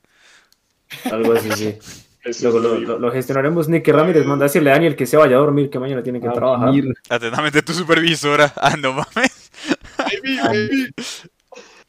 Algo 1.10 1.34
así, 1.34 1.50
sí. 1.52 1.78
Luego 2.42 2.58
lo, 2.60 2.74
digo. 2.78 2.92
lo- 2.92 2.98
lo 2.98 3.12
gestionaremos. 3.12 3.68
Nicky 3.68 3.92
Ramírez 3.92 4.24
manda 4.26 4.44
a 4.44 4.48
decirle 4.48 4.70
a 4.70 4.74
Daniel 4.74 4.96
que 4.96 5.06
se 5.06 5.16
vaya 5.16 5.36
a 5.36 5.40
dormir, 5.40 5.70
que 5.70 5.78
mañana 5.78 6.02
tiene 6.02 6.20
que 6.20 6.28
A 6.28 6.32
trabajar. 6.32 6.66
dormir. 6.66 6.94
Atentamente 7.08 7.62
tu 7.62 7.72
supervisora. 7.74 8.52
Ah, 8.56 8.76
no 8.76 8.92
mames. 8.92 9.50
Baby, 9.98 10.38
baby. 10.42 10.94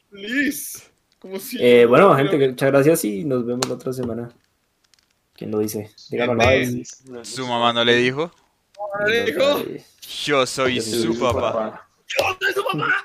Please. 0.09 0.79
Como 1.19 1.39
si. 1.39 1.57
Eh, 1.59 1.85
bueno, 1.85 2.15
gente, 2.15 2.37
muchas 2.49 2.71
gracias 2.71 3.05
y 3.05 3.23
nos 3.23 3.45
vemos 3.45 3.67
la 3.67 3.75
otra 3.75 3.93
semana. 3.93 4.29
¿Quién 5.43 5.51
lo 5.51 5.59
dice? 5.59 5.91
Díganlo. 6.09 6.35
No, 6.35 7.25
Su 7.25 7.45
mamá 7.45 7.73
no 7.73 7.83
le 7.83 7.95
dijo. 7.97 8.31
Ahora 8.79 9.07
le 9.09 9.25
dijo, 9.25 9.61
Yo 10.23 10.45
soy 10.45 10.75
Yo 10.75 10.81
soy 10.81 11.01
su 11.01 11.13
su 11.15 11.19
papá. 11.19 11.51
papá. 11.51 11.87
"Yo 12.07 12.23
soy 12.39 12.53
su 12.53 12.63
mamá". 12.77 12.95